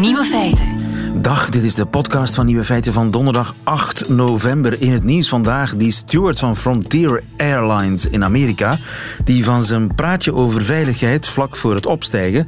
Nieuwe 0.00 0.24
feiten. 0.24 0.66
Dag, 1.22 1.50
dit 1.50 1.62
is 1.62 1.74
de 1.74 1.86
podcast 1.86 2.34
van 2.34 2.46
Nieuwe 2.46 2.64
Feiten 2.64 2.92
van 2.92 3.10
donderdag 3.10 3.54
8 3.62 4.08
november. 4.08 4.82
In 4.82 4.92
het 4.92 5.04
nieuws 5.04 5.28
vandaag 5.28 5.76
die 5.76 5.92
steward 5.92 6.38
van 6.38 6.56
Frontier 6.56 7.22
Airlines 7.36 8.06
in 8.06 8.24
Amerika, 8.24 8.78
die 9.24 9.44
van 9.44 9.62
zijn 9.62 9.94
praatje 9.94 10.34
over 10.34 10.64
veiligheid 10.64 11.28
vlak 11.28 11.56
voor 11.56 11.74
het 11.74 11.86
opstijgen 11.86 12.46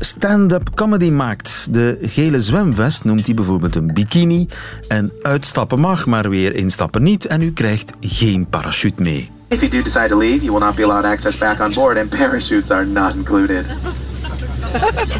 stand-up 0.00 0.70
comedy 0.74 1.10
maakt. 1.10 1.68
De 1.70 1.98
gele 2.02 2.40
zwemvest 2.40 3.04
noemt 3.04 3.26
hij 3.26 3.34
bijvoorbeeld 3.34 3.74
een 3.74 3.94
bikini. 3.94 4.48
En 4.88 5.12
uitstappen 5.22 5.80
mag, 5.80 6.06
maar 6.06 6.28
weer 6.28 6.54
instappen 6.54 7.02
niet. 7.02 7.26
En 7.26 7.42
u 7.42 7.52
krijgt 7.52 7.92
geen 8.00 8.46
parachute 8.48 9.02
mee. 9.02 9.30
If 9.48 9.60
you 9.60 9.70
do 9.70 9.82
decide 9.82 10.08
to 10.08 10.18
leave, 10.18 10.44
you 10.44 10.50
will 10.50 10.66
not 10.66 10.74
be 10.74 10.84
allowed 10.84 11.04
access 11.04 11.38
back 11.38 11.60
on 11.60 11.72
board, 11.72 11.98
and 11.98 12.08
parachutes 12.08 12.70
are 12.70 12.84
not 12.84 13.14
included. 13.14 13.64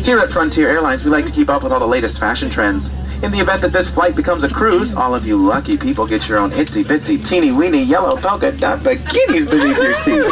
Here 0.04 0.18
at 0.18 0.30
Frontier 0.30 0.68
Airlines, 0.68 1.04
we 1.04 1.10
like 1.10 1.26
to 1.26 1.32
keep 1.32 1.48
up 1.48 1.62
with 1.62 1.72
all 1.72 1.80
the 1.80 1.86
latest 1.86 2.18
fashion 2.18 2.50
trends. 2.50 2.90
In 3.22 3.30
the 3.32 3.38
event 3.40 3.62
that 3.62 3.72
this 3.72 3.90
flight 3.90 4.14
becomes 4.14 4.44
a 4.44 4.48
cruise, 4.48 4.94
all 4.94 5.14
of 5.14 5.26
you 5.26 5.36
lucky 5.36 5.76
people 5.76 6.06
get 6.06 6.28
your 6.28 6.38
own 6.38 6.50
itsy 6.50 6.84
bitsy 6.84 7.24
teeny 7.24 7.50
weeny 7.50 7.82
yellow 7.82 8.16
polka 8.16 8.52
dot 8.52 8.80
bikinis 8.80 9.50
beneath 9.50 9.78
your 9.78 9.94
seat. 9.94 10.22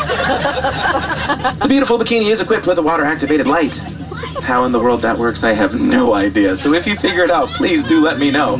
the 1.61 1.67
beautiful 1.69 1.99
bikini 1.99 2.31
is 2.31 2.41
equipped 2.41 2.67
with 2.67 2.79
a 2.79 2.83
water 2.83 3.05
activated 3.05 3.47
light. 3.47 3.75
How 4.43 4.65
in 4.65 4.73
the 4.73 4.81
world 4.81 5.01
that 5.01 5.17
works, 5.17 5.43
I 5.43 5.53
have 5.53 5.75
no 5.75 6.13
idea. 6.15 6.57
So 6.57 6.75
if 6.75 6.87
you 6.87 6.97
figure 6.97 7.25
it 7.25 7.31
out, 7.31 7.49
please 7.49 7.83
do 7.85 8.01
let 8.01 8.19
me 8.19 8.31
know. 8.31 8.57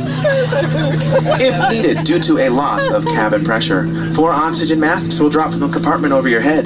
If 1.39 1.69
needed, 1.69 2.05
due 2.05 2.19
to 2.21 2.39
a 2.39 2.49
loss 2.49 2.89
of 2.89 3.05
cabin 3.05 3.43
pressure, 3.43 3.85
four 4.15 4.31
oxygen 4.31 4.79
masks 4.79 5.19
will 5.19 5.29
drop 5.29 5.51
from 5.51 5.59
the 5.59 5.69
compartment 5.69 6.13
over 6.13 6.27
your 6.27 6.41
head. 6.41 6.65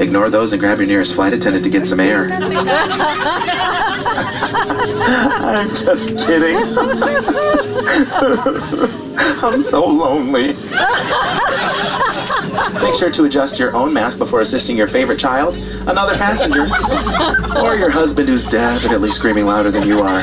Ignore 0.00 0.30
those 0.30 0.52
and 0.52 0.60
grab 0.60 0.78
your 0.78 0.86
nearest 0.86 1.14
flight 1.14 1.32
attendant 1.32 1.64
to 1.64 1.70
get 1.70 1.84
some 1.84 2.00
air. 2.00 2.28
I'm 5.08 5.68
just 5.70 6.16
kidding. 6.26 6.56
I'm 9.16 9.62
so 9.62 9.86
lonely. 9.86 10.48
Make 12.82 12.98
sure 12.98 13.10
to 13.10 13.24
adjust 13.24 13.58
your 13.58 13.74
own 13.74 13.92
mask 13.92 14.18
before 14.18 14.40
assisting 14.40 14.76
your 14.76 14.88
favorite 14.88 15.18
child, 15.18 15.56
another 15.86 16.16
passenger, 16.16 16.62
or 17.60 17.76
your 17.76 17.90
husband 17.90 18.28
who's 18.28 18.44
definitely 18.44 19.10
screaming 19.10 19.46
louder 19.46 19.70
than 19.70 19.86
you 19.86 20.00
are. 20.00 20.22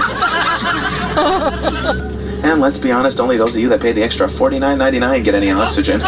And 2.43 2.59
let's 2.59 2.77
be 2.77 2.91
honest, 2.91 3.19
only 3.19 3.37
those 3.37 3.55
of 3.55 3.61
you 3.61 3.69
that 3.69 3.81
pay 3.81 3.93
the 3.93 4.03
extra 4.03 4.27
$49.99 4.27 5.23
get 5.23 5.33
any 5.33 5.51
oxygen. 5.51 6.01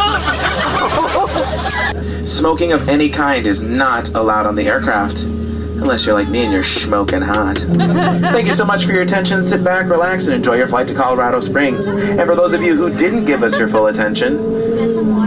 Smoking 2.45 2.73
of 2.73 2.87
any 2.87 3.09
kind 3.09 3.47
is 3.47 3.63
not 3.63 4.09
allowed 4.09 4.45
on 4.45 4.53
the 4.53 4.67
aircraft. 4.67 5.21
Unless 5.21 6.05
you're 6.05 6.13
like 6.13 6.29
me 6.29 6.43
and 6.43 6.53
you're 6.53 6.63
smoking 6.63 7.23
hot. 7.23 7.57
Thank 7.57 8.45
you 8.45 8.53
so 8.53 8.63
much 8.63 8.85
for 8.85 8.91
your 8.91 9.01
attention. 9.01 9.43
Sit 9.43 9.63
back, 9.63 9.89
relax, 9.89 10.25
and 10.25 10.35
enjoy 10.35 10.53
your 10.57 10.67
flight 10.67 10.87
to 10.89 10.93
Colorado 10.93 11.41
Springs. 11.41 11.87
And 11.87 12.21
for 12.21 12.35
those 12.35 12.53
of 12.53 12.61
you 12.61 12.75
who 12.75 12.95
didn't 12.95 13.25
give 13.25 13.41
us 13.41 13.57
your 13.57 13.67
full 13.67 13.87
attention, 13.87 14.37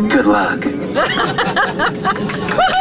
good 0.08 0.26
luck. 0.26 0.64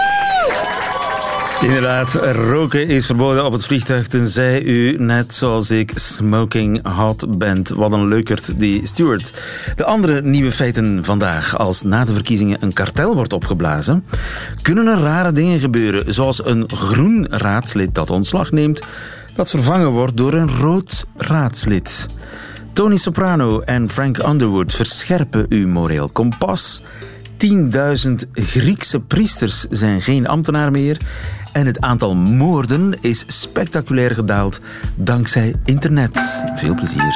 Inderdaad, 1.61 2.13
roken 2.33 2.88
is 2.88 3.05
verboden 3.05 3.45
op 3.45 3.52
het 3.52 3.66
vliegtuig 3.66 4.08
tenzij 4.08 4.63
u, 4.63 4.95
net 4.97 5.33
zoals 5.33 5.69
ik, 5.69 5.91
smoking 5.95 6.88
hot 6.95 7.38
bent. 7.38 7.69
Wat 7.69 7.91
een 7.91 8.08
leukert, 8.08 8.59
die 8.59 8.88
steward. 8.88 9.33
De 9.75 9.86
andere 9.86 10.22
nieuwe 10.22 10.52
feiten 10.52 11.05
vandaag. 11.05 11.58
Als 11.58 11.81
na 11.81 12.05
de 12.05 12.14
verkiezingen 12.14 12.64
een 12.64 12.73
kartel 12.73 13.16
wordt 13.16 13.33
opgeblazen, 13.33 14.05
kunnen 14.61 14.88
er 14.88 14.99
rare 14.99 15.31
dingen 15.31 15.59
gebeuren. 15.59 16.14
Zoals 16.14 16.45
een 16.45 16.69
groen 16.69 17.27
raadslid 17.30 17.95
dat 17.95 18.09
ontslag 18.09 18.52
neemt, 18.52 18.81
dat 19.36 19.49
vervangen 19.49 19.92
wordt 19.92 20.17
door 20.17 20.33
een 20.33 20.58
rood 20.58 21.05
raadslid. 21.15 22.05
Tony 22.73 22.98
Soprano 22.98 23.59
en 23.59 23.89
Frank 23.89 24.17
Underwood 24.17 24.73
verscherpen 24.73 25.45
uw 25.49 25.67
moreel 25.67 26.09
kompas. 26.09 26.82
10.000 27.37 28.14
Griekse 28.33 28.99
priesters 28.99 29.65
zijn 29.70 30.02
geen 30.02 30.27
ambtenaar 30.27 30.71
meer. 30.71 30.98
En 31.58 31.66
het 31.66 31.82
aantal 31.82 32.16
moorden 32.16 33.02
is 33.02 33.23
spectaculair 33.28 34.14
gedaald 34.14 34.60
dankzij 34.95 35.56
internet. 35.66 36.44
Veel 36.56 36.76
plezier. 36.76 37.16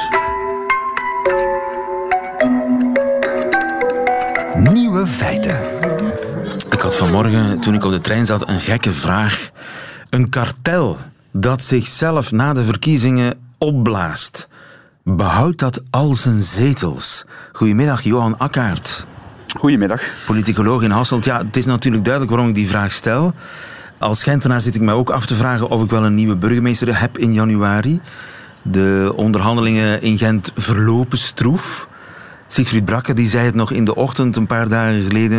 Nieuwe 4.54 5.06
feiten. 5.06 5.58
Ik 6.70 6.80
had 6.80 6.96
vanmorgen, 6.96 7.60
toen 7.60 7.74
ik 7.74 7.84
op 7.84 7.90
de 7.90 8.00
trein 8.00 8.26
zat, 8.26 8.48
een 8.48 8.60
gekke 8.60 8.92
vraag. 8.92 9.50
Een 10.10 10.28
kartel 10.28 10.98
dat 11.30 11.62
zichzelf 11.62 12.32
na 12.32 12.52
de 12.52 12.64
verkiezingen 12.64 13.38
opblaast. 13.58 14.48
Behoudt 15.04 15.58
dat 15.58 15.82
al 15.90 16.14
zijn 16.14 16.40
zetels? 16.40 17.24
Goedemiddag, 17.52 18.02
Johan 18.02 18.38
Akkaert. 18.38 19.06
Goedemiddag. 19.58 20.02
Politicoloog 20.26 20.82
in 20.82 20.90
Hasselt. 20.90 21.24
Ja, 21.24 21.38
het 21.38 21.56
is 21.56 21.66
natuurlijk 21.66 22.04
duidelijk 22.04 22.34
waarom 22.34 22.50
ik 22.50 22.56
die 22.58 22.68
vraag 22.68 22.92
stel. 22.92 23.34
Als 24.02 24.22
Gentenaar 24.22 24.62
zit 24.62 24.74
ik 24.74 24.80
mij 24.80 24.94
ook 24.94 25.10
af 25.10 25.26
te 25.26 25.34
vragen 25.34 25.68
of 25.68 25.82
ik 25.82 25.90
wel 25.90 26.04
een 26.04 26.14
nieuwe 26.14 26.36
burgemeester 26.36 27.00
heb 27.00 27.18
in 27.18 27.32
januari. 27.32 28.00
De 28.62 29.12
onderhandelingen 29.16 30.02
in 30.02 30.18
Gent 30.18 30.52
verlopen 30.56 31.18
stroef. 31.18 31.88
Siegfried 32.48 32.84
Brakke 32.84 33.14
die 33.14 33.28
zei 33.28 33.44
het 33.44 33.54
nog 33.54 33.70
in 33.70 33.84
de 33.84 33.94
ochtend 33.94 34.36
een 34.36 34.46
paar 34.46 34.68
dagen 34.68 35.02
geleden. 35.02 35.38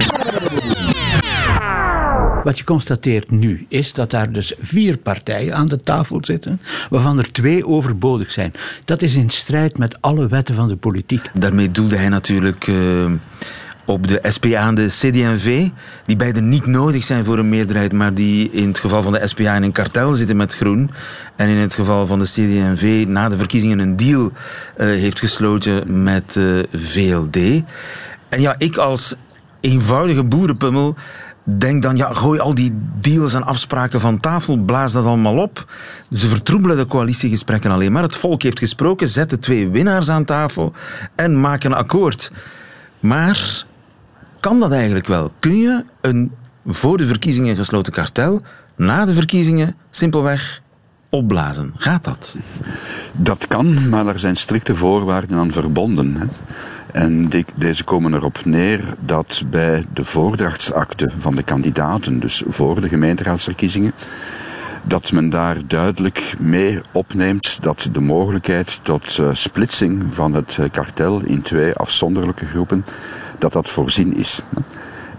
Wat 2.44 2.58
je 2.58 2.64
constateert 2.64 3.32
nu 3.32 3.66
is 3.70 3.94
dat 3.94 4.12
daar 4.12 4.32
dus 4.32 4.54
vier 4.62 4.98
partijen 4.98 5.56
aan 5.56 5.68
de 5.68 5.78
tafel 5.78 6.18
zitten, 6.22 6.62
waarvan 6.90 7.18
er 7.18 7.32
twee 7.32 7.68
overbodig 7.68 8.32
zijn. 8.32 8.54
Dat 8.86 9.02
is 9.02 9.16
in 9.16 9.30
strijd 9.30 9.78
met 9.78 10.02
alle 10.02 10.28
wetten 10.28 10.56
van 10.56 10.68
de 10.68 10.76
politiek. 10.76 11.30
Daarmee 11.34 11.72
doelde 11.72 11.96
hij 11.96 12.10
natuurlijk 12.10 12.68
uh, 12.68 13.06
op 13.86 14.08
de 14.08 14.20
SPA 14.24 14.68
en 14.68 14.76
de 14.76 14.86
CD&V, 14.86 15.68
die 16.06 16.16
beide 16.16 16.42
niet 16.42 16.66
nodig 16.66 17.04
zijn 17.04 17.26
voor 17.26 17.38
een 17.38 17.50
meerderheid, 17.50 17.94
maar 17.94 18.14
die 18.14 18.52
in 18.52 18.68
het 18.68 18.80
geval 18.80 19.02
van 19.02 19.12
de 19.12 19.28
SPA 19.28 19.56
in 19.56 19.64
een 19.64 19.72
kartel 19.72 20.14
zitten 20.14 20.38
met 20.38 20.56
Groen 20.56 20.92
en 21.36 21.48
in 21.48 21.58
het 21.58 21.76
geval 21.76 22.08
van 22.08 22.20
de 22.20 22.26
CD&V 22.26 23.06
na 23.08 23.30
de 23.30 23.38
verkiezingen 23.38 23.80
een 23.80 23.98
deal 23.98 24.32
uh, 24.32 24.86
heeft 24.86 25.20
gesloten 25.20 26.04
met 26.04 26.36
uh, 26.36 26.64
VLD. 26.74 27.36
En 28.30 28.42
ja, 28.42 28.56
ik 28.58 28.78
als 28.78 29.16
eenvoudige 29.60 30.24
boerenpummel 30.24 30.96
denk 31.44 31.82
dan, 31.82 31.98
ja, 31.98 32.14
gooi 32.14 32.40
al 32.40 32.56
die 32.56 32.80
deals 33.00 33.34
en 33.34 33.44
afspraken 33.44 34.02
van 34.02 34.20
tafel, 34.20 34.58
blaas 34.58 34.92
dat 34.92 35.06
allemaal 35.06 35.38
op. 35.38 35.66
Ze 36.12 36.28
vertroebelen 36.28 36.78
de 36.78 36.86
coalitiegesprekken 36.86 37.72
alleen 37.72 37.92
maar. 37.92 38.04
Het 38.04 38.16
volk 38.16 38.42
heeft 38.42 38.60
gesproken, 38.60 39.08
zet 39.08 39.30
de 39.30 39.40
twee 39.40 39.70
winnaars 39.70 40.10
aan 40.10 40.26
tafel 40.26 40.74
en 41.16 41.40
maak 41.42 41.64
een 41.64 41.74
akkoord. 41.74 42.32
Maar 43.00 43.66
kan 44.44 44.60
dat 44.60 44.72
eigenlijk 44.72 45.08
wel? 45.08 45.32
Kun 45.40 45.58
je 45.58 45.84
een 46.02 46.32
voor 46.66 46.98
de 46.98 47.08
verkiezingen 47.08 47.56
gesloten 47.56 47.94
kartel 47.94 48.42
na 48.76 49.06
de 49.06 49.14
verkiezingen 49.14 49.76
simpelweg 49.90 50.62
opblazen? 51.10 51.74
Gaat 51.78 52.04
dat? 52.04 52.38
Dat 53.12 53.48
kan, 53.48 53.90
maar 53.90 54.08
er 54.08 54.20
zijn 54.20 54.36
strikte 54.36 54.76
voorwaarden 54.76 55.38
aan 55.38 55.52
verbonden. 55.52 56.16
Hè. 56.16 56.26
En 56.92 57.30
deze 57.56 57.84
komen 57.84 58.14
erop 58.14 58.46
neer 58.46 58.82
dat 59.00 59.44
bij 59.50 59.86
de 59.94 60.06
voordrachtsakte 60.06 61.10
van 61.20 61.36
de 61.36 61.44
kandidaten, 61.44 62.20
dus 62.20 62.44
voor 62.48 62.82
de 62.82 62.90
gemeenteraadsverkiezingen, 62.90 63.94
dat 64.84 65.12
men 65.12 65.30
daar 65.30 65.58
duidelijk 65.68 66.34
mee 66.40 66.82
opneemt 66.92 67.58
dat 67.62 67.90
de 67.92 68.02
mogelijkheid 68.02 68.80
tot 68.82 69.18
uh, 69.18 69.30
splitsing 69.34 70.04
van 70.14 70.34
het 70.34 70.60
kartel 70.72 71.22
in 71.26 71.42
twee 71.42 71.74
afzonderlijke 71.74 72.46
groepen, 72.46 72.86
dat 73.44 73.54
dat 73.54 73.70
voorzien 73.70 74.16
is. 74.16 74.42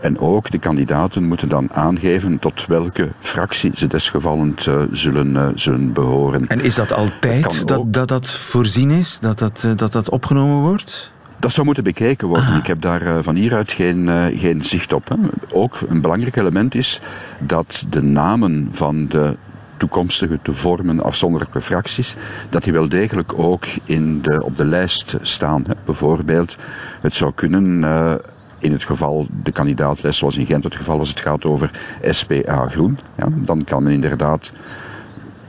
En 0.00 0.18
ook 0.18 0.50
de 0.50 0.58
kandidaten 0.58 1.24
moeten 1.24 1.48
dan 1.48 1.72
aangeven 1.72 2.38
tot 2.38 2.66
welke 2.66 3.08
fractie 3.18 3.70
ze 3.74 3.86
desgevallend 3.86 4.66
uh, 4.66 4.82
zullen, 4.92 5.30
uh, 5.30 5.48
zullen 5.54 5.92
behoren. 5.92 6.46
En 6.46 6.60
is 6.60 6.74
dat 6.74 6.92
altijd 6.92 7.42
dat 7.42 7.62
dat, 7.64 7.92
dat, 7.92 8.08
dat 8.08 8.30
voorzien 8.30 8.90
is, 8.90 9.18
dat 9.18 9.38
dat, 9.38 9.66
dat 9.76 9.92
dat 9.92 10.10
opgenomen 10.10 10.60
wordt? 10.60 11.12
Dat 11.38 11.52
zou 11.52 11.66
moeten 11.66 11.84
bekeken 11.84 12.28
worden. 12.28 12.46
Ah. 12.46 12.56
Ik 12.56 12.66
heb 12.66 12.80
daar 12.80 13.22
van 13.22 13.34
hieruit 13.34 13.72
geen, 13.72 14.10
geen 14.36 14.64
zicht 14.64 14.92
op. 14.92 15.16
Ook 15.52 15.78
een 15.88 16.00
belangrijk 16.00 16.36
element 16.36 16.74
is 16.74 17.00
dat 17.38 17.86
de 17.90 18.02
namen 18.02 18.68
van 18.72 19.06
de 19.06 19.36
toekomstige 19.84 20.38
te 20.42 20.52
vormen 20.52 21.00
afzonderlijke 21.00 21.60
fracties, 21.60 22.16
dat 22.48 22.64
die 22.64 22.72
wel 22.72 22.88
degelijk 22.88 23.38
ook 23.38 23.66
in 23.84 24.22
de, 24.22 24.44
op 24.44 24.56
de 24.56 24.64
lijst 24.64 25.16
staan. 25.22 25.62
Bijvoorbeeld, 25.84 26.56
het 27.00 27.14
zou 27.14 27.32
kunnen 27.34 27.82
uh, 27.82 28.14
in 28.58 28.72
het 28.72 28.84
geval 28.84 29.26
de 29.42 29.52
kandidaatlijst 29.52 30.18
zoals 30.18 30.36
in 30.36 30.46
Gent 30.46 30.64
het 30.64 30.74
geval 30.74 30.98
als 30.98 31.08
het 31.08 31.20
gaat 31.20 31.44
over 31.44 31.70
SPA 32.02 32.68
Groen. 32.68 32.98
Ja, 33.16 33.26
dan 33.30 33.64
kan 33.64 33.82
men 33.82 33.92
inderdaad 33.92 34.52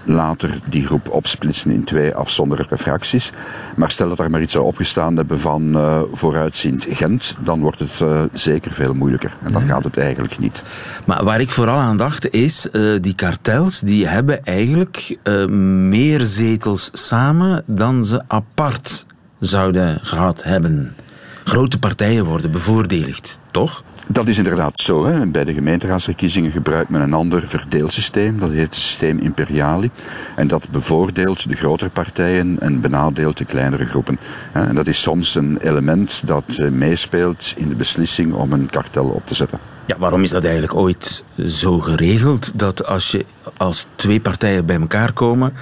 later 0.06 0.60
die 0.70 0.86
groep 0.86 1.10
opsplitsen 1.10 1.72
in 1.72 1.84
twee 1.84 2.16
afzonderlijke 2.16 2.78
fracties. 2.78 3.32
Maar 3.76 3.92
stel 3.92 4.10
dat 4.10 4.20
er 4.20 4.30
maar 4.30 4.42
iets 4.42 4.54
zou 4.54 4.66
opgestaan 4.66 5.16
hebben 5.16 5.40
van 5.40 5.76
uh, 5.76 6.02
vooruitziend 6.12 6.86
Gent, 6.90 7.38
dan 7.40 7.60
wordt 7.60 7.80
het 7.80 8.00
uh, 8.00 8.22
zeker 8.34 8.72
veel 8.72 8.94
moeilijker. 8.94 9.36
En 9.44 9.52
dan 9.52 9.62
gaat 9.62 9.84
het 9.84 9.98
eigenlijk 9.98 10.40
niet. 10.40 10.64
Maar 11.06 11.24
waar 11.24 11.40
ik 11.40 11.52
vooral 11.52 11.78
aan 11.78 11.98
dacht 11.98 12.30
is, 12.30 12.68
uh, 12.72 12.98
die 13.02 13.16
kartels 13.16 13.80
die 13.80 14.08
hebben 14.08 14.46
eigenlijk 14.46 15.18
meer 15.50 16.22
zetels 16.22 16.90
samen 16.94 17.64
dan 17.66 18.06
ze 18.06 18.24
apart 18.28 19.06
zouden 19.40 20.00
gehad 20.02 20.44
hebben. 20.44 20.96
Grote 21.44 21.80
partijen 21.80 22.26
worden 22.26 22.52
bevoordeeld, 22.52 23.38
toch? 23.52 23.84
Dat 24.08 24.28
is 24.28 24.38
inderdaad 24.38 24.82
zo. 24.82 25.06
Hè. 25.06 25.28
Bij 25.28 25.44
de 25.44 25.54
gemeenteraadsverkiezingen 25.54 26.52
gebruikt 26.52 26.90
men 26.90 27.02
een 27.02 27.14
ander 27.14 27.48
verdeelsysteem. 27.48 28.40
Dat 28.40 28.52
heet 28.52 28.66
het 28.66 28.76
systeem 28.76 29.20
Imperiali. 29.20 29.90
En 30.36 30.48
dat 30.48 30.70
bevoordeelt 30.70 31.50
de 31.50 31.56
grotere 31.56 31.90
partijen 31.90 32.60
en 32.60 32.82
benadeelt 32.82 33.38
de 33.38 33.46
kleinere 33.46 33.86
groepen. 33.86 34.20
En 34.52 34.76
dat 34.76 34.88
is 34.88 35.02
soms 35.02 35.36
een 35.36 35.58
element 35.58 36.28
dat 36.28 36.44
eh, 36.58 36.70
meespeelt 36.70 37.54
in 37.58 37.70
de 37.70 37.76
beslissing 37.76 38.34
om 38.34 38.54
een 38.54 38.70
kartel 38.70 39.06
op 39.06 39.28
te 39.28 39.36
zetten. 39.36 39.60
Ja, 39.86 39.96
waarom 39.98 40.24
is 40.24 40.30
dat 40.30 40.44
eigenlijk 40.44 40.76
ooit 40.76 41.24
zo 41.48 41.80
geregeld 41.80 42.52
dat 42.60 42.86
als 42.86 43.12
je 43.12 43.26
als 43.58 43.86
twee 43.96 44.20
partijen 44.20 44.66
bij 44.66 44.80
elkaar 44.80 45.14
komen, 45.14 45.54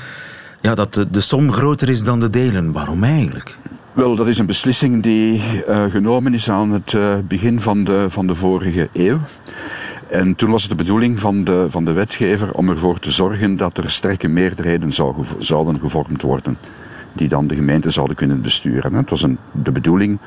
ja, 0.61 0.75
dat 0.75 0.93
de, 0.93 1.09
de 1.09 1.21
som 1.21 1.51
groter 1.51 1.89
is 1.89 2.03
dan 2.03 2.19
de 2.19 2.29
delen? 2.29 2.71
Waarom 2.71 3.03
eigenlijk? 3.03 3.57
Wel, 3.93 4.15
dat 4.15 4.27
is 4.27 4.37
een 4.37 4.45
beslissing 4.45 5.03
die 5.03 5.41
uh, 5.67 5.83
genomen 5.83 6.33
is 6.33 6.49
aan 6.49 6.71
het 6.71 6.93
uh, 6.93 7.15
begin 7.27 7.61
van 7.61 7.83
de, 7.83 8.05
van 8.09 8.27
de 8.27 8.35
vorige 8.35 8.89
eeuw. 8.93 9.17
En 10.09 10.35
toen 10.35 10.51
was 10.51 10.61
het 10.61 10.71
de 10.71 10.77
bedoeling 10.77 11.19
van 11.19 11.43
de, 11.43 11.65
van 11.69 11.85
de 11.85 11.91
wetgever 11.91 12.53
om 12.53 12.69
ervoor 12.69 12.99
te 12.99 13.11
zorgen 13.11 13.57
dat 13.57 13.77
er 13.77 13.91
sterke 13.91 14.27
meerderheden 14.27 14.93
zou, 14.93 15.15
zouden 15.37 15.79
gevormd 15.79 16.21
worden, 16.21 16.57
die 17.11 17.27
dan 17.27 17.47
de 17.47 17.55
gemeente 17.55 17.91
zouden 17.91 18.15
kunnen 18.15 18.41
besturen. 18.41 18.93
Het 18.93 19.09
was 19.09 19.21
een, 19.21 19.37
de 19.51 19.71
bedoeling 19.71 20.19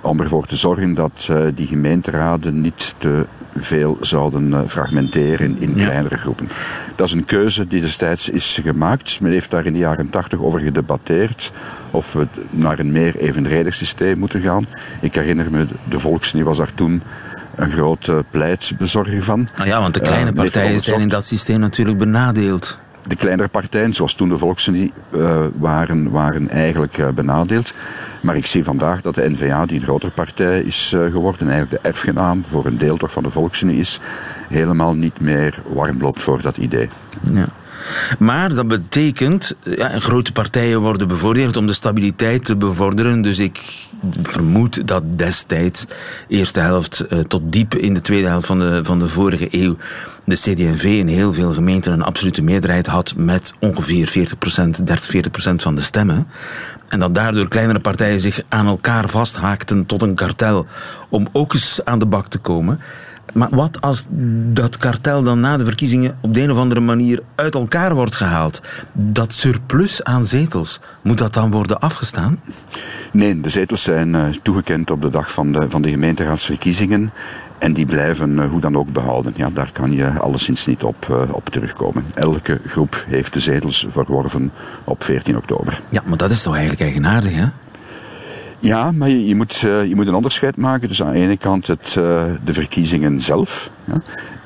om 0.00 0.20
ervoor 0.20 0.46
te 0.46 0.56
zorgen 0.56 0.94
dat 0.94 1.28
uh, 1.30 1.46
die 1.54 1.66
gemeenteraden 1.66 2.60
niet 2.60 2.94
te 2.98 3.26
veel 3.58 3.96
zouden 4.00 4.50
uh, 4.50 4.60
fragmenteren 4.66 5.56
in 5.58 5.76
ja. 5.76 5.84
kleinere 5.84 6.16
groepen. 6.16 6.48
Dat 6.94 7.06
is 7.06 7.12
een 7.12 7.24
keuze 7.24 7.66
die 7.66 7.80
destijds 7.80 8.28
is 8.28 8.58
gemaakt. 8.62 9.20
Men 9.20 9.32
heeft 9.32 9.50
daar 9.50 9.66
in 9.66 9.72
de 9.72 9.78
jaren 9.78 10.10
tachtig 10.10 10.38
over 10.38 10.60
gedebatteerd 10.60 11.52
of 11.90 12.12
we 12.12 12.26
naar 12.50 12.78
een 12.78 12.92
meer 12.92 13.16
evenredig 13.16 13.74
systeem 13.74 14.18
moeten 14.18 14.40
gaan. 14.40 14.66
Ik 15.00 15.14
herinner 15.14 15.50
me, 15.50 15.66
de 15.88 16.00
Volksnie 16.00 16.44
was 16.44 16.56
daar 16.56 16.74
toen 16.74 17.02
een 17.54 17.70
grote 17.70 18.24
pleitbezorger 18.30 19.22
van. 19.22 19.48
Ah 19.56 19.66
ja, 19.66 19.80
want 19.80 19.94
de 19.94 20.00
kleine 20.00 20.30
uh, 20.30 20.36
partijen 20.36 20.80
zijn 20.80 21.00
in 21.00 21.08
dat 21.08 21.26
systeem 21.26 21.60
natuurlijk 21.60 21.98
benadeeld 21.98 22.78
de 23.06 23.16
kleinere 23.16 23.48
partijen, 23.48 23.94
zoals 23.94 24.14
toen 24.14 24.28
de 24.28 24.38
Volksunie, 24.38 24.92
uh, 25.10 25.44
waren, 25.58 26.10
waren 26.10 26.48
eigenlijk 26.48 26.98
uh, 26.98 27.08
benadeeld. 27.08 27.74
Maar 28.20 28.36
ik 28.36 28.46
zie 28.46 28.64
vandaag 28.64 29.00
dat 29.00 29.14
de 29.14 29.30
NVA, 29.30 29.66
die 29.66 29.78
een 29.78 29.84
grotere 29.84 30.12
partij 30.12 30.60
is 30.60 30.92
uh, 30.94 31.10
geworden, 31.10 31.48
eigenlijk 31.48 31.82
de 31.82 31.88
erfgenaam 31.88 32.44
voor 32.44 32.66
een 32.66 32.78
deel 32.78 32.96
toch 32.96 33.12
van 33.12 33.22
de 33.22 33.30
Volksunie 33.30 33.78
is, 33.78 34.00
helemaal 34.48 34.94
niet 34.94 35.20
meer 35.20 35.62
warm 35.66 36.00
loopt 36.00 36.22
voor 36.22 36.42
dat 36.42 36.56
idee. 36.56 36.88
Ja. 37.32 37.46
Maar 38.18 38.54
dat 38.54 38.68
betekent, 38.68 39.56
ja, 39.64 40.00
grote 40.00 40.32
partijen 40.32 40.80
worden 40.80 41.08
bevoordeeld 41.08 41.56
om 41.56 41.66
de 41.66 41.72
stabiliteit 41.72 42.44
te 42.44 42.56
bevorderen. 42.56 43.22
Dus 43.22 43.38
ik 43.38 43.60
vermoed 44.22 44.88
dat 44.88 45.18
destijds, 45.18 45.86
eerste 46.28 46.60
helft 46.60 47.00
eh, 47.00 47.18
tot 47.18 47.42
diep 47.44 47.74
in 47.74 47.94
de 47.94 48.00
tweede 48.00 48.28
helft 48.28 48.46
van 48.46 48.58
de, 48.58 48.84
van 48.84 48.98
de 48.98 49.08
vorige 49.08 49.48
eeuw, 49.50 49.76
de 50.24 50.34
CD&V 50.34 50.84
in 50.84 51.08
heel 51.08 51.32
veel 51.32 51.52
gemeenten 51.52 51.92
een 51.92 52.02
absolute 52.02 52.42
meerderheid 52.42 52.86
had 52.86 53.14
met 53.16 53.54
ongeveer 53.60 54.08
40%, 54.08 54.82
30, 54.84 55.16
40% 55.16 55.20
van 55.56 55.74
de 55.74 55.80
stemmen. 55.80 56.26
En 56.88 56.98
dat 56.98 57.14
daardoor 57.14 57.48
kleinere 57.48 57.80
partijen 57.80 58.20
zich 58.20 58.42
aan 58.48 58.66
elkaar 58.66 59.08
vasthaakten 59.08 59.86
tot 59.86 60.02
een 60.02 60.14
kartel 60.14 60.66
om 61.08 61.28
ook 61.32 61.54
eens 61.54 61.80
aan 61.84 61.98
de 61.98 62.06
bak 62.06 62.28
te 62.28 62.38
komen. 62.38 62.80
Maar 63.36 63.48
wat 63.50 63.80
als 63.80 64.04
dat 64.52 64.76
kartel 64.76 65.22
dan 65.22 65.40
na 65.40 65.56
de 65.56 65.64
verkiezingen 65.64 66.18
op 66.20 66.34
de 66.34 66.42
een 66.42 66.50
of 66.50 66.58
andere 66.58 66.80
manier 66.80 67.22
uit 67.34 67.54
elkaar 67.54 67.94
wordt 67.94 68.16
gehaald? 68.16 68.60
Dat 68.92 69.34
surplus 69.34 70.04
aan 70.04 70.24
zetels, 70.24 70.80
moet 71.02 71.18
dat 71.18 71.34
dan 71.34 71.50
worden 71.50 71.78
afgestaan? 71.78 72.40
Nee, 73.12 73.40
de 73.40 73.48
zetels 73.48 73.82
zijn 73.82 74.08
uh, 74.08 74.24
toegekend 74.42 74.90
op 74.90 75.02
de 75.02 75.08
dag 75.08 75.32
van 75.32 75.52
de, 75.52 75.70
van 75.70 75.82
de 75.82 75.90
gemeenteraadsverkiezingen. 75.90 77.10
En 77.58 77.72
die 77.72 77.86
blijven 77.86 78.30
uh, 78.30 78.46
hoe 78.46 78.60
dan 78.60 78.76
ook 78.76 78.92
behouden. 78.92 79.32
Ja, 79.36 79.50
daar 79.50 79.72
kan 79.72 79.92
je 79.92 80.18
alleszins 80.18 80.66
niet 80.66 80.82
op, 80.82 81.06
uh, 81.10 81.20
op 81.30 81.48
terugkomen. 81.48 82.04
Elke 82.14 82.60
groep 82.66 83.04
heeft 83.08 83.32
de 83.32 83.40
zetels 83.40 83.86
verworven 83.90 84.52
op 84.84 85.04
14 85.04 85.36
oktober. 85.36 85.80
Ja, 85.88 86.02
maar 86.04 86.18
dat 86.18 86.30
is 86.30 86.42
toch 86.42 86.54
eigenlijk 86.54 86.82
eigenaardig, 86.82 87.32
hè? 87.34 87.46
Ja, 88.60 88.92
maar 88.92 89.08
je, 89.08 89.26
je, 89.26 89.34
moet, 89.34 89.62
uh, 89.62 89.84
je 89.84 89.94
moet 89.94 90.06
een 90.06 90.14
onderscheid 90.14 90.56
maken 90.56 90.88
tussen 90.88 91.06
aan 91.06 91.12
de 91.12 91.18
ene 91.18 91.36
kant 91.36 91.66
het, 91.66 91.94
uh, 91.98 92.22
de 92.44 92.52
verkiezingen 92.52 93.20
zelf 93.20 93.70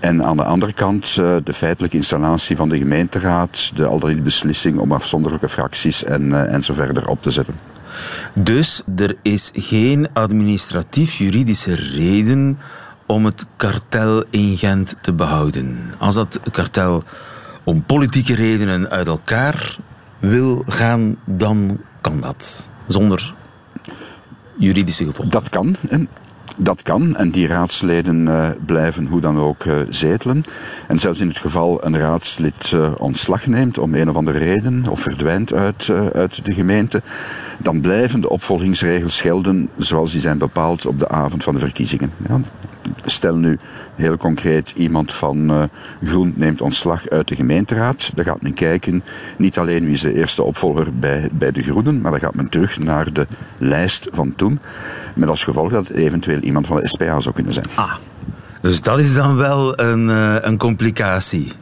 en 0.00 0.24
aan 0.24 0.36
de 0.36 0.44
andere 0.44 0.72
kant 0.72 1.16
uh, 1.20 1.36
de 1.44 1.52
feitelijke 1.52 1.96
installatie 1.96 2.56
van 2.56 2.68
de 2.68 2.78
gemeenteraad, 2.78 3.72
de, 3.74 3.86
al 3.86 3.98
die 3.98 4.22
beslissing 4.22 4.78
om 4.78 4.92
afzonderlijke 4.92 5.48
fracties 5.48 6.04
en, 6.04 6.50
en 6.50 6.64
zo 6.64 6.74
verder 6.74 7.08
op 7.08 7.22
te 7.22 7.30
zetten. 7.30 7.54
Dus 8.34 8.82
er 8.96 9.16
is 9.22 9.50
geen 9.54 10.08
administratief-juridische 10.12 11.74
reden 11.74 12.58
om 13.06 13.24
het 13.24 13.46
kartel 13.56 14.24
in 14.30 14.56
Gent 14.56 14.96
te 15.00 15.12
behouden. 15.12 15.78
Als 15.98 16.14
dat 16.14 16.40
kartel 16.52 17.02
om 17.64 17.82
politieke 17.82 18.34
redenen 18.34 18.90
uit 18.90 19.06
elkaar 19.06 19.76
wil 20.18 20.62
gaan, 20.66 21.16
dan 21.24 21.80
kan 22.00 22.20
dat. 22.20 22.70
Zonder 22.86 23.34
juridische 24.60 25.04
gevolgen. 25.04 25.32
Dat 25.32 25.48
kan. 25.48 25.76
En 25.88 26.08
dat 26.56 26.82
kan 26.82 27.16
en 27.16 27.30
die 27.30 27.46
raadsleden 27.46 28.26
uh, 28.26 28.48
blijven 28.66 29.06
hoe 29.06 29.20
dan 29.20 29.38
ook 29.38 29.64
uh, 29.64 29.74
zetelen. 29.88 30.44
En 30.88 30.98
zelfs 30.98 31.20
in 31.20 31.28
het 31.28 31.38
geval 31.38 31.84
een 31.84 31.98
raadslid 31.98 32.70
uh, 32.74 32.92
ontslag 32.98 33.46
neemt 33.46 33.78
om 33.78 33.94
een 33.94 34.08
of 34.08 34.16
andere 34.16 34.38
reden 34.38 34.84
of 34.88 35.00
verdwijnt 35.00 35.52
uit, 35.52 35.90
uit 36.12 36.44
de 36.44 36.52
gemeente, 36.52 37.02
dan 37.58 37.80
blijven 37.80 38.20
de 38.20 38.28
opvolgingsregels 38.28 39.20
gelden 39.20 39.70
zoals 39.76 40.12
die 40.12 40.20
zijn 40.20 40.38
bepaald 40.38 40.86
op 40.86 40.98
de 40.98 41.08
avond 41.08 41.44
van 41.44 41.54
de 41.54 41.60
verkiezingen. 41.60 42.12
Ja. 42.28 42.40
Stel 43.04 43.36
nu 43.36 43.58
heel 43.94 44.16
concreet, 44.16 44.72
iemand 44.76 45.12
van 45.12 45.50
uh, 45.50 45.62
Groen 46.04 46.32
neemt 46.36 46.60
ontslag 46.60 47.08
uit 47.08 47.28
de 47.28 47.34
gemeenteraad. 47.34 48.10
Dan 48.14 48.24
gaat 48.24 48.42
men 48.42 48.54
kijken, 48.54 49.04
niet 49.38 49.58
alleen 49.58 49.84
wie 49.84 49.92
is 49.92 50.00
de 50.00 50.14
eerste 50.14 50.42
opvolger 50.42 50.98
bij, 50.98 51.28
bij 51.32 51.50
de 51.50 51.62
Groenen, 51.62 52.00
maar 52.00 52.10
dan 52.10 52.20
gaat 52.20 52.34
men 52.34 52.48
terug 52.48 52.78
naar 52.78 53.12
de 53.12 53.26
lijst 53.58 54.08
van 54.12 54.34
toen. 54.36 54.58
Met 55.14 55.28
als 55.28 55.44
gevolg 55.44 55.70
dat 55.70 55.88
het 55.88 55.96
eventueel 55.96 56.40
iemand 56.40 56.66
van 56.66 56.76
de 56.76 56.88
SPA 56.88 57.20
zou 57.20 57.34
kunnen 57.34 57.52
zijn. 57.52 57.66
Ah, 57.74 57.94
dus 58.60 58.82
dat 58.82 58.98
is 58.98 59.14
dan 59.14 59.36
wel 59.36 59.80
een, 59.80 60.08
uh, 60.08 60.36
een 60.40 60.58
complicatie. 60.58 61.52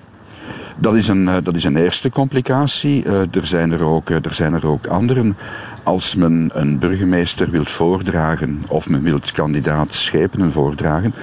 Dat 0.80 0.96
is 0.96 1.08
een, 1.08 1.22
uh, 1.22 1.34
dat 1.42 1.54
is 1.54 1.64
een 1.64 1.76
eerste 1.76 2.10
complicatie. 2.10 3.04
Uh, 3.04 3.20
er, 3.20 3.46
zijn 3.46 3.72
er, 3.72 3.84
ook, 3.84 4.10
er 4.10 4.34
zijn 4.34 4.54
er 4.54 4.66
ook 4.66 4.86
anderen. 4.86 5.36
Als 5.82 6.14
men 6.14 6.50
een 6.52 6.78
burgemeester 6.78 7.50
wilt 7.50 7.70
voordragen 7.70 8.64
of 8.68 8.88
men 8.88 9.02
wilt 9.02 9.32
kandidaat 9.32 9.94
schepenen 9.94 10.52
voordragen, 10.52 11.14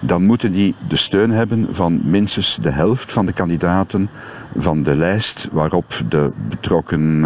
dan 0.00 0.24
moeten 0.24 0.52
die 0.52 0.74
de 0.88 0.96
steun 0.96 1.30
hebben 1.30 1.68
van 1.70 2.00
minstens 2.04 2.58
de 2.62 2.70
helft 2.70 3.12
van 3.12 3.26
de 3.26 3.32
kandidaten 3.32 4.10
van 4.56 4.82
de 4.82 4.96
lijst 4.96 5.48
waarop 5.52 6.00
de 6.08 6.32
betrokken 6.48 7.24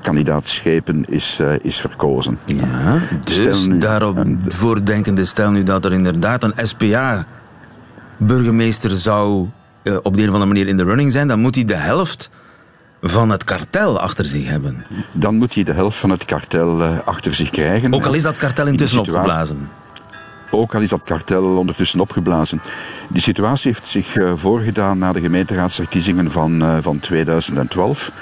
kandidaat 0.00 0.48
schepen 0.48 1.04
is, 1.04 1.38
uh, 1.40 1.52
is 1.60 1.80
verkozen. 1.80 2.38
Ja, 2.44 2.98
dus 3.24 3.66
nu, 3.66 3.78
daarop 3.78 4.24
voordenkende 4.48 5.24
stel 5.24 5.50
nu 5.50 5.62
dat 5.62 5.84
er 5.84 5.92
inderdaad 5.92 6.42
een 6.42 6.54
SPA-burgemeester 6.56 8.90
zou 8.90 9.48
uh, 9.88 9.96
op 10.02 10.16
de 10.16 10.22
een 10.22 10.28
of 10.28 10.34
andere 10.34 10.52
manier 10.52 10.66
in 10.66 10.76
de 10.76 10.84
running 10.84 11.12
zijn, 11.12 11.28
dan 11.28 11.40
moet 11.40 11.54
hij 11.54 11.64
de 11.64 11.74
helft 11.74 12.30
van 13.02 13.30
het 13.30 13.44
kartel 13.44 14.00
achter 14.00 14.24
zich 14.24 14.48
hebben. 14.48 14.84
Dan 15.12 15.36
moet 15.36 15.54
hij 15.54 15.64
de 15.64 15.72
helft 15.72 15.98
van 15.98 16.10
het 16.10 16.24
kartel 16.24 16.80
uh, 16.80 16.98
achter 17.04 17.34
zich 17.34 17.50
krijgen. 17.50 17.94
Ook 17.94 18.06
al 18.06 18.14
is 18.14 18.22
dat 18.22 18.36
kartel 18.36 18.66
intussen 18.66 19.04
in 19.04 19.10
opgeblazen. 19.10 19.70
Ook 20.50 20.74
al 20.74 20.80
is 20.80 20.88
dat 20.88 21.02
kartel 21.04 21.56
ondertussen 21.56 22.00
opgeblazen. 22.00 22.60
Die 23.08 23.22
situatie 23.22 23.72
heeft 23.72 23.88
zich 23.88 24.16
uh, 24.16 24.32
voorgedaan 24.34 24.98
na 24.98 25.12
de 25.12 25.20
gemeenteraadsverkiezingen 25.20 26.30
van, 26.30 26.62
uh, 26.62 26.76
van 26.80 27.00
2012. 27.00 28.12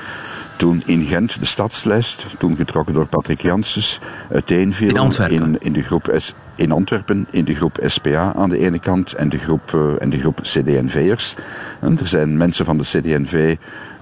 Toen 0.57 0.83
in 0.87 1.07
Gent 1.07 1.41
de 1.41 1.47
stadslijst, 1.47 2.27
toen 2.39 2.57
getrokken 2.57 2.95
door 2.95 3.07
Patrick 3.07 3.41
Janssens, 3.41 3.99
uiteenviel 4.33 5.13
in, 5.29 5.57
in 5.61 5.73
de 5.73 5.83
groep 5.83 6.13
S 6.17 6.35
in 6.57 6.73
Antwerpen, 6.73 7.27
in 7.31 7.45
de 7.45 7.55
groep 7.55 7.79
SPA 7.85 8.35
aan 8.35 8.49
de 8.49 8.59
ene 8.59 8.79
kant 8.79 9.13
en 9.13 9.29
de 9.29 9.39
groep, 9.39 9.73
uh, 9.75 10.03
en 10.03 10.11
de 10.11 10.19
groep 10.19 10.41
CDNV'ers. 10.43 11.35
En 11.81 11.99
er 11.99 12.09
zijn 12.09 12.37
mensen 12.37 12.65
van 12.65 12.79
de 12.79 12.85
CDNV 12.85 13.57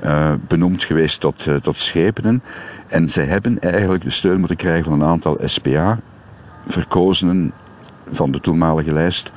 uh, 0.04 0.32
benoemd 0.48 0.84
geweest 0.84 1.20
tot, 1.20 1.46
uh, 1.46 1.54
tot 1.56 1.78
schepenen. 1.78 2.42
En 2.88 3.10
zij 3.10 3.24
hebben 3.24 3.60
eigenlijk 3.60 4.02
de 4.04 4.10
steun 4.10 4.38
moeten 4.38 4.56
krijgen 4.56 4.84
van 4.84 5.00
een 5.00 5.08
aantal 5.08 5.38
SPA, 5.44 5.98
verkozenen 6.66 7.52
van 8.10 8.30
de 8.30 8.40
toenmalige 8.40 8.92
lijst, 8.92 9.32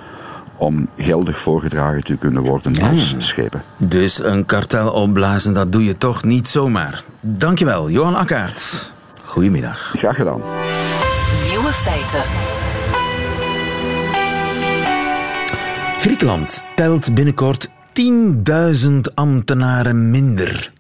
om 0.55 0.89
geldig 0.97 1.39
voorgedragen 1.39 2.03
te 2.03 2.15
kunnen 2.15 2.43
worden 2.43 2.81
als 2.81 3.15
schepen. 3.17 3.63
Dus 3.77 4.23
een 4.23 4.45
kartel 4.45 4.91
opblazen, 4.91 5.53
dat 5.53 5.71
doe 5.71 5.83
je 5.83 5.97
toch 5.97 6.23
niet 6.23 6.47
zomaar. 6.47 7.03
Dankjewel, 7.19 7.89
Johan 7.89 8.15
Akkaert. 8.15 8.93
Goedemiddag. 9.23 9.91
Graag 9.95 10.15
gedaan. 10.15 10.41
Nieuwe 11.49 11.73
feiten. 11.73 12.56
Griekenland 16.07 16.63
telt 16.75 17.13
binnenkort 17.13 17.67
10.000 17.67 19.13
ambtenaren 19.13 20.09
minder. 20.09 20.71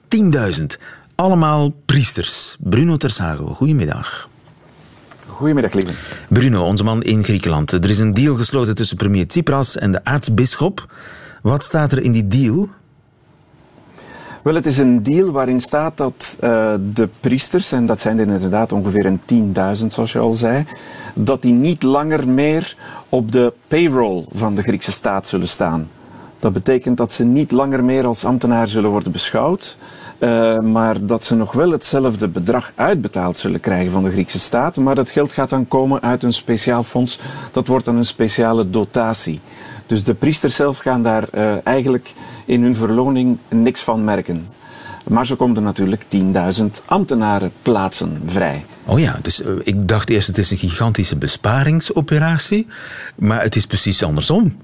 10.000. 0.59 0.65
Allemaal 1.15 1.73
priesters. 1.85 2.55
Bruno 2.59 2.97
Tersago, 2.97 3.53
goedemiddag. 3.53 4.27
Goedemiddag, 5.27 5.73
lieve. 5.73 5.91
Bruno, 6.29 6.63
onze 6.63 6.83
man 6.83 7.03
in 7.03 7.23
Griekenland. 7.23 7.71
Er 7.71 7.89
is 7.89 7.99
een 7.99 8.13
deal 8.13 8.35
gesloten 8.35 8.75
tussen 8.75 8.97
premier 8.97 9.27
Tsipras 9.27 9.77
en 9.77 9.91
de 9.91 10.03
aartsbisschop. 10.03 10.93
Wat 11.41 11.63
staat 11.63 11.91
er 11.91 12.01
in 12.01 12.11
die 12.11 12.27
deal? 12.27 12.69
Wel, 14.43 14.55
het 14.55 14.65
is 14.65 14.77
een 14.77 15.03
deal 15.03 15.31
waarin 15.31 15.61
staat 15.61 15.97
dat 15.97 16.37
uh, 16.43 16.73
de 16.93 17.09
priesters, 17.21 17.71
en 17.71 17.85
dat 17.85 17.99
zijn 17.99 18.19
er 18.19 18.27
inderdaad 18.27 18.71
ongeveer 18.71 19.05
een 19.05 19.53
10.000 19.81 19.85
zoals 19.87 20.11
je 20.11 20.19
al 20.19 20.33
zei, 20.33 20.65
dat 21.13 21.41
die 21.41 21.53
niet 21.53 21.83
langer 21.83 22.27
meer 22.27 22.75
op 23.09 23.31
de 23.31 23.53
payroll 23.67 24.25
van 24.31 24.55
de 24.55 24.61
Griekse 24.61 24.91
staat 24.91 25.27
zullen 25.27 25.47
staan. 25.47 25.89
Dat 26.39 26.53
betekent 26.53 26.97
dat 26.97 27.11
ze 27.11 27.23
niet 27.23 27.51
langer 27.51 27.83
meer 27.83 28.07
als 28.07 28.25
ambtenaar 28.25 28.67
zullen 28.67 28.89
worden 28.89 29.11
beschouwd, 29.11 29.77
uh, 30.19 30.59
maar 30.59 31.05
dat 31.05 31.23
ze 31.23 31.35
nog 31.35 31.51
wel 31.51 31.71
hetzelfde 31.71 32.27
bedrag 32.27 32.71
uitbetaald 32.75 33.37
zullen 33.37 33.59
krijgen 33.59 33.91
van 33.91 34.03
de 34.03 34.11
Griekse 34.11 34.39
staat, 34.39 34.75
maar 34.75 34.95
dat 34.95 35.09
geld 35.09 35.31
gaat 35.31 35.49
dan 35.49 35.67
komen 35.67 36.01
uit 36.01 36.23
een 36.23 36.33
speciaal 36.33 36.83
fonds, 36.83 37.19
dat 37.51 37.67
wordt 37.67 37.85
dan 37.85 37.95
een 37.95 38.05
speciale 38.05 38.69
dotatie. 38.69 39.39
Dus 39.87 40.03
de 40.03 40.13
priesters 40.13 40.55
zelf 40.55 40.77
gaan 40.77 41.03
daar 41.03 41.27
uh, 41.35 41.53
eigenlijk 41.63 42.13
in 42.45 42.63
hun 42.63 42.75
verloning 42.75 43.37
niks 43.49 43.81
van 43.81 44.03
merken. 44.03 44.47
Maar 45.03 45.25
zo 45.25 45.35
komen 45.35 45.55
er 45.55 45.61
natuurlijk 45.61 46.03
10.000 46.59 46.65
ambtenarenplaatsen 46.85 48.21
vrij. 48.25 48.65
Oh 48.85 48.99
ja, 48.99 49.19
dus 49.21 49.41
uh, 49.41 49.47
ik 49.63 49.87
dacht 49.87 50.09
eerst 50.09 50.27
het 50.27 50.37
is 50.37 50.51
een 50.51 50.57
gigantische 50.57 51.15
besparingsoperatie, 51.15 52.67
maar 53.15 53.41
het 53.41 53.55
is 53.55 53.65
precies 53.65 54.03
andersom. 54.03 54.57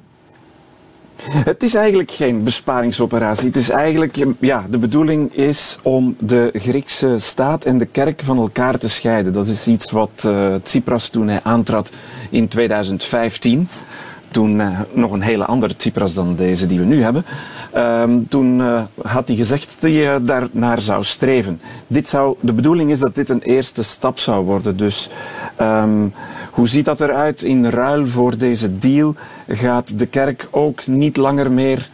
Het 1.32 1.64
is 1.64 1.76
eigenlijk 1.76 2.12
geen 2.12 2.44
besparingsoperatie. 2.44 3.48
Het 3.48 3.56
is 3.56 3.70
eigenlijk, 3.70 4.26
ja, 4.40 4.64
de 4.70 4.78
bedoeling 4.78 5.36
is 5.36 5.78
om 5.82 6.16
de 6.20 6.50
Griekse 6.54 7.16
staat 7.18 7.66
en 7.66 7.78
de 7.78 7.86
kerk 7.86 8.22
van 8.26 8.38
elkaar 8.38 8.78
te 8.78 8.90
scheiden. 8.90 9.34
Dat 9.34 9.48
is 9.48 9.68
iets 9.68 9.92
wat 9.92 10.24
uh, 10.26 10.56
Tsipras 10.64 11.10
toen 11.10 11.28
hij 11.28 11.40
aantrad 11.44 11.92
in 12.30 12.48
2015 12.48 13.68
toen 14.34 14.60
uh, 14.60 14.80
nog 14.94 15.12
een 15.12 15.22
hele 15.22 15.46
andere 15.46 15.76
Tsipras 15.76 16.14
dan 16.14 16.36
deze 16.36 16.68
die 16.68 16.80
we 16.80 16.86
nu 16.86 17.04
hebben. 17.04 17.26
Uh, 17.76 18.04
toen 18.30 18.60
uh, 18.60 18.82
had 19.02 19.28
hij 19.28 19.38
gezegd 19.38 19.78
dat 19.80 19.92
je 19.92 20.20
daar 20.22 20.48
naar 20.52 20.82
zou 20.82 21.04
streven. 21.04 21.62
Dit 21.88 22.08
zou, 22.08 22.36
de 22.42 22.54
bedoeling 22.54 22.92
is 22.92 23.00
dat 23.00 23.16
dit 23.16 23.30
een 23.30 23.42
eerste 23.42 23.84
stap 23.84 24.20
zou 24.20 24.46
worden. 24.46 24.78
Dus 24.78 25.10
um, 25.62 26.14
hoe 26.52 26.68
ziet 26.68 26.86
dat 26.86 27.02
eruit? 27.02 27.42
In 27.42 27.70
ruil 27.70 28.08
voor 28.08 28.38
deze 28.38 28.78
deal 28.78 29.16
gaat 29.48 30.00
de 30.00 30.06
kerk 30.06 30.48
ook 30.52 30.88
niet 30.88 31.18
langer 31.18 31.52
meer 31.52 31.90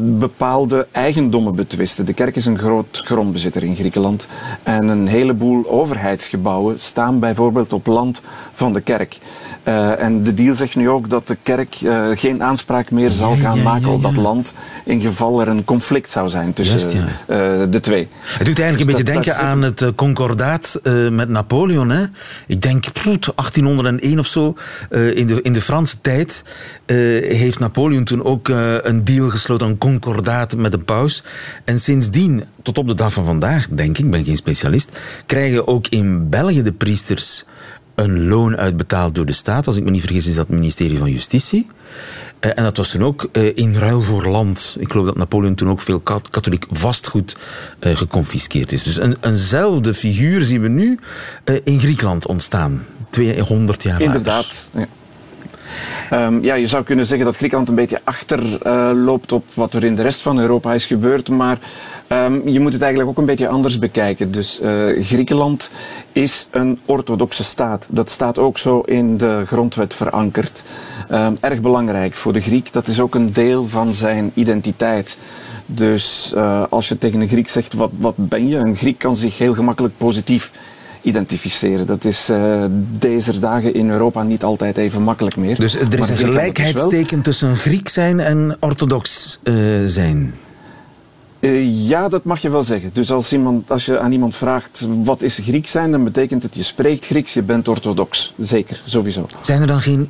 bepaalde 0.00 0.86
eigendommen 0.90 1.54
betwisten. 1.54 2.04
De 2.04 2.12
kerk 2.12 2.36
is 2.36 2.46
een 2.46 2.58
groot 2.58 3.00
grondbezitter 3.04 3.62
in 3.64 3.76
Griekenland 3.76 4.26
en 4.62 4.88
een 4.88 5.06
heleboel 5.06 5.70
overheidsgebouwen 5.70 6.80
staan 6.80 7.18
bijvoorbeeld 7.18 7.72
op 7.72 7.86
land 7.86 8.22
van 8.52 8.72
de 8.72 8.80
kerk. 8.80 9.18
Uh, 9.68 10.00
en 10.00 10.22
de 10.22 10.34
deal 10.34 10.54
zegt 10.54 10.76
nu 10.76 10.88
ook 10.88 11.10
dat 11.10 11.26
de 11.26 11.36
kerk 11.42 11.80
uh, 11.80 12.08
geen 12.14 12.42
aanspraak 12.42 12.90
meer 12.90 13.10
zal 13.10 13.36
gaan 13.36 13.56
ja, 13.56 13.62
ja, 13.62 13.70
maken 13.70 13.88
op 13.88 14.02
dat 14.02 14.16
land 14.16 14.54
in 14.84 15.00
geval 15.00 15.40
er 15.40 15.48
een 15.48 15.64
conflict 15.64 16.10
zou 16.10 16.28
zijn 16.28 16.52
tussen 16.52 16.78
Just, 16.78 17.26
de 17.72 17.80
twee. 17.80 18.08
Het 18.24 18.46
doet 18.46 18.58
eigenlijk 18.58 18.76
dus 18.76 18.86
een 18.86 18.86
beetje 18.86 19.12
denken 19.12 19.36
aan 19.36 19.62
het 19.62 19.94
concordaat 19.94 20.80
met 21.10 21.28
Napoleon. 21.28 21.90
Hè? 21.90 22.04
Ik 22.46 22.62
denk 22.62 22.92
pff, 22.92 23.32
1801 23.34 24.18
of 24.18 24.26
zo, 24.26 24.54
in, 24.90 25.26
de, 25.26 25.42
in 25.42 25.52
de 25.52 25.60
Franse 25.60 26.00
tijd, 26.00 26.44
heeft 26.86 27.58
Napoleon 27.58 28.04
toen 28.04 28.24
ook 28.24 28.48
een 28.82 29.04
deal 29.04 29.30
gesloten, 29.30 29.66
een 29.66 29.78
concordaat 29.78 30.56
met 30.56 30.72
de 30.72 30.78
paus. 30.78 31.24
En 31.64 31.78
sindsdien, 31.78 32.44
tot 32.62 32.78
op 32.78 32.88
de 32.88 32.94
dag 32.94 33.12
van 33.12 33.24
vandaag, 33.24 33.68
denk 33.70 33.98
ik, 33.98 34.10
ben 34.10 34.24
geen 34.24 34.36
specialist, 34.36 35.04
krijgen 35.26 35.66
ook 35.66 35.86
in 35.88 36.28
België 36.28 36.62
de 36.62 36.72
priesters 36.72 37.44
een 37.94 38.28
loon 38.28 38.56
uitbetaald 38.56 39.14
door 39.14 39.26
de 39.26 39.32
staat. 39.32 39.66
Als 39.66 39.76
ik 39.76 39.84
me 39.84 39.90
niet 39.90 40.02
vergis, 40.02 40.26
is 40.26 40.34
dat 40.34 40.46
het 40.46 40.56
ministerie 40.56 40.98
van 40.98 41.10
Justitie. 41.10 41.66
Uh, 42.40 42.50
en 42.54 42.62
dat 42.62 42.76
was 42.76 42.88
toen 42.88 43.04
ook 43.04 43.28
uh, 43.32 43.50
in 43.54 43.74
ruil 43.74 44.00
voor 44.00 44.26
land. 44.26 44.76
Ik 44.78 44.90
geloof 44.90 45.06
dat 45.06 45.16
Napoleon 45.16 45.54
toen 45.54 45.70
ook 45.70 45.80
veel 45.80 46.00
katholiek 46.00 46.66
vastgoed 46.70 47.36
uh, 47.80 47.96
geconfiskeerd 47.96 48.72
is. 48.72 48.82
Dus 48.82 48.96
een, 48.96 49.16
eenzelfde 49.20 49.94
figuur 49.94 50.42
zien 50.42 50.60
we 50.60 50.68
nu 50.68 50.98
in 51.64 51.80
Griekenland 51.80 52.26
ontstaan. 52.26 52.86
200 53.10 53.82
jaar 53.82 53.92
later. 53.92 54.06
Inderdaad. 54.06 54.68
Ja. 54.74 54.86
Um, 56.12 56.42
ja, 56.42 56.54
je 56.54 56.66
zou 56.66 56.84
kunnen 56.84 57.06
zeggen 57.06 57.26
dat 57.26 57.36
Griekenland 57.36 57.68
een 57.68 57.74
beetje 57.74 58.00
achterloopt 58.04 59.32
op 59.32 59.44
wat 59.54 59.74
er 59.74 59.84
in 59.84 59.94
de 59.94 60.02
rest 60.02 60.20
van 60.20 60.38
Europa 60.38 60.74
is 60.74 60.86
gebeurd. 60.86 61.28
Maar 61.28 61.58
um, 62.14 62.48
je 62.48 62.60
moet 62.60 62.72
het 62.72 62.82
eigenlijk 62.82 63.10
ook 63.10 63.18
een 63.18 63.24
beetje 63.24 63.48
anders 63.48 63.78
bekijken. 63.78 64.32
Dus 64.32 64.60
uh, 64.62 65.04
Griekenland 65.04 65.70
is 66.12 66.48
een 66.50 66.78
orthodoxe 66.84 67.44
staat. 67.44 67.86
Dat 67.90 68.10
staat 68.10 68.38
ook 68.38 68.58
zo 68.58 68.80
in 68.80 69.16
de 69.16 69.42
grondwet 69.46 69.94
verankerd. 69.94 70.64
Um, 71.10 71.36
erg 71.40 71.60
belangrijk 71.60 72.14
voor 72.14 72.32
de 72.32 72.40
Griek. 72.40 72.72
Dat 72.72 72.88
is 72.88 73.00
ook 73.00 73.14
een 73.14 73.32
deel 73.32 73.68
van 73.68 73.92
zijn 73.92 74.30
identiteit. 74.34 75.18
Dus 75.66 76.32
uh, 76.36 76.64
als 76.70 76.88
je 76.88 76.98
tegen 76.98 77.20
een 77.20 77.28
Griek 77.28 77.48
zegt, 77.48 77.74
wat, 77.74 77.90
wat 77.98 78.14
ben 78.16 78.48
je? 78.48 78.56
Een 78.56 78.76
Griek 78.76 78.98
kan 78.98 79.16
zich 79.16 79.38
heel 79.38 79.54
gemakkelijk 79.54 79.96
positief 79.96 80.50
identificeren. 81.02 81.86
Dat 81.86 82.04
is 82.04 82.30
uh, 82.30 82.64
deze 82.98 83.38
dagen 83.38 83.74
in 83.74 83.90
Europa 83.90 84.22
niet 84.22 84.44
altijd 84.44 84.76
even 84.76 85.02
makkelijk 85.02 85.36
meer. 85.36 85.58
Dus 85.58 85.74
er 85.74 85.98
is 85.98 86.08
een 86.08 86.16
gelijkheidsteken 86.16 87.22
tussen 87.22 87.56
Griek 87.56 87.88
zijn 87.88 88.20
en 88.20 88.56
orthodox 88.60 89.38
uh, 89.44 89.54
zijn? 89.86 90.34
Uh, 91.44 91.88
ja, 91.88 92.08
dat 92.08 92.24
mag 92.24 92.42
je 92.42 92.50
wel 92.50 92.62
zeggen. 92.62 92.90
Dus 92.92 93.10
als, 93.10 93.32
iemand, 93.32 93.70
als 93.70 93.84
je 93.84 93.98
aan 93.98 94.12
iemand 94.12 94.36
vraagt 94.36 94.86
wat 95.02 95.22
is 95.22 95.38
Griek 95.42 95.66
zijn, 95.66 95.90
dan 95.90 96.04
betekent 96.04 96.42
het 96.42 96.54
je 96.54 96.62
spreekt 96.62 97.06
Grieks, 97.06 97.34
je 97.34 97.42
bent 97.42 97.68
orthodox. 97.68 98.32
Zeker, 98.36 98.80
sowieso. 98.84 99.28
Zijn 99.42 99.60
er 99.60 99.66
dan 99.66 99.80
geen 99.80 100.08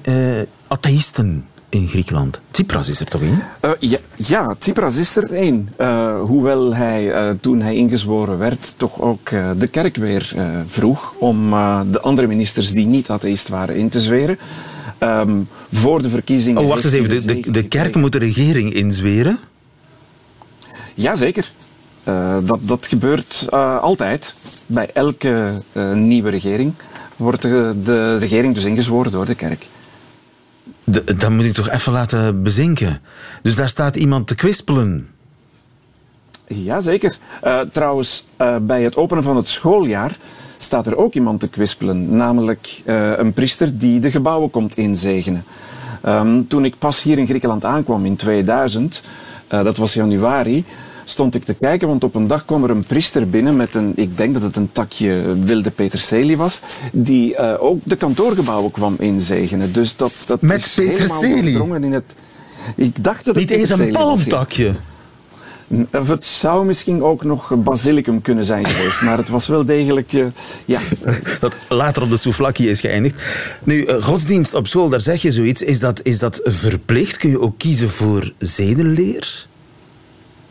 atheïsten 0.67 1.45
in 1.69 1.89
Griekenland? 1.89 2.41
Tsipras 2.51 2.89
is 2.89 3.01
er 3.01 3.07
toch 3.07 3.23
één? 3.23 3.43
Uh, 3.65 3.71
ja, 3.79 3.99
ja, 4.17 4.55
Tsipras 4.59 4.97
is 4.97 5.17
er 5.17 5.33
één. 5.33 5.69
Hoewel 6.27 6.75
hij 6.75 7.13
toen 7.41 7.61
hij 7.61 7.75
ingezworen 7.75 8.39
werd 8.39 8.75
toch 8.77 9.01
ook 9.01 9.31
de 9.59 9.67
kerk 9.67 9.97
weer 9.97 10.35
vroeg 10.67 11.15
om 11.19 11.51
de 11.91 12.01
andere 12.01 12.27
ministers 12.27 12.71
die 12.71 12.87
niet 12.87 13.11
atheïst 13.11 13.49
waren 13.49 13.77
in 13.77 13.89
te 13.89 14.01
zweren. 14.01 14.39
Um, 15.01 15.49
voor 15.73 16.03
de 16.03 16.11
verkiezingen... 16.11 16.63
Oh, 16.63 16.69
wacht 16.69 16.85
eens 16.85 16.93
even. 16.93 17.27
De, 17.27 17.41
de, 17.41 17.51
de 17.51 17.69
kerk 17.69 17.95
moet 17.95 18.13
de 18.13 18.19
regering 18.19 18.73
inzweren? 18.73 19.39
Jazeker. 20.95 21.49
dat, 22.45 22.59
dat 22.61 22.87
gebeurt 22.87 23.47
altijd. 23.81 24.35
Bij 24.67 24.91
elke 24.93 25.53
nieuwe 25.95 26.31
regering 26.31 26.75
wordt 27.17 27.43
de, 27.43 27.75
de 27.85 28.17
regering 28.17 28.55
dus 28.55 28.65
ingezworen 28.65 29.13
door 29.13 29.27
de 29.27 29.35
kerk. 29.35 29.67
De, 30.85 31.17
dat 31.17 31.31
moet 31.31 31.45
ik 31.45 31.53
toch 31.53 31.71
even 31.71 31.93
laten 31.93 32.43
bezinken. 32.43 33.01
Dus 33.43 33.55
daar 33.55 33.69
staat 33.69 33.97
iemand 33.97 34.27
te 34.27 34.35
kwispelen. 34.35 35.09
Jazeker. 36.47 37.17
Uh, 37.45 37.61
trouwens, 37.61 38.25
uh, 38.41 38.57
bij 38.61 38.83
het 38.83 38.97
openen 38.97 39.23
van 39.23 39.37
het 39.37 39.49
schooljaar 39.49 40.17
staat 40.57 40.87
er 40.87 40.97
ook 40.97 41.15
iemand 41.15 41.41
te 41.41 41.49
kwispelen. 41.49 42.17
Namelijk 42.17 42.83
uh, 42.85 43.19
een 43.19 43.33
priester 43.33 43.79
die 43.79 44.01
de 44.01 44.11
gebouwen 44.11 44.51
komt 44.51 44.77
inzegenen. 44.77 45.45
Um, 46.07 46.49
toen 46.49 46.65
ik 46.65 46.79
pas 46.79 47.03
hier 47.03 47.19
in 47.19 47.27
Griekenland 47.27 47.65
aankwam 47.65 48.05
in 48.05 48.17
2000, 48.17 49.03
dat 49.49 49.77
was 49.77 49.95
januari, 49.95 50.65
stond 51.05 51.35
ik 51.35 51.45
te 51.45 51.55
kijken, 51.55 51.89
want 51.89 52.05
op 52.05 52.15
een 52.15 52.27
dag 52.27 52.45
kwam 52.45 52.65
er 52.65 52.71
een 52.71 52.85
priester 52.85 53.29
binnen 53.29 53.57
met 53.57 53.75
een, 53.75 53.93
ik 53.97 54.17
denk 54.17 54.35
dat 54.35 54.43
het 54.43 54.57
een 54.57 54.73
takje 54.73 55.35
wilde 55.45 55.71
peterselie 55.71 56.37
was, 56.37 56.61
die 56.93 57.33
uh, 57.33 57.55
ook 57.59 57.79
de 57.85 57.97
kantoorgebouwen 57.97 58.71
kwam 58.71 58.97
inzegenen. 58.99 59.73
Dus 59.73 59.97
dat, 59.97 60.13
dat 60.27 60.41
met 60.41 60.59
is 60.59 60.75
peterselie? 60.75 61.83
in 61.83 61.93
het... 61.93 62.15
Ik 62.77 63.05
dacht 63.05 63.25
dat 63.25 63.35
Niet 63.35 63.51
eens 63.51 63.71
een 63.71 63.93
palmtakje? 63.93 64.75
Of 65.93 66.09
het 66.09 66.25
zou 66.25 66.67
misschien 66.67 67.03
ook 67.03 67.25
nog 67.25 67.53
basilicum 67.57 68.23
kunnen 68.23 68.45
zijn 68.45 68.67
geweest, 68.67 69.03
maar 69.03 69.19
het 69.19 69.29
was 69.29 69.47
wel 69.47 69.65
degelijk, 69.65 70.13
uh, 70.13 70.27
ja. 70.65 70.81
Dat 71.41 71.55
later 71.69 72.03
op 72.03 72.09
de 72.09 72.17
souvlaki 72.17 72.69
is 72.69 72.81
geëindigd. 72.81 73.15
Nu, 73.65 73.87
uh, 73.87 74.03
godsdienst 74.03 74.55
op 74.55 74.67
school, 74.67 74.89
daar 74.89 75.01
zeg 75.01 75.23
je 75.23 75.33
zoiets. 75.33 75.63
Is 75.63 75.81
dat, 75.81 76.01
is 76.03 76.19
dat 76.19 76.41
verplicht? 76.45 77.17
Kun 77.17 77.31
je 77.31 77.41
ook 77.41 77.59
kiezen 77.59 77.91
voor 77.91 78.33
zedenleer? 78.39 79.47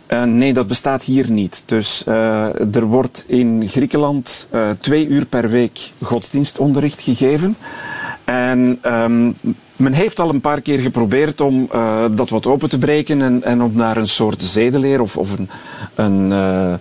Uh, 0.08 0.24
nee, 0.24 0.54
dat 0.54 0.68
bestaat 0.68 1.04
hier 1.04 1.32
niet. 1.32 1.64
Dus 1.66 2.04
uh, 2.08 2.76
er 2.76 2.84
wordt 2.84 3.26
in 3.28 3.68
Griekenland 3.68 4.48
uh, 4.54 4.70
twee 4.80 5.08
uur 5.08 5.26
per 5.26 5.50
week 5.50 5.80
godsdienstonderricht 6.02 7.02
gegeven. 7.02 7.56
En 8.24 8.80
um, 8.86 9.36
Men 9.76 9.94
heeft 9.94 10.20
al 10.20 10.30
een 10.30 10.42
paar 10.42 10.62
keer 10.62 10.80
geprobeerd 10.80 11.42
om 11.42 11.70
uh, 11.74 12.06
dat 12.12 12.30
wat 12.30 12.46
open 12.46 12.70
te 12.70 12.78
breken 12.78 13.22
en, 13.22 13.44
en 13.44 13.62
om 13.62 13.72
naar 13.76 13.98
een 13.98 14.08
soort 14.08 14.42
zedeleer 14.42 15.02
of, 15.02 15.18
of 15.18 15.38
een, 15.38 15.50
een 15.96 16.32
uh, 16.32 16.74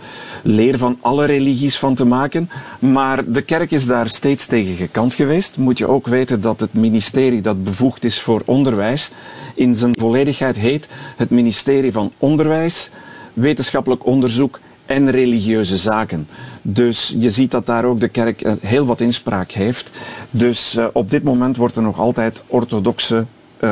leer 0.43 0.79
van 0.79 0.99
alle 1.01 1.25
religies 1.25 1.79
van 1.79 1.95
te 1.95 2.05
maken. 2.05 2.51
Maar 2.79 3.33
de 3.33 3.43
kerk 3.43 3.71
is 3.71 3.87
daar 3.87 4.09
steeds 4.09 4.47
tegen 4.47 4.75
gekant 4.75 5.15
geweest. 5.15 5.59
Moet 5.59 5.79
je 5.79 5.89
ook 5.89 6.07
weten 6.07 6.41
dat 6.41 6.61
het 6.61 6.75
ministerie 6.75 7.41
dat 7.41 7.65
bevoegd 7.65 8.05
is 8.05 8.21
voor 8.21 8.43
onderwijs 8.45 9.11
in 9.55 9.75
zijn 9.75 9.95
volledigheid 9.99 10.59
heet 10.59 10.89
het 11.17 11.31
ministerie 11.31 11.93
van 11.93 12.13
Onderwijs, 12.19 12.91
Wetenschappelijk 13.33 14.07
Onderzoek 14.07 14.61
en 14.93 15.11
religieuze 15.11 15.77
zaken. 15.77 16.29
Dus 16.63 17.15
je 17.19 17.31
ziet 17.31 17.51
dat 17.51 17.67
daar 17.67 17.85
ook 17.85 18.01
de 18.01 18.09
kerk 18.09 18.41
eh, 18.41 18.53
heel 18.61 18.87
wat 18.87 19.01
inspraak 19.01 19.51
heeft. 19.51 19.93
Dus 20.31 20.75
uh, 20.75 20.87
op 20.93 21.11
dit 21.11 21.23
moment 21.23 21.57
wordt 21.57 21.77
er 21.77 21.83
nog 21.83 21.99
altijd 21.99 22.43
orthodoxe 22.47 23.25
uh, 23.61 23.71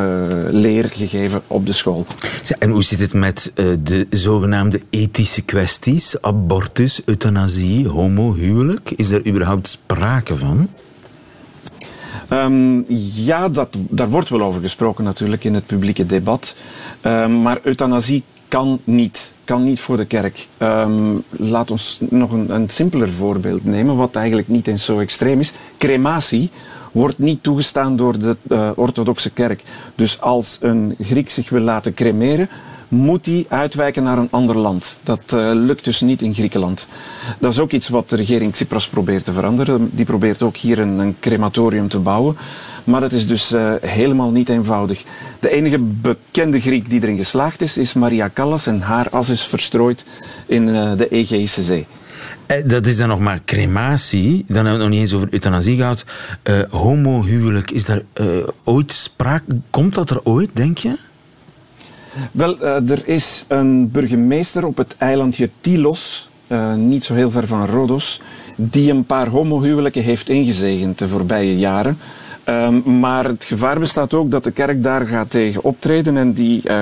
leer 0.51 0.85
gegeven 0.85 1.43
op 1.47 1.67
de 1.67 1.73
school. 1.73 2.07
En 2.59 2.71
hoe 2.71 2.83
zit 2.83 3.01
het 3.01 3.13
met 3.13 3.53
uh, 3.55 3.77
de 3.83 4.07
zogenaamde 4.11 4.81
ethische 4.91 5.43
kwesties? 5.43 6.23
Abortus, 6.23 7.01
euthanasie, 7.05 7.89
homohuwelijk? 7.89 8.91
Is 8.97 9.11
er 9.11 9.27
überhaupt 9.27 9.69
sprake 9.69 10.37
van? 10.37 10.69
Um, 12.33 12.85
ja, 13.15 13.49
dat, 13.49 13.79
daar 13.89 14.09
wordt 14.09 14.29
wel 14.29 14.43
over 14.43 14.61
gesproken 14.61 15.05
natuurlijk 15.05 15.45
in 15.45 15.55
het 15.55 15.67
publieke 15.67 16.07
debat. 16.07 16.57
Um, 17.03 17.43
maar 17.43 17.59
euthanasie 17.63 18.23
kan 18.51 18.81
niet. 18.85 19.33
Kan 19.45 19.65
niet 19.65 19.81
voor 19.81 19.97
de 19.97 20.05
kerk. 20.05 20.47
Um, 20.59 21.23
laat 21.31 21.71
ons 21.71 22.01
nog 22.09 22.33
een, 22.33 22.55
een 22.55 22.69
simpeler 22.69 23.11
voorbeeld 23.11 23.65
nemen, 23.65 23.97
wat 23.97 24.15
eigenlijk 24.15 24.49
niet 24.49 24.67
eens 24.67 24.85
zo 24.85 24.99
extreem 24.99 25.41
is. 25.41 25.53
Crematie 25.79 26.51
wordt 26.93 27.19
niet 27.19 27.43
toegestaan 27.43 27.97
door 27.97 28.19
de 28.19 28.37
uh, 28.49 28.71
orthodoxe 28.75 29.31
kerk. 29.31 29.63
Dus 29.95 30.21
als 30.21 30.59
een 30.61 30.95
Griek 31.01 31.31
zich 31.31 31.51
wil 31.51 31.61
laten 31.61 31.95
cremeren, 31.95 32.49
moet 32.89 33.27
hij 33.27 33.47
uitwijken 33.49 34.03
naar 34.03 34.19
een 34.19 34.31
ander 34.31 34.59
land. 34.59 34.99
Dat 35.03 35.23
uh, 35.35 35.51
lukt 35.55 35.85
dus 35.85 36.01
niet 36.01 36.23
in 36.23 36.35
Griekenland. 36.35 36.87
Dat 37.39 37.53
is 37.53 37.59
ook 37.59 37.73
iets 37.73 37.89
wat 37.89 38.09
de 38.09 38.17
regering 38.17 38.53
Tsipras 38.53 38.89
probeert 38.89 39.25
te 39.25 39.33
veranderen. 39.33 39.91
Die 39.93 40.05
probeert 40.05 40.43
ook 40.43 40.57
hier 40.57 40.79
een, 40.79 40.99
een 40.99 41.17
crematorium 41.21 41.89
te 41.89 41.99
bouwen. 41.99 42.37
Maar 42.85 43.01
dat 43.01 43.13
is 43.13 43.27
dus 43.27 43.53
uh, 43.53 43.73
helemaal 43.81 44.31
niet 44.31 44.49
eenvoudig. 44.49 45.03
De 45.41 45.51
enige 45.51 45.83
bekende 45.83 46.61
Griek 46.61 46.91
die 46.91 47.03
erin 47.03 47.17
geslaagd 47.17 47.61
is, 47.61 47.77
is 47.77 47.93
Maria 47.93 48.31
Callas. 48.35 48.67
En 48.67 48.81
haar 48.81 49.09
as 49.09 49.29
is 49.29 49.43
verstrooid 49.43 50.05
in 50.47 50.69
uh, 50.69 50.97
de 50.97 51.09
Egeïsche 51.09 51.63
Zee. 51.63 51.87
Dat 52.67 52.87
is 52.87 52.97
dan 52.97 53.09
nog 53.09 53.19
maar 53.19 53.41
crematie. 53.45 54.45
Dan 54.47 54.55
hebben 54.55 54.65
we 54.65 54.71
het 54.71 54.79
nog 54.79 54.89
niet 54.89 55.01
eens 55.01 55.13
over 55.13 55.29
euthanasie 55.31 55.77
gehad. 55.77 56.05
Uh, 56.45 56.59
homohuwelijk, 56.71 57.71
is 57.71 57.85
daar 57.85 58.03
uh, 58.21 58.27
ooit 58.65 58.93
sprake? 58.93 59.57
Komt 59.71 59.95
dat 59.95 60.11
er 60.11 60.21
ooit, 60.23 60.51
denk 60.53 60.79
je? 60.79 60.97
Wel, 62.33 62.57
uh, 62.63 62.91
er 62.91 63.09
is 63.09 63.45
een 63.49 63.91
burgemeester 63.91 64.67
op 64.67 64.77
het 64.77 64.95
eilandje 64.99 65.51
Tilos, 65.61 66.29
niet 66.77 67.05
zo 67.05 67.15
heel 67.15 67.31
ver 67.31 67.47
van 67.47 67.67
Rodos, 67.67 68.21
die 68.57 68.91
een 68.91 69.05
paar 69.05 69.29
homohuwelijken 69.29 70.03
heeft 70.03 70.29
ingezegend 70.29 70.99
de 70.99 71.09
voorbije 71.09 71.59
jaren. 71.59 71.99
Um, 72.45 72.99
maar 73.01 73.25
het 73.25 73.45
gevaar 73.45 73.79
bestaat 73.79 74.15
ook 74.15 74.31
dat 74.31 74.45
de 74.45 74.51
kerk 74.51 74.83
daar 74.83 75.07
gaat 75.07 75.31
tegen 75.31 75.63
optreden 75.63 76.17
en 76.17 76.33
die 76.33 76.63
uh, 76.65 76.75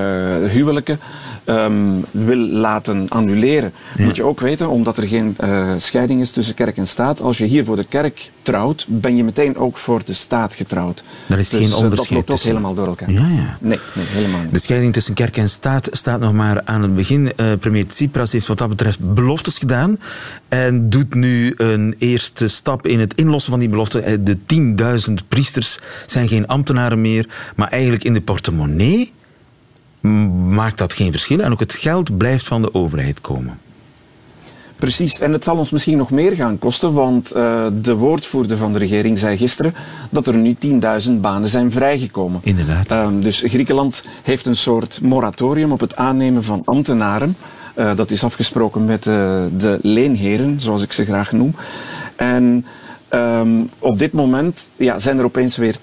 huwelijken 0.47 1.01
um, 1.49 2.05
wil 2.13 2.37
laten 2.37 3.07
annuleren. 3.09 3.73
Ja. 3.97 4.05
Moet 4.05 4.17
je 4.17 4.25
ook 4.25 4.41
weten, 4.41 4.69
omdat 4.69 4.97
er 4.97 5.07
geen 5.09 5.37
uh, 5.45 5.73
scheiding 5.77 6.21
is 6.21 6.31
tussen 6.31 6.55
kerk 6.55 6.77
en 6.77 6.87
staat. 6.87 7.21
Als 7.21 7.39
je 7.39 7.45
hier 7.45 7.65
voor 7.65 7.77
de 7.77 7.85
kerk 7.85 8.31
trouwt, 8.43 8.87
ben 8.89 9.17
je 9.17 9.25
meteen 9.25 9.57
ook 9.57 9.77
voor 9.77 10.01
de 10.05 10.13
staat 10.13 10.55
getrouwd. 10.55 11.05
Er 11.27 11.39
is 11.39 11.49
dus, 11.49 11.61
geen 11.61 11.75
onderscheid 11.75 11.91
dat 11.91 12.11
loopt 12.11 12.27
tussen... 12.27 12.49
ook 12.49 12.57
helemaal 12.57 12.75
door 12.75 12.87
elkaar. 12.87 13.11
Ja, 13.11 13.27
ja. 13.27 13.57
Nee, 13.61 13.79
nee, 13.95 14.07
helemaal 14.07 14.41
niet. 14.41 14.53
De 14.53 14.59
scheiding 14.59 14.93
tussen 14.93 15.15
kerk 15.15 15.37
en 15.37 15.49
staat 15.49 15.89
staat 15.93 16.21
nog 16.21 16.33
maar 16.33 16.63
aan 16.65 16.83
het 16.83 16.95
begin. 16.95 17.33
Uh, 17.37 17.53
premier 17.61 17.87
Tsipras 17.87 18.33
heeft 18.33 18.47
wat 18.47 18.59
dat 18.59 18.69
betreft 18.69 19.15
beloftes 19.15 19.59
gedaan 19.59 19.99
en 20.49 20.91
doet 20.91 21.15
nu 21.15 21.55
een 21.57 21.95
eerste 21.99 22.49
stap 22.49 22.87
in 22.87 23.01
het 23.01 23.15
inlossen 23.15 23.51
van 23.51 23.61
die 23.61 23.69
belofte. 23.69 24.23
De 24.23 24.37
10.000 25.09 25.15
priesters 25.29 25.79
zijn 26.07 26.29
geen 26.29 26.47
ambtenaren 26.47 27.01
meer, 27.01 27.29
maar 27.57 27.69
eigenlijk 27.69 28.05
in 28.05 28.13
de 28.13 28.21
portemonnee 28.21 29.13
maakt 30.01 30.79
dat 30.79 30.93
geen 30.93 31.11
verschil. 31.11 31.41
En 31.41 31.53
ook 31.53 31.61
het 31.61 31.75
geld 31.75 32.17
blijft 32.17 32.47
van 32.47 32.63
de 32.63 32.75
overheid 32.75 33.21
komen. 33.21 33.59
Precies, 34.79 35.21
en 35.21 35.33
het 35.33 35.45
zal 35.45 35.57
ons 35.57 35.71
misschien 35.71 35.97
nog 35.97 36.11
meer 36.11 36.33
gaan 36.33 36.59
kosten, 36.59 36.93
want 36.93 37.37
uh, 37.37 37.67
de 37.81 37.95
woordvoerder 37.95 38.57
van 38.57 38.73
de 38.73 38.79
regering 38.79 39.19
zei 39.19 39.37
gisteren 39.37 39.75
dat 40.11 40.27
er 40.27 40.35
nu 40.35 40.57
10.000 41.07 41.13
banen 41.21 41.49
zijn 41.49 41.73
vrijgekomen. 41.73 42.41
Inderdaad. 42.43 42.93
Uh, 42.93 43.09
dus 43.21 43.43
Griekenland 43.47 44.05
heeft 44.23 44.47
een 44.47 44.57
soort 44.57 45.01
moratorium 45.03 45.73
op 45.73 45.81
het 45.81 45.97
aannemen 45.97 46.45
van 46.45 46.63
ambtenaren. 46.65 47.37
Uh, 47.79 47.97
dat 47.97 48.11
is 48.11 48.25
afgesproken 48.25 48.85
met 48.85 49.03
de 49.03 49.79
leenheren, 49.83 50.61
zoals 50.61 50.83
ik 50.83 50.93
ze 50.93 51.05
graag 51.05 51.33
noem. 51.33 51.55
En 52.17 52.67
Um, 53.15 53.65
op 53.79 53.99
dit 53.99 54.13
moment 54.13 54.69
ja, 54.77 54.99
zijn 54.99 55.19
er 55.19 55.25
opeens 55.25 55.57
weer 55.57 55.77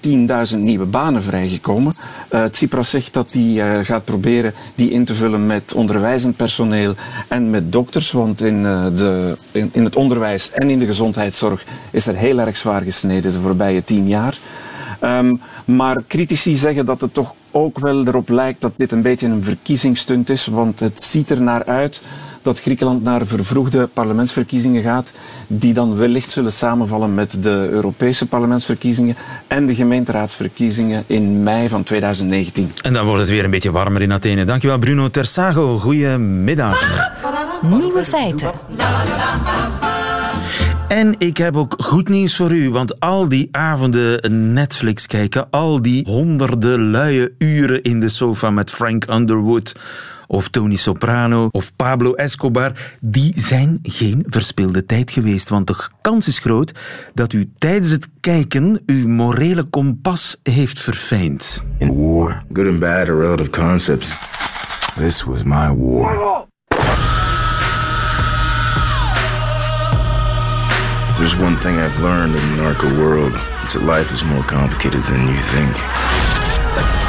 10.000 0.52 0.58
nieuwe 0.58 0.84
banen 0.84 1.22
vrijgekomen. 1.22 1.92
Uh, 2.30 2.44
Tsipras 2.44 2.90
zegt 2.90 3.12
dat 3.12 3.32
hij 3.32 3.42
uh, 3.42 3.84
gaat 3.84 4.04
proberen 4.04 4.52
die 4.74 4.90
in 4.90 5.04
te 5.04 5.14
vullen 5.14 5.46
met 5.46 5.74
onderwijzend 5.74 6.36
personeel 6.36 6.94
en 7.28 7.50
met 7.50 7.72
dokters. 7.72 8.10
Want 8.10 8.40
in, 8.40 8.62
uh, 8.62 8.86
de, 8.96 9.36
in, 9.52 9.70
in, 9.72 9.84
het 9.84 9.96
onderwijs 9.96 10.50
en 10.52 10.70
in 10.70 10.78
de 10.78 10.86
gezondheidszorg 10.86 11.64
is 11.90 12.06
er 12.06 12.16
heel 12.16 12.38
erg 12.38 12.56
zwaar 12.56 12.82
gesneden 12.82 13.32
de 13.32 13.40
voorbije 13.40 13.84
tien 13.84 14.08
jaar. 14.08 14.38
Um, 15.02 15.40
maar 15.66 16.02
critici 16.08 16.56
zeggen 16.56 16.86
dat 16.86 17.00
het 17.00 17.14
toch 17.14 17.34
ook 17.50 17.78
wel 17.78 18.06
erop 18.06 18.28
lijkt 18.28 18.60
dat 18.60 18.72
dit 18.76 18.92
een 18.92 19.02
beetje 19.02 19.26
een 19.26 19.44
verkiezingsstunt 19.44 20.30
is. 20.30 20.46
Want 20.46 20.80
het 20.80 21.02
ziet 21.02 21.30
er 21.30 21.42
naar 21.42 21.64
uit 21.64 22.02
dat 22.46 22.60
Griekenland 22.60 23.02
naar 23.02 23.26
vervroegde 23.26 23.88
parlementsverkiezingen 23.92 24.82
gaat, 24.82 25.12
die 25.46 25.74
dan 25.74 25.96
wellicht 25.96 26.30
zullen 26.30 26.52
samenvallen 26.52 27.14
met 27.14 27.42
de 27.42 27.68
Europese 27.70 28.26
parlementsverkiezingen 28.26 29.16
en 29.46 29.66
de 29.66 29.74
gemeenteraadsverkiezingen 29.74 31.04
in 31.06 31.42
mei 31.42 31.68
van 31.68 31.82
2019. 31.82 32.70
En 32.82 32.92
dan 32.92 33.04
wordt 33.04 33.20
het 33.20 33.30
weer 33.30 33.44
een 33.44 33.50
beetje 33.50 33.70
warmer 33.70 34.02
in 34.02 34.12
Athene. 34.12 34.44
Dankjewel 34.44 34.78
Bruno 34.78 35.10
Tersago. 35.10 35.78
Goedemiddag. 35.78 37.10
Nieuwe 37.62 38.04
feiten. 38.04 38.50
En 40.88 41.14
ik 41.18 41.36
heb 41.36 41.56
ook 41.56 41.74
goed 41.78 42.08
nieuws 42.08 42.36
voor 42.36 42.52
u, 42.52 42.70
want 42.70 43.00
al 43.00 43.28
die 43.28 43.48
avonden 43.50 44.52
Netflix 44.52 45.06
kijken, 45.06 45.50
al 45.50 45.82
die 45.82 46.04
honderden 46.08 46.90
luie 46.90 47.34
uren 47.38 47.82
in 47.82 48.00
de 48.00 48.08
sofa 48.08 48.50
met 48.50 48.70
Frank 48.70 49.10
Underwood 49.10 49.74
of 50.26 50.48
Tony 50.48 50.76
Soprano 50.76 51.48
of 51.52 51.72
Pablo 51.76 52.14
Escobar, 52.14 52.72
die 53.00 53.32
zijn 53.36 53.78
geen 53.82 54.24
verspilde 54.26 54.86
tijd 54.86 55.10
geweest. 55.10 55.48
Want 55.48 55.66
de 55.66 55.76
kans 56.00 56.28
is 56.28 56.38
groot 56.38 56.72
dat 57.14 57.32
u 57.32 57.52
tijdens 57.58 57.90
het 57.90 58.08
kijken 58.20 58.82
uw 58.86 59.08
morele 59.08 59.62
kompas 59.62 60.36
heeft 60.42 60.80
verfijnd. 60.80 61.64
In 61.78 61.94
war, 61.94 62.44
good 62.52 62.66
and 62.68 62.78
bad 62.78 63.08
are 63.08 63.18
relative 63.18 63.50
concepts. 63.50 64.08
This 64.96 65.24
was 65.24 65.42
my 65.42 65.68
war. 65.68 66.44
There's 71.16 71.34
one 71.36 71.56
thing 71.58 71.78
I've 71.78 72.00
learned 72.02 72.34
in 72.34 72.40
the 72.40 72.62
narco 72.62 72.94
world. 72.94 73.32
It's 73.64 73.74
that 73.74 73.82
life 73.82 74.12
is 74.12 74.22
more 74.22 74.44
complicated 74.44 75.02
than 75.04 75.26
you 75.26 75.40
think. 75.40 77.05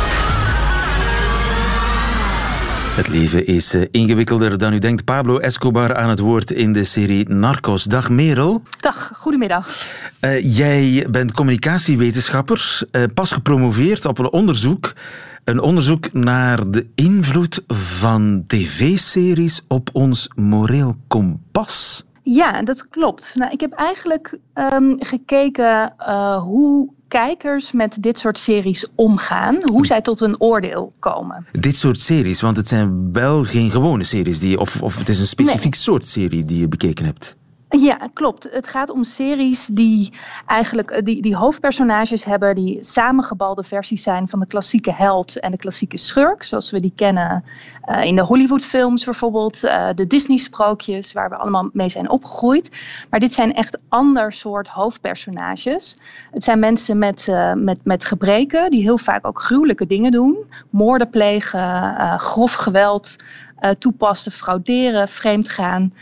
Het 2.98 3.08
leven 3.08 3.46
is 3.46 3.76
uh, 3.76 3.86
ingewikkelder 3.92 4.58
dan 4.58 4.74
u 4.74 4.80
denkt. 4.80 5.04
Pablo 5.04 5.38
Escobar 5.38 5.96
aan 5.96 6.10
het 6.10 6.20
woord 6.20 6.52
in 6.52 6.74
de 6.74 6.84
serie 6.84 7.30
Narcos. 7.30 7.84
Dag 7.84 8.10
Merel. 8.10 8.62
Dag, 8.80 9.12
goedemiddag. 9.16 9.86
Uh, 10.22 10.56
jij 10.56 11.08
bent 11.10 11.32
communicatiewetenschapper, 11.32 12.82
uh, 12.92 13.04
pas 13.14 13.32
gepromoveerd 13.32 14.06
op 14.06 14.18
een 14.18 14.32
onderzoek. 14.32 14.94
Een 15.44 15.60
onderzoek 15.60 16.14
naar 16.14 16.70
de 16.70 16.88
invloed 16.96 17.64
van 17.68 18.44
tv-series 18.48 19.66
op 19.68 19.90
ons 19.94 20.30
moreel 20.36 20.96
kompas. 21.08 22.06
Ja, 22.22 22.62
dat 22.62 22.90
klopt. 22.90 23.36
Nou, 23.36 23.52
ik 23.52 23.60
heb 23.60 23.74
eigenlijk 23.74 24.40
um, 24.54 24.96
gekeken 25.00 25.94
uh, 26.00 26.38
hoe 26.38 26.96
kijkers 27.08 27.72
met 27.72 27.98
dit 28.00 28.20
soort 28.20 28.40
series 28.40 28.88
omgaan, 28.96 29.58
hoe 29.72 29.86
zij 29.86 30.02
tot 30.02 30.22
een 30.22 30.42
oordeel 30.42 30.94
komen. 31.00 31.48
Dit 31.52 31.78
soort 31.78 32.00
series, 32.00 32.42
want 32.42 32.58
het 32.58 32.68
zijn 32.68 33.14
wel 33.14 33.44
geen 33.44 33.72
gewone 33.72 34.04
series, 34.04 34.40
die, 34.40 34.60
of, 34.60 34.82
of 34.82 34.98
het 34.98 35.10
is 35.10 35.20
een 35.20 35.28
specifiek 35.28 35.74
nee. 35.74 35.82
soort 35.82 36.08
serie 36.08 36.46
die 36.46 36.60
je 36.60 36.68
bekeken 36.68 37.06
hebt. 37.06 37.36
Ja, 37.70 38.00
klopt. 38.14 38.48
Het 38.52 38.68
gaat 38.68 38.90
om 38.90 39.04
series 39.04 39.66
die 39.66 40.14
eigenlijk 40.46 40.92
eh, 40.92 41.04
die, 41.04 41.22
die 41.22 41.36
hoofdpersonages 41.36 42.26
hebben, 42.26 42.56
die 42.56 42.84
samengebalde 42.84 43.64
versies 43.64 44.04
zijn 44.04 44.30
van 44.30 44.40
de 44.40 44.48
klassieke 44.48 44.94
held 44.94 45.40
en 45.40 45.52
de 45.52 45.58
klassieke 45.58 45.98
schurk, 45.98 46.44
zoals 46.44 46.72
we 46.72 46.80
die 46.80 46.94
kennen 46.96 47.44
uh, 47.90 48.04
in 48.04 48.16
de 48.16 48.22
Hollywoodfilms 48.22 49.06
bijvoorbeeld, 49.06 49.64
uh, 49.64 49.90
de 49.96 50.08
Disney-sprookjes, 50.08 51.14
waar 51.14 51.30
we 51.30 51.36
allemaal 51.36 51.70
mee 51.74 51.90
zijn 51.90 52.10
opgegroeid. 52.10 52.82
Maar 53.10 53.20
dit 53.20 53.34
zijn 53.34 53.54
echt 53.54 53.78
ander 53.90 54.32
soort 54.32 54.68
hoofdpersonages. 54.68 55.98
Het 56.32 56.44
zijn 56.44 56.60
mensen 56.60 56.98
met, 56.98 57.28
met, 57.56 57.80
met 57.84 58.06
gebreken, 58.06 58.70
die 58.72 58.82
heel 58.82 58.98
vaak 58.98 59.28
ook 59.28 59.42
gruwelijke 59.42 59.86
dingen 59.86 60.12
doen, 60.12 60.38
moorden 60.70 61.10
plegen, 61.10 62.20
grof 62.20 62.54
geweld 62.54 63.16
uh, 63.62 63.70
toepassen, 63.70 64.32
frauderen, 64.32 65.08
vreemdgaan. 65.08 65.94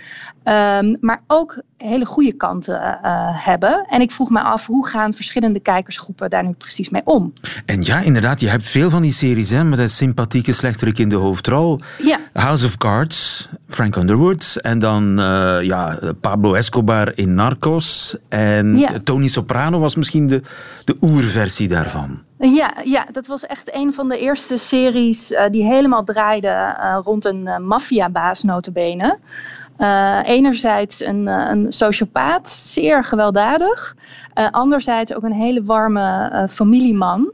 Um, 0.44 0.98
maar 1.02 1.22
ook 1.28 1.62
hele 1.78 2.06
goede 2.06 2.34
kanten 2.34 3.00
uh, 3.04 3.46
hebben. 3.46 3.86
En 3.90 4.02
ik 4.02 4.12
vroeg 4.12 4.30
me 4.30 4.40
af, 4.40 4.66
hoe 4.66 4.88
gaan 4.88 5.14
verschillende 5.14 5.60
kijkersgroepen 5.60 6.30
daar 6.30 6.44
nu 6.44 6.52
precies 6.52 6.90
mee 6.90 7.02
om? 7.06 7.34
En 7.66 7.82
ja, 7.82 8.00
inderdaad, 8.00 8.40
je 8.40 8.48
hebt 8.48 8.70
veel 8.70 8.90
van 8.90 9.02
die 9.02 9.12
series 9.12 9.50
hè, 9.50 9.64
met 9.64 9.80
een 9.80 9.90
sympathieke 9.90 10.52
slechterik 10.52 11.00
in 11.00 11.10
de 11.10 11.16
hoofdrol. 11.16 11.80
Ja. 11.98 12.20
House 12.34 12.66
of 12.66 12.78
Cards, 12.78 13.50
Frank 13.70 13.96
Underwood. 13.96 14.56
En 14.62 14.80
dan 14.80 15.20
uh, 15.20 15.58
ja, 15.62 16.00
Pablo 16.22 16.54
Escobar 16.54 17.18
in 17.18 17.34
Narcos. 17.34 18.16
En 18.30 18.78
Ja. 18.78 19.00
Tony 19.04 19.28
Soprano 19.28 19.80
was 19.80 19.96
misschien 19.96 20.28
de, 20.28 20.42
de 20.84 20.98
oerversie 21.02 21.68
daarvan. 21.68 22.25
Ja, 22.40 22.74
ja, 22.84 23.06
dat 23.12 23.28
was 23.28 23.46
echt 23.46 23.76
een 23.76 23.94
van 23.94 24.10
de 24.10 24.20
eerste 24.20 24.58
series 24.58 25.32
uh, 25.32 25.44
die 25.52 25.64
helemaal 25.64 26.04
draaide 26.04 26.48
uh, 26.80 26.98
rond 27.04 27.26
een 27.26 27.46
uh, 27.46 27.58
maffiabaas 27.58 28.44
notabene. 28.44 29.18
Enerzijds 30.24 31.06
een, 31.06 31.28
een 31.28 31.72
sociopaat, 31.72 32.50
zeer 32.50 33.04
gewelddadig. 33.04 33.96
Anderzijds 34.52 35.14
ook 35.14 35.24
een 35.24 35.32
hele 35.32 35.64
warme 35.64 36.48
familieman. 36.50 37.32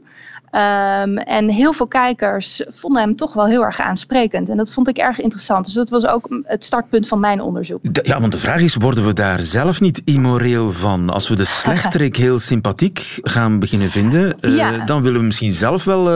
Um, 0.54 1.18
en 1.18 1.50
heel 1.50 1.72
veel 1.72 1.86
kijkers 1.86 2.62
vonden 2.68 3.02
hem 3.02 3.16
toch 3.16 3.32
wel 3.32 3.46
heel 3.46 3.64
erg 3.64 3.80
aansprekend. 3.80 4.48
En 4.48 4.56
dat 4.56 4.70
vond 4.70 4.88
ik 4.88 4.96
erg 4.96 5.20
interessant. 5.20 5.64
Dus 5.64 5.74
dat 5.74 5.90
was 5.90 6.06
ook 6.06 6.42
het 6.44 6.64
startpunt 6.64 7.08
van 7.08 7.20
mijn 7.20 7.40
onderzoek. 7.40 7.80
Ja, 8.02 8.20
want 8.20 8.32
de 8.32 8.38
vraag 8.38 8.60
is, 8.60 8.74
worden 8.74 9.06
we 9.06 9.12
daar 9.12 9.40
zelf 9.40 9.80
niet 9.80 10.02
immoreel 10.04 10.72
van? 10.72 11.10
Als 11.10 11.28
we 11.28 11.36
de 11.36 11.44
slechterik 11.60 12.16
heel 12.16 12.38
sympathiek 12.38 13.18
gaan 13.22 13.58
beginnen 13.58 13.90
vinden, 13.90 14.36
ja. 14.40 14.84
dan 14.84 15.02
willen 15.02 15.20
we 15.20 15.26
misschien 15.26 15.52
zelf 15.52 15.84
wel 15.84 16.10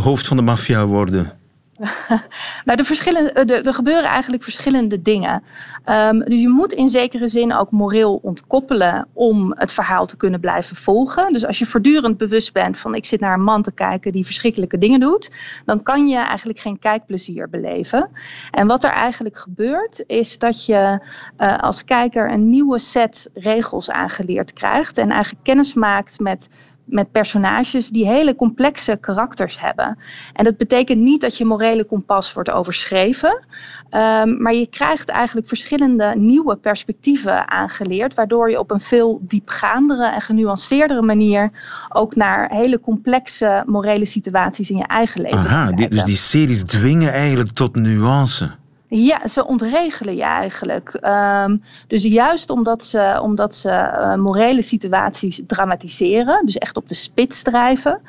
hoofd 0.00 0.26
van 0.26 0.36
de 0.36 0.42
maffia 0.42 0.84
worden. 0.84 1.32
nou, 2.64 2.76
de 2.76 2.84
verschillende, 2.84 3.32
er 3.32 3.74
gebeuren 3.74 4.04
eigenlijk 4.10 4.42
verschillende 4.42 5.02
dingen. 5.02 5.42
Um, 5.86 6.24
dus 6.24 6.40
je 6.40 6.48
moet 6.48 6.72
in 6.72 6.88
zekere 6.88 7.28
zin 7.28 7.54
ook 7.54 7.70
moreel 7.70 8.18
ontkoppelen 8.22 9.08
om 9.12 9.54
het 9.56 9.72
verhaal 9.72 10.06
te 10.06 10.16
kunnen 10.16 10.40
blijven 10.40 10.76
volgen. 10.76 11.32
Dus 11.32 11.46
als 11.46 11.58
je 11.58 11.66
voortdurend 11.66 12.16
bewust 12.16 12.52
bent 12.52 12.78
van 12.78 12.94
ik 12.94 13.06
zit 13.06 13.20
naar 13.20 13.32
een 13.32 13.42
man 13.42 13.62
te 13.62 13.72
kijken 13.72 14.12
die 14.12 14.24
verschrikkelijke 14.24 14.78
dingen 14.78 15.00
doet, 15.00 15.30
dan 15.64 15.82
kan 15.82 16.08
je 16.08 16.16
eigenlijk 16.16 16.58
geen 16.58 16.78
kijkplezier 16.78 17.48
beleven. 17.48 18.10
En 18.50 18.66
wat 18.66 18.84
er 18.84 18.90
eigenlijk 18.90 19.38
gebeurt 19.38 20.04
is 20.06 20.38
dat 20.38 20.64
je 20.64 21.00
uh, 21.38 21.58
als 21.58 21.84
kijker 21.84 22.32
een 22.32 22.48
nieuwe 22.48 22.78
set 22.78 23.30
regels 23.34 23.90
aangeleerd 23.90 24.52
krijgt 24.52 24.98
en 24.98 25.10
eigenlijk 25.10 25.44
kennis 25.44 25.74
maakt 25.74 26.20
met 26.20 26.48
met 26.86 27.12
personages 27.12 27.88
die 27.88 28.06
hele 28.06 28.34
complexe 28.34 28.96
karakters 29.00 29.60
hebben. 29.60 29.98
En 30.32 30.44
dat 30.44 30.56
betekent 30.56 31.00
niet 31.00 31.20
dat 31.20 31.36
je 31.36 31.44
morele 31.44 31.84
kompas 31.84 32.32
wordt 32.32 32.50
overschreven, 32.50 33.44
um, 33.90 34.42
maar 34.42 34.54
je 34.54 34.66
krijgt 34.66 35.08
eigenlijk 35.08 35.48
verschillende 35.48 36.12
nieuwe 36.16 36.56
perspectieven 36.56 37.50
aangeleerd, 37.50 38.14
waardoor 38.14 38.50
je 38.50 38.58
op 38.58 38.70
een 38.70 38.80
veel 38.80 39.20
diepgaandere 39.22 40.06
en 40.06 40.20
genuanceerdere 40.20 41.02
manier 41.02 41.50
ook 41.88 42.14
naar 42.14 42.50
hele 42.50 42.80
complexe 42.80 43.62
morele 43.66 44.06
situaties 44.06 44.70
in 44.70 44.76
je 44.76 44.86
eigen 44.86 45.20
leven 45.22 45.38
Aha, 45.38 45.72
die, 45.72 45.88
dus 45.88 46.04
die 46.04 46.16
series 46.16 46.62
dwingen 46.62 47.12
eigenlijk 47.12 47.50
tot 47.50 47.76
nuance. 47.76 48.50
Ja, 48.88 49.26
ze 49.26 49.46
ontregelen 49.46 50.16
je 50.16 50.22
eigenlijk. 50.22 50.98
Um, 51.44 51.62
dus 51.86 52.02
juist 52.02 52.50
omdat 52.50 52.84
ze, 52.84 53.18
omdat 53.22 53.54
ze 53.54 53.68
uh, 53.68 54.14
morele 54.14 54.62
situaties 54.62 55.40
dramatiseren, 55.46 56.46
dus 56.46 56.58
echt 56.58 56.76
op 56.76 56.88
de 56.88 56.94
spits 56.94 57.42
drijven. 57.42 58.00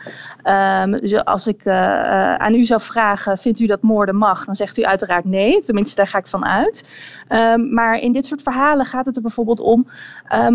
Um, 0.44 0.92
dus 0.92 1.26
als 1.26 1.48
ik 1.48 1.66
uh, 1.66 1.74
uh, 1.74 2.36
aan 2.36 2.54
u 2.54 2.64
zou 2.64 2.82
vragen, 2.82 3.38
vindt 3.38 3.60
u 3.60 3.66
dat 3.66 3.82
moorden 3.82 4.16
mag? 4.16 4.46
Dan 4.46 4.56
zegt 4.56 4.78
u 4.78 4.84
uiteraard 4.84 5.26
nee, 5.26 5.62
tenminste 5.62 5.96
daar 5.96 6.08
ga 6.08 6.18
ik 6.18 6.28
van 6.28 6.46
uit. 6.46 7.00
Um, 7.30 7.74
maar 7.74 8.00
in 8.00 8.12
dit 8.12 8.26
soort 8.26 8.42
verhalen 8.42 8.86
gaat 8.86 9.06
het 9.06 9.16
er 9.16 9.22
bijvoorbeeld 9.22 9.60
om, 9.60 9.88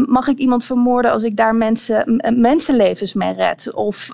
mag 0.07 0.27
ik 0.27 0.39
iemand 0.39 0.65
vermoorden 0.65 1.13
als 1.13 1.23
ik 1.23 1.37
daar 1.37 1.55
mensen, 1.55 2.23
mensenlevens 2.37 3.15
mee 3.15 3.35
red? 3.35 3.75
Of 3.75 4.09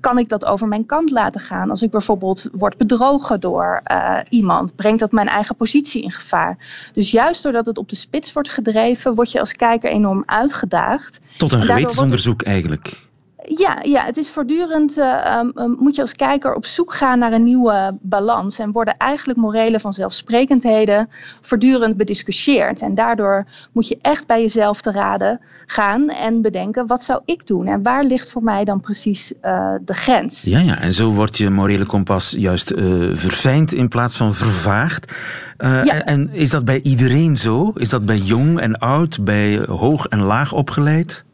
kan 0.00 0.18
ik 0.18 0.28
dat 0.28 0.44
over 0.44 0.68
mijn 0.68 0.86
kant 0.86 1.10
laten 1.10 1.40
gaan? 1.40 1.70
Als 1.70 1.82
ik 1.82 1.90
bijvoorbeeld 1.90 2.48
word 2.52 2.76
bedrogen 2.76 3.40
door 3.40 3.80
iemand, 4.28 4.76
brengt 4.76 5.00
dat 5.00 5.12
mijn 5.12 5.28
eigen 5.28 5.56
positie 5.56 6.02
in 6.02 6.12
gevaar. 6.12 6.58
Dus 6.94 7.10
juist 7.10 7.42
doordat 7.42 7.66
het 7.66 7.78
op 7.78 7.88
de 7.88 7.96
spits 7.96 8.32
wordt 8.32 8.48
gedreven, 8.48 9.14
word 9.14 9.32
je 9.32 9.40
als 9.40 9.52
kijker 9.52 9.90
enorm 9.90 10.22
uitgedaagd. 10.26 11.20
Tot 11.36 11.52
een 11.52 11.62
gewetensonderzoek 11.62 12.42
eigenlijk. 12.42 13.07
Ja, 13.56 13.78
ja, 13.82 14.04
het 14.04 14.16
is 14.16 14.30
voortdurend, 14.30 14.98
uh, 14.98 15.42
um, 15.56 15.76
moet 15.78 15.94
je 15.94 16.00
als 16.00 16.12
kijker 16.12 16.54
op 16.54 16.64
zoek 16.64 16.94
gaan 16.94 17.18
naar 17.18 17.32
een 17.32 17.44
nieuwe 17.44 17.96
balans. 18.00 18.58
En 18.58 18.72
worden 18.72 18.96
eigenlijk 18.96 19.38
morele 19.38 19.80
vanzelfsprekendheden 19.80 21.08
voortdurend 21.40 21.96
bediscussieerd. 21.96 22.80
En 22.80 22.94
daardoor 22.94 23.46
moet 23.72 23.88
je 23.88 23.98
echt 24.02 24.26
bij 24.26 24.40
jezelf 24.40 24.80
te 24.80 24.92
raden 24.92 25.40
gaan 25.66 26.08
en 26.08 26.42
bedenken, 26.42 26.86
wat 26.86 27.02
zou 27.02 27.20
ik 27.24 27.46
doen? 27.46 27.66
En 27.66 27.82
waar 27.82 28.04
ligt 28.04 28.30
voor 28.30 28.42
mij 28.42 28.64
dan 28.64 28.80
precies 28.80 29.32
uh, 29.42 29.72
de 29.84 29.94
grens? 29.94 30.42
Ja, 30.42 30.58
ja, 30.58 30.80
en 30.80 30.92
zo 30.92 31.12
wordt 31.12 31.36
je 31.36 31.50
morele 31.50 31.86
kompas 31.86 32.34
juist 32.38 32.72
uh, 32.72 33.16
verfijnd 33.16 33.72
in 33.72 33.88
plaats 33.88 34.16
van 34.16 34.34
vervaagd. 34.34 35.12
Ja. 35.58 35.84
en, 35.84 36.04
en 36.04 36.30
is 36.32 36.50
dat 36.50 36.64
bij 36.64 36.80
iedereen 36.82 37.36
zo? 37.36 37.72
Is 37.74 37.88
dat 37.88 38.06
bij 38.06 38.16
jong 38.16 38.60
en 38.60 38.78
oud, 38.78 39.24
bij 39.24 39.64
hoog 39.66 40.06
en 40.06 40.22
laag 40.22 40.52
opgeleid? 40.52 41.26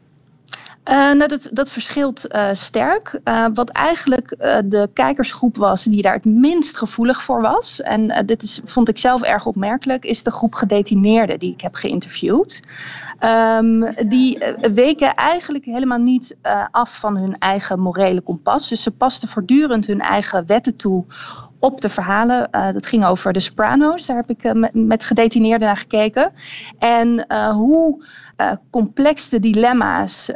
Uh, 0.89 1.11
nou, 1.11 1.39
dat, 1.51 1.69
verschilt 1.69 2.35
uh, 2.35 2.49
sterk. 2.51 3.19
Uh, 3.23 3.45
wat 3.53 3.69
eigenlijk 3.69 4.27
de 4.65 4.89
kijkersgroep 4.93 5.57
was 5.57 5.83
die 5.83 6.01
daar 6.01 6.13
het 6.13 6.25
minst 6.25 6.77
gevoelig 6.77 7.23
voor 7.23 7.41
was, 7.41 7.81
en 7.81 8.25
dit 8.25 8.43
is, 8.43 8.61
vond 8.63 8.89
ik 8.89 8.97
zelf 8.97 9.21
erg 9.21 9.45
opmerkelijk, 9.45 10.05
is 10.05 10.23
de 10.23 10.31
groep 10.31 10.53
gedetineerden 10.53 11.39
die 11.39 11.53
ik 11.53 11.61
heb 11.61 11.75
geïnterviewd. 11.75 12.59
Um, 13.19 13.95
die 14.07 14.43
weken 14.73 15.13
eigenlijk 15.13 15.65
helemaal 15.65 15.97
niet 15.97 16.35
af 16.71 16.99
van 16.99 17.17
hun 17.17 17.37
eigen 17.37 17.79
morele 17.79 18.21
kompas. 18.21 18.69
Dus 18.69 18.83
ze 18.83 18.91
pasten 18.91 19.29
voortdurend 19.29 19.87
hun 19.87 20.01
eigen 20.01 20.45
wetten 20.45 20.75
toe 20.75 21.05
op 21.59 21.81
de 21.81 21.89
verhalen. 21.89 22.49
Dat 22.51 22.85
ging 22.85 23.05
over 23.05 23.33
de 23.33 23.39
Sopranos. 23.39 24.05
Daar 24.05 24.17
heb 24.17 24.29
ik 24.29 24.71
met, 24.73 25.03
gedetineerden 25.03 25.67
naar 25.67 25.77
gekeken. 25.77 26.31
En 26.79 27.25
hoe 27.51 28.05
complex 28.69 29.29
de 29.29 29.39
dilemma's 29.39 30.31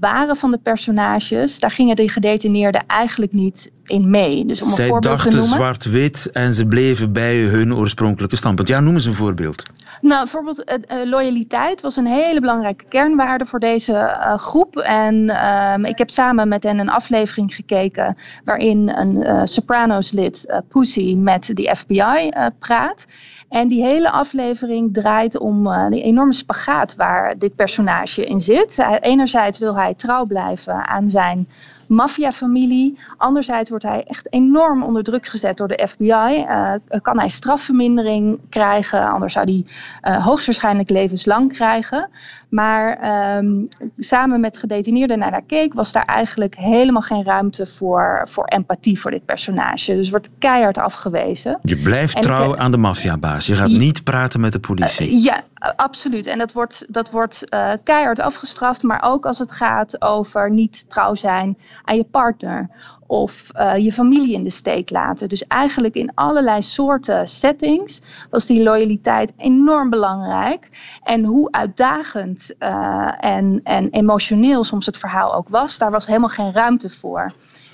waren 0.00 0.36
van 0.36 0.50
de 0.50 0.58
personages, 0.58 1.60
daar 1.60 1.70
gingen 1.70 1.96
de 1.96 2.08
gedetineerden 2.08 2.86
eigenlijk 2.86 3.32
niet 3.32 3.72
in 3.86 4.10
mee. 4.10 4.44
Dus 4.44 4.62
om 4.62 4.68
een 4.68 4.74
Zij 4.74 4.88
voorbeeld 4.88 5.02
te 5.02 5.08
dachten 5.08 5.32
noemen. 5.32 5.48
zwart-wit 5.48 6.30
en 6.32 6.54
ze 6.54 6.66
bleven 6.66 7.12
bij 7.12 7.36
hun 7.36 7.74
oorspronkelijke 7.74 8.36
standpunt. 8.36 8.68
Ja, 8.68 8.80
noem 8.80 8.94
eens 8.94 9.04
een 9.04 9.14
voorbeeld. 9.14 9.62
Nou, 10.00 10.18
bijvoorbeeld 10.22 10.64
uh, 10.68 11.04
loyaliteit 11.04 11.80
was 11.80 11.96
een 11.96 12.06
hele 12.06 12.40
belangrijke 12.40 12.84
kernwaarde 12.88 13.46
voor 13.46 13.60
deze 13.60 13.92
uh, 13.92 14.34
groep. 14.36 14.76
En 14.76 15.14
uh, 15.14 15.74
ik 15.82 15.98
heb 15.98 16.10
samen 16.10 16.48
met 16.48 16.62
hen 16.62 16.78
een 16.78 16.88
aflevering 16.88 17.54
gekeken 17.54 18.16
waarin 18.44 18.88
een 18.88 19.48
Sopranos-lid, 19.48 20.62
Pussy, 20.68 21.14
met 21.14 21.50
de 21.54 21.74
FBI 21.76 22.30
praat. 22.58 23.04
En 23.48 23.68
die 23.68 23.82
hele 23.82 24.10
aflevering 24.10 24.94
draait 24.94 25.38
om 25.38 25.66
uh, 25.66 25.88
die 25.88 26.02
enorme 26.02 26.32
spagaat 26.32 26.96
waar 26.96 27.38
dit 27.38 27.56
personage 27.56 28.26
in 28.26 28.40
zit. 28.40 28.86
Enerzijds 29.00 29.58
wil 29.58 29.76
hij 29.76 29.94
trouw 29.94 30.24
blijven 30.24 30.86
aan 30.88 31.10
zijn 31.10 31.48
maffiafamilie. 31.88 32.98
Anderzijds 33.16 33.70
wordt 33.70 33.84
hij 33.84 34.04
echt 34.04 34.32
enorm 34.32 34.82
onder 34.82 35.02
druk 35.02 35.26
gezet 35.26 35.56
door 35.56 35.68
de 35.68 35.86
FBI. 35.88 36.44
Uh, 36.48 36.72
kan 37.02 37.18
hij 37.18 37.28
strafvermindering 37.28 38.40
krijgen, 38.48 39.08
anders 39.08 39.32
zou 39.32 39.44
hij 39.44 39.64
uh, 40.12 40.24
hoogstwaarschijnlijk 40.24 40.90
levenslang 40.90 41.52
krijgen. 41.52 42.10
Maar 42.54 43.36
um, 43.36 43.68
samen 43.98 44.40
met 44.40 44.58
gedetineerden 44.58 45.18
naar 45.18 45.30
daar 45.30 45.44
keek, 45.46 45.74
was 45.74 45.92
daar 45.92 46.04
eigenlijk 46.04 46.54
helemaal 46.54 47.02
geen 47.02 47.24
ruimte 47.24 47.66
voor, 47.66 48.26
voor 48.30 48.44
empathie 48.44 49.00
voor 49.00 49.10
dit 49.10 49.24
personage. 49.24 49.94
Dus 49.94 50.10
wordt 50.10 50.30
keihard 50.38 50.78
afgewezen. 50.78 51.58
Je 51.62 51.76
blijft 51.76 52.14
en 52.14 52.22
trouw 52.22 52.56
aan 52.56 52.70
de 52.70 52.76
maffiabaas. 52.76 53.46
Je 53.46 53.56
gaat 53.56 53.70
niet 53.70 54.04
praten 54.04 54.40
met 54.40 54.52
de 54.52 54.58
politie. 54.58 55.12
Uh, 55.12 55.24
ja, 55.24 55.40
absoluut. 55.76 56.26
En 56.26 56.38
dat 56.38 56.52
wordt, 56.52 56.86
dat 56.88 57.10
wordt 57.10 57.54
uh, 57.54 57.72
keihard 57.84 58.20
afgestraft. 58.20 58.82
Maar 58.82 59.02
ook 59.04 59.26
als 59.26 59.38
het 59.38 59.52
gaat 59.52 60.02
over 60.02 60.50
niet 60.50 60.88
trouw 60.88 61.14
zijn 61.14 61.58
aan 61.84 61.96
je 61.96 62.04
partner. 62.04 62.68
Of 63.06 63.50
uh, 63.56 63.76
je 63.76 63.92
familie 63.92 64.34
in 64.34 64.44
de 64.44 64.50
steek 64.50 64.90
laten. 64.90 65.28
Dus 65.28 65.46
eigenlijk 65.46 65.94
in 65.94 66.14
allerlei 66.14 66.62
soorten 66.62 67.26
settings 67.26 68.00
was 68.30 68.46
die 68.46 68.62
loyaliteit 68.62 69.32
enorm 69.36 69.90
belangrijk. 69.90 70.68
En 71.02 71.24
hoe 71.24 71.50
uitdagend 71.50 72.54
uh, 72.58 73.12
en, 73.18 73.60
en 73.64 73.90
emotioneel 73.90 74.64
soms 74.64 74.86
het 74.86 74.98
verhaal 74.98 75.34
ook 75.34 75.48
was, 75.48 75.78
daar 75.78 75.90
was 75.90 76.06
helemaal 76.06 76.28
geen 76.28 76.52
ruimte 76.52 76.90
voor. 76.90 77.32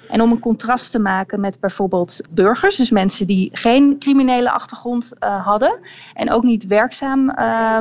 En 0.08 0.22
om 0.22 0.30
een 0.30 0.38
contrast 0.38 0.90
te 0.90 0.98
maken 0.98 1.40
met 1.40 1.60
bijvoorbeeld 1.60 2.20
burgers, 2.30 2.76
dus 2.76 2.90
mensen 2.90 3.26
die 3.26 3.50
geen 3.52 3.98
criminele 3.98 4.50
achtergrond 4.50 5.12
uh, 5.20 5.46
hadden 5.46 5.78
en 6.14 6.30
ook 6.30 6.42
niet 6.42 6.66
werkzaam 6.66 7.26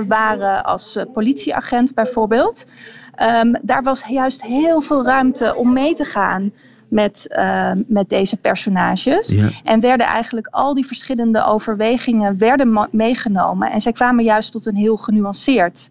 waren 0.08 0.64
als 0.64 0.98
politieagent 1.14 1.94
bijvoorbeeld. 1.94 2.66
Um, 3.22 3.58
daar 3.62 3.84
was 3.84 4.04
juist 4.08 4.44
heel 4.44 4.82
veel 4.82 5.04
ruimte 5.04 5.56
om 5.56 5.74
mee 5.74 5.94
te 5.94 6.06
gaan 6.06 6.52
met, 6.90 7.28
met 7.88 8.10
deze 8.10 8.38
personages. 8.38 9.28
Ja. 9.28 9.50
En 9.64 9.80
werden 9.80 10.08
eigenlijk 10.08 10.48
al 10.48 10.74
die 10.74 10.86
verschillende 10.86 11.46
overwegingen 11.46 12.38
werden 12.38 12.88
meegenomen. 12.92 13.72
En 13.72 13.82
zij 13.82 13.92
kwamen 13.92 14.24
juist 14.24 14.52
tot 14.52 14.66
een 14.66 14.76
heel 14.76 14.98
genuanceerd 14.98 15.90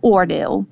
oordeel. 0.00 0.66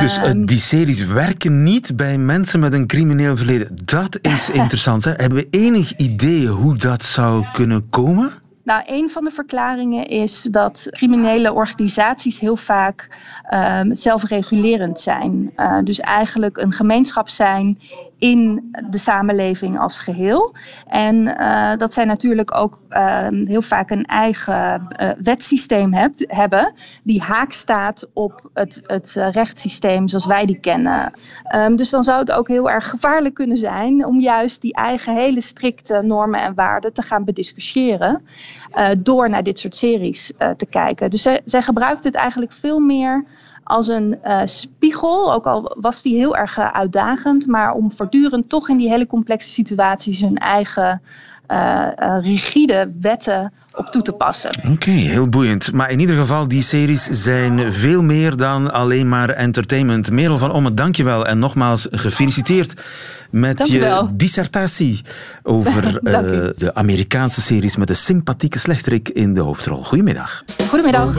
Dus 0.00 0.18
uh, 0.18 0.30
die 0.34 0.58
series 0.58 1.06
werken 1.06 1.62
niet 1.62 1.96
bij 1.96 2.18
mensen 2.18 2.60
met 2.60 2.72
een 2.72 2.86
crimineel 2.86 3.36
verleden. 3.36 3.78
Dat 3.84 4.18
is 4.22 4.50
interessant. 4.60 5.04
Hè? 5.04 5.10
Hebben 5.10 5.38
we 5.38 5.46
enig 5.50 5.96
idee 5.96 6.46
hoe 6.46 6.76
dat 6.76 7.04
zou 7.04 7.46
kunnen 7.52 7.88
komen? 7.88 8.30
Nou, 8.64 8.82
een 8.86 9.10
van 9.10 9.24
de 9.24 9.30
verklaringen 9.30 10.06
is 10.06 10.42
dat 10.42 10.86
criminele 10.90 11.52
organisaties 11.52 12.40
heel 12.40 12.56
vaak 12.56 13.08
um, 13.54 13.94
zelfregulerend 13.94 15.00
zijn. 15.00 15.52
Uh, 15.56 15.78
dus 15.84 16.00
eigenlijk 16.00 16.56
een 16.56 16.72
gemeenschap 16.72 17.28
zijn 17.28 17.78
in 18.20 18.70
de 18.90 18.98
samenleving 18.98 19.78
als 19.78 19.98
geheel. 19.98 20.54
En 20.86 21.16
uh, 21.16 21.76
dat 21.76 21.92
zij 21.92 22.04
natuurlijk 22.04 22.56
ook 22.56 22.78
uh, 22.90 23.26
heel 23.30 23.62
vaak 23.62 23.90
een 23.90 24.04
eigen 24.04 24.88
uh, 25.00 25.10
wetsysteem 25.22 25.92
heb, 25.94 26.12
hebben, 26.16 26.72
die 27.02 27.22
haak 27.22 27.52
staat 27.52 28.06
op 28.12 28.50
het, 28.54 28.80
het 28.82 29.12
rechtssysteem 29.12 30.08
zoals 30.08 30.26
wij 30.26 30.46
die 30.46 30.60
kennen. 30.60 31.12
Um, 31.54 31.76
dus 31.76 31.90
dan 31.90 32.04
zou 32.04 32.18
het 32.18 32.32
ook 32.32 32.48
heel 32.48 32.70
erg 32.70 32.90
gevaarlijk 32.90 33.34
kunnen 33.34 33.56
zijn 33.56 34.06
om 34.06 34.20
juist 34.20 34.60
die 34.60 34.74
eigen 34.74 35.14
hele 35.14 35.40
strikte 35.40 36.02
normen 36.02 36.42
en 36.42 36.54
waarden 36.54 36.92
te 36.92 37.02
gaan 37.02 37.24
bediscussiëren. 37.24 38.22
door 39.00 39.30
naar 39.30 39.42
dit 39.42 39.58
soort 39.58 39.76
series 39.76 40.32
te 40.56 40.66
kijken. 40.70 41.10
Dus 41.10 41.22
zij, 41.22 41.40
zij 41.44 41.62
gebruikt 41.62 42.04
het 42.04 42.14
eigenlijk 42.14 42.52
veel 42.52 42.78
meer 42.78 43.24
als 43.70 43.88
een 43.88 44.18
uh, 44.24 44.40
spiegel, 44.44 45.32
ook 45.32 45.46
al 45.46 45.76
was 45.80 46.02
die 46.02 46.16
heel 46.16 46.36
erg 46.36 46.58
uh, 46.58 46.70
uitdagend, 46.70 47.46
maar 47.46 47.72
om 47.72 47.92
voortdurend 47.92 48.48
toch 48.48 48.68
in 48.68 48.76
die 48.76 48.88
hele 48.88 49.06
complexe 49.06 49.50
situaties 49.50 50.20
hun 50.20 50.36
eigen 50.36 51.02
uh, 51.50 51.88
rigide 52.20 52.92
wetten 53.00 53.52
op 53.74 53.86
toe 53.86 54.02
te 54.02 54.12
passen. 54.12 54.50
Oké, 54.58 54.70
okay, 54.70 54.94
heel 54.94 55.28
boeiend. 55.28 55.72
Maar 55.72 55.90
in 55.90 56.00
ieder 56.00 56.16
geval, 56.16 56.48
die 56.48 56.62
series 56.62 57.04
zijn 57.04 57.72
veel 57.72 58.02
meer 58.02 58.36
dan 58.36 58.72
alleen 58.72 59.08
maar 59.08 59.30
entertainment. 59.30 60.10
Merel 60.10 60.38
van 60.38 60.52
Omme, 60.52 60.74
dankjewel 60.74 61.26
en 61.26 61.38
nogmaals 61.38 61.88
gefeliciteerd 61.90 62.74
met 63.30 63.68
je 63.68 64.06
dissertatie 64.12 65.00
over 65.42 65.84
uh, 66.02 66.12
de 66.56 66.70
Amerikaanse 66.74 67.42
series 67.42 67.76
met 67.76 67.88
de 67.88 67.94
sympathieke 67.94 68.58
slechterik 68.58 69.08
in 69.08 69.34
de 69.34 69.40
hoofdrol. 69.40 69.82
Goedemiddag. 69.82 70.44
Goedemiddag. 70.68 71.14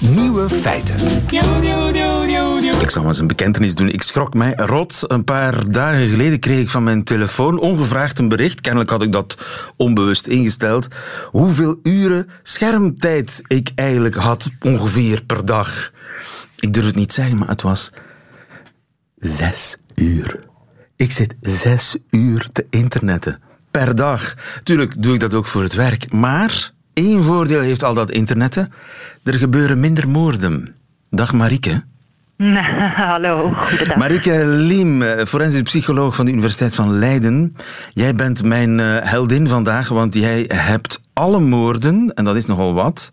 Nieuwe 0.00 0.48
feiten. 0.48 0.96
Ik 2.80 2.90
zal 2.90 3.06
eens 3.06 3.18
een 3.18 3.26
bekentenis 3.26 3.74
doen. 3.74 3.88
Ik 3.88 4.02
schrok 4.02 4.34
mij 4.34 4.54
rot. 4.56 5.04
Een 5.06 5.24
paar 5.24 5.70
dagen 5.72 6.08
geleden 6.08 6.38
kreeg 6.38 6.58
ik 6.58 6.68
van 6.68 6.84
mijn 6.84 7.04
telefoon 7.04 7.58
ongevraagd 7.58 8.18
een 8.18 8.28
bericht. 8.28 8.60
Kennelijk 8.60 8.90
had 8.90 9.02
ik 9.02 9.12
dat 9.12 9.36
onbewust 9.76 10.26
ingesteld. 10.26 10.88
Hoeveel 11.30 11.78
uren 11.82 12.28
schermtijd 12.42 13.42
ik 13.46 13.70
eigenlijk 13.74 14.14
had 14.14 14.50
ongeveer 14.60 15.22
per 15.24 15.44
dag. 15.44 15.92
Ik 16.58 16.74
durf 16.74 16.86
het 16.86 16.94
niet 16.94 17.12
zeggen, 17.12 17.38
maar 17.38 17.48
het 17.48 17.62
was 17.62 17.92
zes 19.16 19.76
uur. 19.94 20.40
Ik 20.96 21.12
zit 21.12 21.36
zes 21.40 21.96
uur 22.10 22.48
te 22.52 22.66
internetten 22.70 23.40
per 23.70 23.96
dag. 23.96 24.34
Tuurlijk 24.62 25.02
doe 25.02 25.14
ik 25.14 25.20
dat 25.20 25.34
ook 25.34 25.46
voor 25.46 25.62
het 25.62 25.74
werk. 25.74 26.12
Maar 26.12 26.72
één 26.92 27.24
voordeel 27.24 27.60
heeft 27.60 27.82
al 27.82 27.94
dat 27.94 28.10
internetten. 28.10 28.72
Er 29.24 29.34
gebeuren 29.34 29.80
minder 29.80 30.08
moorden. 30.08 30.74
Dag 31.10 31.32
Marieke. 31.32 31.84
Hallo, 32.96 33.52
goedendag. 33.52 33.96
Marieke 33.96 34.46
Liem, 34.46 35.02
forensisch 35.26 35.62
psycholoog 35.62 36.14
van 36.14 36.24
de 36.24 36.30
Universiteit 36.30 36.74
van 36.74 36.98
Leiden. 36.98 37.56
Jij 37.92 38.14
bent 38.14 38.42
mijn 38.42 38.78
heldin 38.78 39.48
vandaag, 39.48 39.88
want 39.88 40.14
jij 40.14 40.44
hebt 40.48 41.00
alle 41.12 41.40
moorden, 41.40 42.12
en 42.14 42.24
dat 42.24 42.36
is 42.36 42.46
nogal 42.46 42.74
wat, 42.74 43.10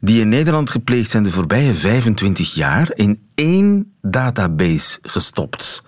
die 0.00 0.20
in 0.20 0.28
Nederland 0.28 0.70
gepleegd 0.70 1.10
zijn 1.10 1.22
de 1.22 1.30
voorbije 1.30 1.74
25 1.74 2.54
jaar, 2.54 2.90
in 2.94 3.20
één 3.34 3.92
database 4.02 4.98
gestopt. 5.02 5.82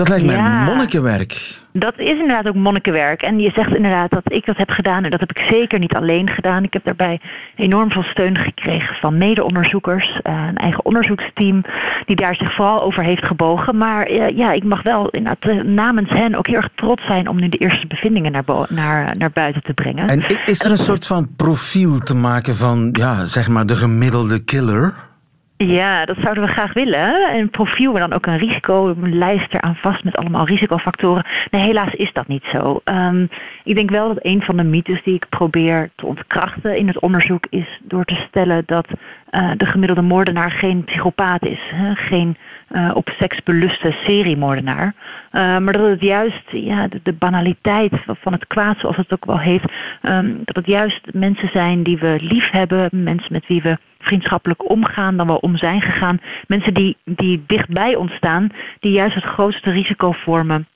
Dat 0.00 0.08
lijkt 0.08 0.26
mij 0.26 0.36
Ja. 0.36 0.64
monnikenwerk. 0.64 1.58
Dat 1.72 1.98
is 1.98 2.08
inderdaad 2.08 2.48
ook 2.48 2.54
monnikenwerk. 2.54 3.22
En 3.22 3.38
je 3.38 3.50
zegt 3.54 3.74
inderdaad 3.74 4.10
dat 4.10 4.32
ik 4.32 4.46
dat 4.46 4.56
heb 4.56 4.70
gedaan. 4.70 5.04
En 5.04 5.10
dat 5.10 5.20
heb 5.20 5.30
ik 5.30 5.44
zeker 5.50 5.78
niet 5.78 5.94
alleen 5.94 6.28
gedaan. 6.30 6.62
Ik 6.64 6.72
heb 6.72 6.84
daarbij 6.84 7.20
enorm 7.56 7.90
veel 7.90 8.02
steun 8.02 8.38
gekregen 8.38 8.94
van 8.94 9.18
mede-onderzoekers. 9.18 10.20
eh, 10.22 10.44
een 10.48 10.56
eigen 10.56 10.84
onderzoeksteam 10.84 11.62
die 12.06 12.16
daar 12.16 12.34
zich 12.34 12.54
vooral 12.54 12.82
over 12.82 13.02
heeft 13.02 13.24
gebogen. 13.24 13.76
Maar 13.76 14.06
eh, 14.06 14.36
ja, 14.36 14.52
ik 14.52 14.64
mag 14.64 14.82
wel 14.82 15.08
inderdaad, 15.08 15.50
eh, 15.50 15.62
namens 15.64 16.10
hen 16.10 16.34
ook 16.34 16.46
heel 16.46 16.56
erg 16.56 16.68
trots 16.74 17.06
zijn... 17.06 17.28
om 17.28 17.40
nu 17.40 17.48
de 17.48 17.56
eerste 17.56 17.86
bevindingen 17.86 18.32
naar, 18.32 18.44
naar, 18.68 19.16
naar 19.18 19.30
buiten 19.30 19.62
te 19.62 19.72
brengen. 19.74 20.06
En 20.06 20.22
is 20.44 20.64
er 20.64 20.70
een 20.70 20.78
soort 20.78 21.06
van 21.06 21.28
profiel 21.36 21.98
te 21.98 22.14
maken 22.14 22.56
van, 22.56 22.88
ja, 22.92 23.26
zeg 23.26 23.48
maar, 23.48 23.66
de 23.66 23.76
gemiddelde 23.76 24.44
killer? 24.44 24.94
Ja, 25.66 26.04
dat 26.04 26.16
zouden 26.20 26.44
we 26.44 26.50
graag 26.50 26.72
willen. 26.72 27.34
Een 27.34 27.50
profiel 27.50 27.94
en 27.94 28.00
dan 28.00 28.12
ook 28.12 28.26
een 28.26 28.38
risico, 28.38 28.88
een 28.88 29.18
lijst 29.18 29.54
eraan 29.54 29.76
vast 29.76 30.04
met 30.04 30.16
allemaal 30.16 30.46
risicofactoren. 30.46 31.24
Nee, 31.50 31.62
helaas 31.62 31.94
is 31.94 32.12
dat 32.12 32.26
niet 32.26 32.44
zo. 32.52 32.80
Ehm, 32.84 33.26
ik 33.64 33.74
denk 33.74 33.90
wel 33.90 34.08
dat 34.08 34.24
een 34.24 34.42
van 34.42 34.56
de 34.56 34.62
mythes 34.62 35.02
die 35.02 35.14
ik 35.14 35.26
probeer 35.28 35.90
te 35.94 36.06
ontkrachten 36.06 36.76
in 36.76 36.86
het 36.86 36.98
onderzoek 36.98 37.46
is 37.50 37.80
door 37.82 38.04
te 38.04 38.24
stellen 38.28 38.62
dat 38.66 38.86
eh, 39.30 39.50
de 39.56 39.66
gemiddelde 39.66 40.02
moordenaar 40.02 40.50
geen 40.50 40.84
psychopaat 40.84 41.44
is. 41.46 41.60
Hè? 41.74 41.94
Geen 41.94 42.36
eh, 42.68 42.90
op 42.94 43.10
seks 43.18 43.42
beluste 43.42 43.94
seriemoordenaar. 44.04 44.94
Uh, 45.32 45.58
maar 45.58 45.72
dat 45.72 45.88
het 45.88 46.00
juist 46.00 46.50
ja, 46.50 46.88
de, 47.02 47.12
banaliteit 47.12 47.92
van 48.06 48.32
het 48.32 48.46
kwaad, 48.46 48.78
zoals 48.78 48.96
het 48.96 49.12
ook 49.12 49.24
wel 49.24 49.38
heet, 49.38 49.62
um, 50.02 50.40
dat 50.44 50.56
het 50.56 50.66
juist 50.66 51.00
mensen 51.12 51.48
zijn 51.52 51.82
die 51.82 51.98
we 51.98 52.16
lief 52.20 52.50
hebben, 52.50 52.88
mensen 52.90 53.32
met 53.32 53.46
wie 53.46 53.62
we 53.62 53.78
vriendschappelijk 53.98 54.70
omgaan, 54.70 55.16
dan 55.16 55.26
wel 55.26 55.36
om 55.36 55.56
zijn 55.56 55.80
gegaan. 55.80 56.20
Mensen 56.46 56.74
die, 56.74 56.96
die 57.04 57.44
dichtbij 57.46 57.94
ons 57.94 58.12
staan, 58.12 58.48
die 58.80 58.92
juist 58.92 59.14
het 59.14 59.24
grootste 59.24 59.70
risico 59.70 60.12
vormen 60.12 60.66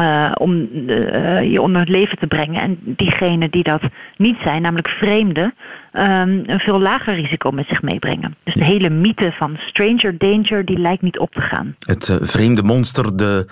uh, 0.00 0.32
om 0.34 0.68
uh, 0.86 1.52
je 1.52 1.60
onder 1.60 1.80
het 1.80 1.90
leven 1.90 2.18
te 2.18 2.26
brengen. 2.26 2.60
En 2.60 2.78
diegenen 2.80 3.50
die 3.50 3.62
dat 3.62 3.82
niet 4.16 4.36
zijn, 4.42 4.62
namelijk 4.62 4.88
vreemden, 4.88 5.54
um, 5.92 6.42
een 6.46 6.58
veel 6.58 6.80
lager 6.80 7.14
risico 7.14 7.50
met 7.50 7.66
zich 7.68 7.82
meebrengen. 7.82 8.36
Dus 8.44 8.54
de 8.54 8.64
hele 8.64 8.90
mythe 8.90 9.32
van 9.32 9.56
stranger 9.66 10.18
danger, 10.18 10.64
die 10.64 10.78
lijkt 10.78 11.02
niet 11.02 11.18
op 11.18 11.32
te 11.32 11.40
gaan. 11.40 11.74
Het 11.86 12.08
uh, 12.08 12.16
vreemde 12.20 12.62
monster, 12.62 13.16
de, 13.16 13.46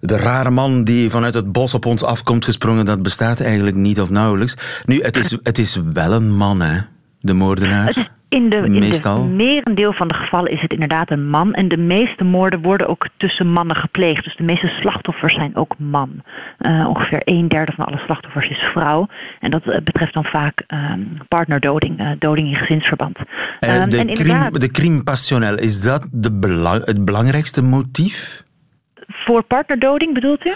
de 0.00 0.16
rare 0.16 0.50
man 0.50 0.84
die 0.84 1.10
vanuit 1.10 1.34
het 1.34 1.52
bos 1.52 1.74
op 1.74 1.86
ons 1.86 2.04
afkomt 2.04 2.44
gesprongen, 2.44 2.84
dat 2.84 3.02
bestaat 3.02 3.40
eigenlijk 3.40 3.76
niet 3.76 4.00
of 4.00 4.10
nauwelijks. 4.10 4.82
Nu, 4.84 5.00
het 5.02 5.16
is, 5.16 5.36
het 5.42 5.58
is 5.58 5.80
wel 5.92 6.12
een 6.12 6.36
man, 6.36 6.60
hè, 6.60 6.78
de 7.20 7.32
moordenaar. 7.32 8.18
In 8.30 8.50
de, 8.50 8.56
in 8.56 8.78
Meestal. 8.78 9.22
de 9.22 9.28
merendeel 9.28 9.92
van 9.92 10.08
de 10.08 10.14
gevallen 10.14 10.52
is 10.52 10.60
het 10.60 10.72
inderdaad 10.72 11.10
een 11.10 11.28
man. 11.28 11.54
En 11.54 11.68
de 11.68 11.76
meeste 11.76 12.24
moorden 12.24 12.62
worden 12.62 12.88
ook 12.88 13.08
tussen 13.16 13.52
mannen 13.52 13.76
gepleegd. 13.76 14.24
Dus 14.24 14.36
de 14.36 14.42
meeste 14.42 14.68
slachtoffers 14.68 15.34
zijn 15.34 15.56
ook 15.56 15.74
man. 15.78 16.22
Uh, 16.58 16.88
ongeveer 16.88 17.22
een 17.24 17.48
derde 17.48 17.72
van 17.72 17.86
alle 17.86 17.98
slachtoffers 17.98 18.48
is 18.48 18.58
vrouw. 18.58 19.08
En 19.40 19.50
dat 19.50 19.66
uh, 19.66 19.76
betreft 19.84 20.14
dan 20.14 20.24
vaak 20.24 20.64
um, 20.68 21.18
partnerdoding, 21.28 22.00
uh, 22.00 22.10
doding 22.18 22.48
in 22.48 22.54
gezinsverband. 22.54 23.18
Um, 23.18 23.90
de, 23.90 23.98
en 23.98 24.14
crime, 24.14 24.58
de 24.58 24.70
crime 24.70 25.02
passionnel, 25.02 25.58
is 25.58 25.82
dat 25.82 26.08
de 26.12 26.32
belang, 26.32 26.84
het 26.84 27.04
belangrijkste 27.04 27.62
motief? 27.62 28.42
Voor 29.08 29.42
partnerdoding 29.42 30.14
bedoelt 30.14 30.46
u? 30.46 30.52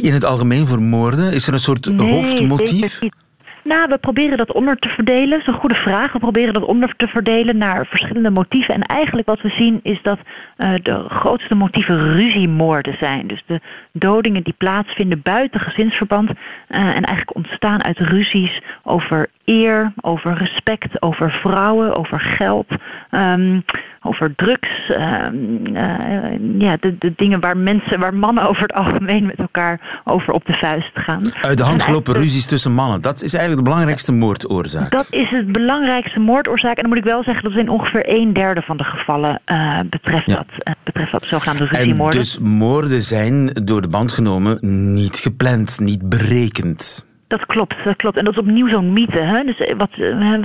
In 0.00 0.12
het 0.12 0.24
algemeen 0.24 0.66
voor 0.66 0.82
moorden? 0.82 1.32
Is 1.32 1.46
er 1.46 1.52
een 1.52 1.58
soort 1.58 1.92
nee, 1.92 2.12
hoofdmotief? 2.12 2.92
Zeker 2.92 2.98
niet. 3.00 3.14
Nou, 3.64 3.88
we 3.88 3.98
proberen 3.98 4.38
dat 4.38 4.52
onder 4.52 4.76
te 4.76 4.88
verdelen. 4.88 5.30
Dat 5.30 5.40
is 5.40 5.46
een 5.46 5.60
goede 5.60 5.74
vraag. 5.74 6.12
We 6.12 6.18
proberen 6.18 6.54
dat 6.54 6.62
onder 6.62 6.94
te 6.96 7.06
verdelen 7.06 7.56
naar 7.56 7.86
verschillende 7.86 8.30
motieven. 8.30 8.74
En 8.74 8.82
eigenlijk 8.82 9.26
wat 9.26 9.40
we 9.40 9.48
zien 9.48 9.80
is 9.82 10.02
dat 10.02 10.18
uh, 10.56 10.70
de 10.82 11.04
grootste 11.08 11.54
motieven 11.54 12.12
ruziemoorden 12.12 12.96
zijn. 12.98 13.26
Dus 13.26 13.42
de 13.46 13.60
dodingen 13.92 14.42
die 14.42 14.54
plaatsvinden 14.58 15.20
buiten 15.22 15.60
gezinsverband. 15.60 16.30
Uh, 16.30 16.36
en 16.68 17.04
eigenlijk 17.04 17.36
ontstaan 17.36 17.84
uit 17.84 17.98
ruzies 17.98 18.62
over 18.82 19.28
eer, 19.44 19.92
over 20.00 20.34
respect, 20.34 21.02
over 21.02 21.30
vrouwen, 21.30 21.96
over 21.96 22.20
geld, 22.20 22.66
um, 23.10 23.64
over 24.02 24.34
drugs. 24.34 24.68
Um, 24.88 25.66
uh, 25.66 26.58
ja, 26.58 26.76
de, 26.80 26.98
de 26.98 27.12
dingen 27.16 27.40
waar 27.40 27.56
mensen, 27.56 27.98
waar 27.98 28.14
mannen 28.14 28.48
over 28.48 28.62
het 28.62 28.72
algemeen 28.72 29.26
met 29.26 29.38
elkaar 29.38 30.00
over 30.04 30.32
op 30.32 30.46
de 30.46 30.52
vuist 30.52 30.90
gaan. 30.94 31.22
Uit 31.40 31.58
de 31.58 31.64
hand 31.64 31.82
gelopen 31.82 32.14
ruzies 32.14 32.46
tussen 32.46 32.72
mannen. 32.72 33.00
Dat 33.00 33.22
is 33.22 33.34
eigenlijk 33.34 33.49
de 33.56 33.62
belangrijkste 33.62 34.12
moordoorzaak. 34.12 34.90
Dat 34.90 35.06
is 35.10 35.30
het 35.30 35.52
belangrijkste 35.52 36.20
moordoorzaak. 36.20 36.76
En 36.76 36.82
dan 36.82 36.88
moet 36.88 36.98
ik 36.98 37.04
wel 37.04 37.22
zeggen 37.22 37.44
dat 37.44 37.58
in 37.58 37.68
ongeveer 37.68 38.02
een 38.06 38.32
derde 38.32 38.62
van 38.62 38.76
de 38.76 38.84
gevallen 38.84 39.40
uh, 39.46 39.80
betreft, 39.90 40.26
ja. 40.26 40.36
dat, 40.36 40.46
uh, 40.68 40.74
betreft 40.84 41.12
dat 41.12 41.24
zogenaamde 41.26 41.64
ruziemoorden. 41.64 42.20
En 42.20 42.26
dus 42.26 42.38
moorden 42.38 43.02
zijn 43.02 43.50
door 43.64 43.80
de 43.82 43.88
band 43.88 44.12
genomen 44.12 44.58
niet 44.94 45.18
gepland, 45.18 45.80
niet 45.80 46.08
berekend. 46.08 47.08
Dat 47.30 47.46
klopt, 47.46 47.84
dat 47.84 47.96
klopt. 47.96 48.16
En 48.16 48.24
dat 48.24 48.32
is 48.32 48.40
opnieuw 48.40 48.68
zo'n 48.68 48.92
mythe. 48.92 49.18
Hè? 49.18 49.44
Dus 49.44 49.72
wat, 49.76 49.90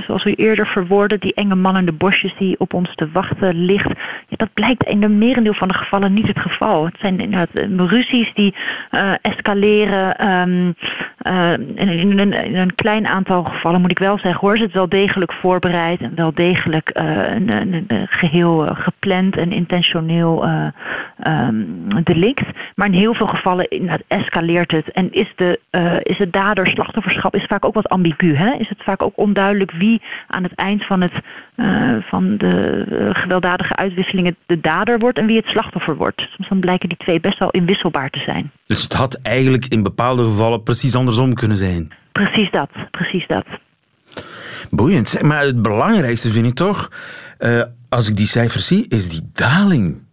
zoals 0.06 0.24
we 0.24 0.34
eerder 0.34 0.68
verwoorden, 0.68 1.20
die 1.20 1.34
enge 1.34 1.56
man 1.56 1.78
in 1.78 1.86
de 1.86 1.92
bosjes 1.92 2.36
die 2.38 2.60
op 2.60 2.74
ons 2.74 2.96
te 2.96 3.10
wachten 3.12 3.66
ligt. 3.66 3.92
Dat 4.30 4.54
blijkt 4.54 4.84
in 4.84 5.00
de 5.00 5.08
merendeel 5.08 5.54
van 5.54 5.68
de 5.68 5.74
gevallen 5.74 6.14
niet 6.14 6.28
het 6.28 6.40
geval. 6.40 6.86
Het 6.86 6.96
zijn 7.00 7.20
inderdaad 7.20 7.90
ruzies 7.90 8.34
die 8.34 8.56
escaleren. 9.22 10.28
Um, 10.30 10.76
in, 11.76 12.20
een, 12.20 12.56
een, 12.56 12.76
klein 12.76 13.08
aantal 13.08 13.44
gevallen 13.44 13.82
moet 13.82 13.92
ik 13.92 14.00
wel 14.00 14.18
zeggen 14.18 14.42
hoor, 14.42 14.54
is 14.54 14.62
het 14.62 14.74
wel 14.74 14.90
degelijk 14.90 15.34
voorbereid 15.34 16.02
en 16.02 16.12
wel 16.16 16.34
degelijk 16.34 16.90
een, 16.94 17.50
een, 17.50 17.88
geheel 18.08 18.68
gepland 18.74 19.38
en 19.38 19.52
intentioneel 19.52 20.48
um, 21.28 21.88
delict. 22.04 22.46
Maar 22.76 22.88
in 22.88 22.94
heel 22.94 23.14
veel 23.14 23.28
gevallen 23.28 23.70
inderdaad 23.70 24.04
escaleert 24.08 24.72
het 24.72 24.92
en 24.92 25.12
is 25.12 25.34
de, 25.36 25.60
is 26.04 26.18
de 26.18 26.30
dader 26.30 26.74
slachtofferschap 26.76 27.36
is 27.36 27.46
vaak 27.46 27.66
ook 27.66 27.74
wat 27.74 27.90
ambigu. 27.90 28.36
Hè? 28.36 28.56
Is 28.58 28.70
het 28.70 28.84
vaak 28.84 29.02
ook 29.02 29.18
onduidelijk 29.18 29.72
wie 29.72 30.02
aan 30.28 30.44
het 30.44 30.54
eind 30.56 30.86
van, 30.86 31.02
het, 31.02 31.14
uh, 31.56 31.96
van 32.02 32.38
de 32.38 32.86
uh, 32.92 33.10
gewelddadige 33.22 33.76
uitwisselingen 33.76 34.36
de 34.46 34.60
dader 34.60 35.00
wordt 35.00 35.18
en 35.18 35.26
wie 35.26 35.38
het 35.38 35.48
slachtoffer 35.48 35.96
wordt. 35.96 36.28
Soms 36.30 36.50
dan 36.50 36.60
blijken 36.60 36.90
die 36.90 36.98
twee 36.98 37.20
best 37.20 37.40
wel 37.40 37.50
inwisselbaar 37.50 38.10
te 38.10 38.20
zijn. 38.20 38.52
Dus 38.66 38.84
het 38.84 38.94
had 38.94 39.20
eigenlijk 39.22 39.66
in 39.66 39.84
bepaalde 39.84 40.24
gevallen 40.24 40.64
precies 40.64 40.96
andersom 40.96 41.34
kunnen 41.34 41.58
zijn. 41.58 41.92
Precies 42.12 42.52
dat, 42.52 42.70
precies 42.92 43.28
dat. 43.28 43.46
Boeiend. 44.70 45.22
Maar 45.22 45.42
het 45.42 45.62
belangrijkste 45.62 46.32
vind 46.32 46.46
ik 46.46 46.54
toch, 46.54 46.92
uh, 47.40 47.62
als 47.90 48.10
ik 48.10 48.18
die 48.18 48.28
cijfers 48.28 48.68
zie, 48.68 48.86
is 48.88 49.10
die 49.10 49.30
daling. 49.34 50.05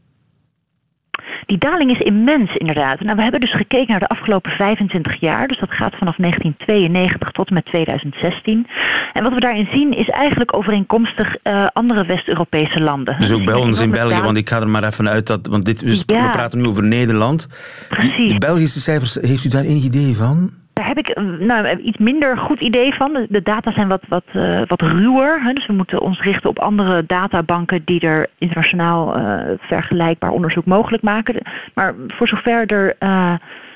Die 1.47 1.59
daling 1.59 1.91
is 1.91 1.99
immens 1.99 2.57
inderdaad. 2.57 3.01
Nou, 3.01 3.17
we 3.17 3.23
hebben 3.23 3.41
dus 3.41 3.53
gekeken 3.53 3.91
naar 3.91 3.99
de 3.99 4.09
afgelopen 4.09 4.51
25 4.51 5.21
jaar. 5.21 5.49
Dus 5.49 5.59
dat 5.59 5.71
gaat 5.71 5.95
vanaf 5.97 6.17
1992 6.17 7.31
tot 7.31 7.49
en 7.49 7.55
met 7.55 7.65
2016. 7.65 8.67
En 9.13 9.23
wat 9.23 9.33
we 9.33 9.41
daarin 9.41 9.69
zien 9.73 9.97
is 9.97 10.09
eigenlijk 10.09 10.57
overeenkomstig 10.57 11.37
uh, 11.45 11.67
andere 11.73 12.07
West-Europese 12.07 12.81
landen. 12.81 13.17
Dus 13.19 13.33
ook 13.33 13.45
bij 13.45 13.55
ons 13.55 13.81
in 13.81 13.91
België, 13.91 14.21
want 14.21 14.37
ik 14.37 14.49
ga 14.49 14.61
er 14.61 14.69
maar 14.69 14.85
even 14.85 15.09
uit 15.09 15.27
dat... 15.27 15.47
Want 15.47 15.65
dit, 15.65 15.83
we, 15.83 16.03
ja. 16.07 16.25
we 16.25 16.31
praten 16.31 16.59
nu 16.59 16.67
over 16.67 16.83
Nederland. 16.83 17.49
Precies. 17.89 18.17
Die, 18.17 18.29
die 18.29 18.39
Belgische 18.39 18.81
cijfers, 18.81 19.15
heeft 19.15 19.45
u 19.45 19.49
daar 19.49 19.65
enig 19.65 19.83
idee 19.83 20.17
van? 20.17 20.62
Daar 20.73 20.87
heb 20.87 20.99
ik 20.99 21.17
nou, 21.39 21.77
iets 21.77 21.99
minder 21.99 22.39
goed 22.39 22.61
idee 22.61 22.95
van. 22.95 23.27
De 23.29 23.43
data 23.43 23.73
zijn 23.73 23.89
wat, 23.89 24.03
wat, 24.09 24.25
uh, 24.33 24.63
wat 24.67 24.81
ruwer. 24.81 25.43
Hè? 25.43 25.53
Dus 25.53 25.67
we 25.67 25.73
moeten 25.73 26.01
ons 26.01 26.21
richten 26.21 26.51
op 26.51 26.59
andere 26.59 27.07
databanken 27.07 27.85
die 27.85 28.01
er 28.01 28.27
internationaal 28.39 29.17
vergelijkbaar 29.59 30.31
onderzoek 30.31 30.65
mogelijk 30.65 31.03
maken. 31.03 31.43
Maar 31.75 31.95
voor 32.09 32.29
zover 32.29 32.67
er. 32.67 32.97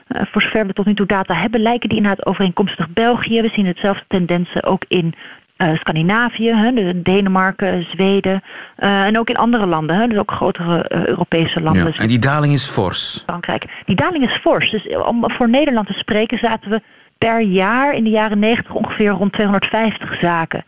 Voor 0.09 0.43
zover 0.43 0.67
we 0.67 0.73
tot 0.73 0.87
nu 0.87 0.95
toe 0.95 1.07
data 1.07 1.35
hebben, 1.35 1.61
lijken 1.61 1.89
die 1.89 1.99
inderdaad 1.99 2.27
overeenkomstig 2.27 2.89
België. 2.89 3.41
We 3.41 3.51
zien 3.53 3.67
hetzelfde 3.67 4.05
tendensen 4.09 4.63
ook 4.63 4.85
in 4.89 5.15
uh, 5.59 5.77
Scandinavië, 5.79 6.55
hè, 6.55 6.73
de 6.73 7.03
Denemarken, 7.03 7.87
Zweden 7.91 8.43
uh, 8.79 9.05
en 9.05 9.19
ook 9.19 9.29
in 9.29 9.37
andere 9.37 9.67
landen, 9.67 9.97
hè, 9.97 10.07
dus 10.07 10.19
ook 10.19 10.31
grotere 10.31 10.91
uh, 10.95 11.07
Europese 11.07 11.61
landen. 11.61 11.93
Ja, 11.95 12.01
en 12.01 12.09
die 12.09 12.19
daling 12.19 12.53
is 12.53 12.67
fors. 12.67 13.23
Frankrijk. 13.27 13.65
Die 13.85 13.97
daling 13.97 14.25
is 14.25 14.37
fors. 14.37 14.71
Dus 14.71 14.97
om 14.97 15.25
voor 15.31 15.49
Nederland 15.49 15.87
te 15.87 15.93
spreken 15.93 16.39
zaten 16.39 16.71
we 16.71 16.83
per 17.19 17.41
jaar 17.41 17.95
in 17.95 18.05
de 18.05 18.11
jaren 18.11 18.39
90 18.39 18.75
ongeveer 18.75 19.11
rond 19.11 19.33
250 19.33 20.19
zaken. 20.21 20.65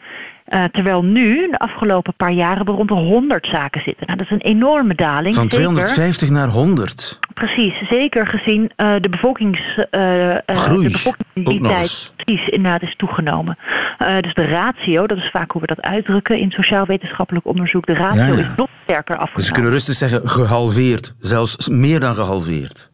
Uh, 0.50 0.64
terwijl 0.64 1.02
nu, 1.02 1.50
de 1.50 1.58
afgelopen 1.58 2.14
paar 2.14 2.32
jaren, 2.32 2.64
we 2.64 2.70
rond 2.70 2.88
de 2.88 2.94
100 2.94 3.46
zaken 3.46 3.82
zitten. 3.84 4.06
Nou, 4.06 4.18
dat 4.18 4.26
is 4.26 4.32
een 4.32 4.50
enorme 4.50 4.94
daling. 4.94 5.34
Van 5.34 5.48
250 5.48 6.28
zeker, 6.28 6.34
naar 6.34 6.48
100? 6.48 7.18
Precies, 7.34 7.74
zeker 7.88 8.26
gezien 8.26 8.70
uh, 8.76 8.94
de, 9.00 9.08
bevolkings, 9.08 9.60
uh, 9.76 10.36
Groei, 10.46 10.82
de 10.82 10.90
bevolking 10.90 11.26
in 11.32 11.44
die 11.44 11.60
tijd 11.60 12.12
precies 12.16 12.48
inderdaad 12.48 12.82
is 12.82 12.96
toegenomen. 12.96 13.58
dus 14.20 14.34
de 14.34 14.46
ratio, 14.46 15.06
dat 15.06 15.18
is 15.18 15.30
vaak 15.30 15.50
hoe 15.50 15.60
we 15.60 15.66
dat 15.66 15.82
uitdrukken 15.82 16.38
in 16.38 16.50
sociaal-wetenschappelijk 16.50 17.46
onderzoek, 17.46 17.86
de 17.86 17.94
ratio 17.94 18.22
ja, 18.22 18.26
ja. 18.26 18.38
is 18.38 18.56
nog 18.56 18.68
sterker 18.82 19.14
afgenomen. 19.14 19.36
Dus 19.36 19.46
we 19.46 19.52
kunnen 19.52 19.72
rustig 19.72 19.94
zeggen 19.94 20.28
gehalveerd, 20.28 21.14
zelfs 21.20 21.68
meer 21.68 22.00
dan 22.00 22.14
gehalveerd. 22.14 22.87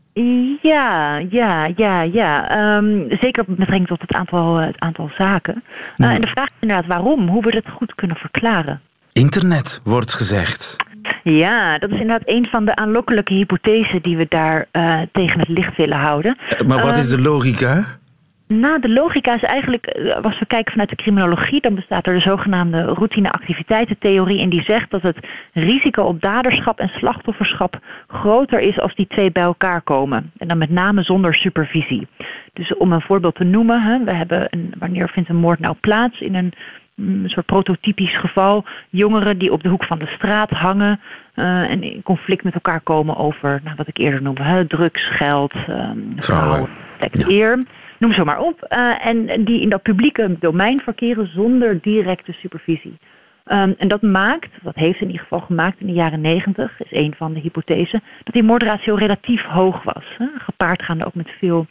Ja, 0.63 1.19
ja, 1.31 1.71
ja, 1.77 2.03
ja. 2.03 2.77
Um, 2.77 3.07
zeker 3.21 3.45
met 3.47 3.57
betrekking 3.57 3.87
tot 3.87 4.01
het 4.01 4.13
aantal, 4.13 4.57
het 4.57 4.79
aantal 4.79 5.11
zaken. 5.19 5.63
Uh, 5.97 6.13
en 6.13 6.21
de 6.21 6.27
vraag 6.27 6.47
is 6.47 6.53
inderdaad 6.61 6.87
waarom, 6.87 7.29
hoe 7.29 7.43
we 7.43 7.51
dat 7.51 7.69
goed 7.69 7.95
kunnen 7.95 8.17
verklaren. 8.17 8.81
Internet 9.13 9.81
wordt 9.85 10.15
gezegd. 10.15 10.77
Ja, 11.23 11.79
dat 11.79 11.91
is 11.91 12.01
inderdaad 12.01 12.29
een 12.29 12.47
van 12.51 12.65
de 12.65 12.77
aanlokkelijke 12.77 13.35
hypothesen 13.35 14.03
die 14.03 14.17
we 14.17 14.27
daar 14.29 14.67
uh, 14.73 15.01
tegen 15.13 15.39
het 15.39 15.49
licht 15.49 15.77
willen 15.77 15.99
houden. 15.99 16.37
Maar 16.67 16.83
wat 16.83 16.97
is 16.97 17.09
de 17.09 17.21
logica? 17.21 17.99
Nou, 18.47 18.81
de 18.81 18.89
logica 18.89 19.35
is 19.35 19.43
eigenlijk, 19.43 19.87
als 20.23 20.39
we 20.39 20.47
kijken 20.47 20.73
vanuit 20.73 20.89
de 20.89 20.97
criminologie, 20.97 21.61
dan 21.61 21.75
bestaat 21.75 22.07
er 22.07 22.15
de 22.15 22.21
zogenaamde 22.21 22.83
routine-activiteitentheorie. 22.83 24.41
En 24.41 24.49
die 24.49 24.63
zegt 24.63 24.91
dat 24.91 25.03
het 25.03 25.17
risico 25.53 26.03
op 26.03 26.21
daderschap 26.21 26.79
en 26.79 26.89
slachtofferschap 26.89 27.79
groter 28.09 28.61
is 28.61 28.81
als 28.81 28.95
die 28.95 29.07
twee 29.07 29.33
bij 29.33 29.43
elkaar 29.43 29.81
komen. 29.81 30.33
En 30.39 30.49
dan 30.49 30.59
met 30.59 30.71
name 30.71 31.03
zonder 31.03 31.35
supervisie. 31.35 32.07
Dus 32.53 32.75
om 32.77 32.93
een 32.93 33.01
voorbeeld 33.01 33.35
te 33.35 33.45
noemen, 33.45 33.83
hè, 33.83 34.05
we 34.05 34.13
hebben 34.13 34.47
een, 34.51 34.75
wanneer 34.79 35.09
vindt 35.09 35.29
een 35.29 35.37
moord 35.37 35.59
nou 35.59 35.77
plaats 35.81 36.21
in 36.21 36.35
een 36.35 36.53
een 36.97 37.23
soort 37.27 37.47
prototypisch 37.47 38.17
geval. 38.17 38.65
Jongeren 38.91 39.39
die 39.39 39.53
op 39.53 39.63
de 39.63 39.69
hoek 39.69 39.85
van 39.85 39.99
de 39.99 40.07
straat 40.07 40.51
hangen 40.51 41.01
uh, 41.35 41.71
en 41.71 41.83
in 41.83 42.03
conflict 42.03 42.45
met 42.45 42.55
elkaar 42.55 42.81
komen 42.81 43.17
over, 43.17 43.61
nou, 43.65 43.77
wat 43.77 43.89
ik 43.89 43.99
eerder 43.99 44.23
noemde, 44.23 44.43
hè, 44.43 44.67
drugs, 44.67 45.03
geld, 45.07 45.53
um, 45.69 46.13
vrouwen, 46.17 46.69
ja. 47.13 47.29
eer. 47.29 47.65
Noem 47.99 48.13
zo 48.13 48.25
maar 48.25 48.41
op. 48.41 48.67
Uh, 48.69 49.07
en 49.07 49.45
die 49.45 49.61
in 49.61 49.69
dat 49.69 49.83
publieke 49.83 50.37
domein 50.39 50.81
verkeren 50.81 51.27
zonder 51.27 51.81
directe 51.81 52.33
supervisie. 52.33 52.99
Um, 53.47 53.75
en 53.79 53.89
dat 53.89 54.03
maakt, 54.03 54.51
dat 54.63 54.75
heeft 54.75 55.01
in 55.01 55.07
ieder 55.07 55.23
geval 55.23 55.41
gemaakt 55.41 55.81
in 55.81 55.87
de 55.87 55.93
jaren 55.93 56.21
negentig, 56.21 56.81
is 56.81 56.99
een 56.99 57.15
van 57.17 57.33
de 57.33 57.41
hypothesen, 57.41 58.03
dat 58.23 58.35
die 58.35 58.43
moordratio 58.43 58.95
relatief 58.95 59.43
hoog 59.43 59.83
was. 59.83 60.05
Hè? 60.19 60.27
Gepaard 60.39 60.83
gaande 60.83 61.05
ook 61.05 61.15
met 61.15 61.31
veel 61.39 61.67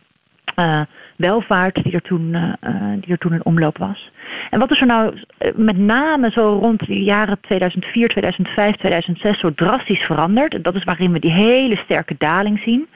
uh, 0.59 0.81
welvaart 1.23 1.83
die 1.83 1.93
er, 1.93 2.01
toen, 2.01 2.33
uh, 2.33 2.53
die 2.99 3.11
er 3.11 3.17
toen 3.17 3.33
in 3.33 3.45
omloop 3.45 3.77
was. 3.77 4.11
En 4.49 4.59
wat 4.59 4.71
is 4.71 4.79
er 4.79 4.85
nou 4.85 5.13
met 5.55 5.77
name 5.77 6.31
zo 6.31 6.57
rond 6.61 6.85
de 6.85 7.03
jaren 7.03 7.37
2004, 7.41 8.07
2005, 8.09 8.75
2006 8.75 9.39
zo 9.39 9.53
drastisch 9.53 10.03
veranderd, 10.03 10.63
dat 10.63 10.75
is 10.75 10.83
waarin 10.83 11.11
we 11.11 11.19
die 11.19 11.31
hele 11.31 11.75
sterke 11.75 12.15
daling 12.17 12.59
zien, 12.59 12.87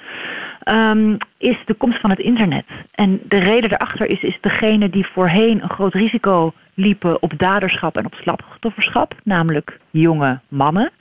um, 0.66 1.18
is 1.38 1.58
de 1.66 1.74
komst 1.74 2.00
van 2.00 2.10
het 2.10 2.20
internet. 2.20 2.66
En 2.92 3.20
de 3.24 3.38
reden 3.38 3.70
daarachter 3.70 4.10
is, 4.10 4.22
is 4.22 4.38
degene 4.42 4.90
die 4.90 5.06
voorheen 5.06 5.64
een 5.64 5.70
groot 5.70 5.94
risico 5.94 6.54
liepen 6.74 7.22
op 7.22 7.34
daderschap 7.38 7.98
en 7.98 8.06
op 8.06 8.16
slachtofferschap, 8.22 9.16
namelijk 9.24 9.80
jonge 9.92 10.40
mannen. 10.48 10.92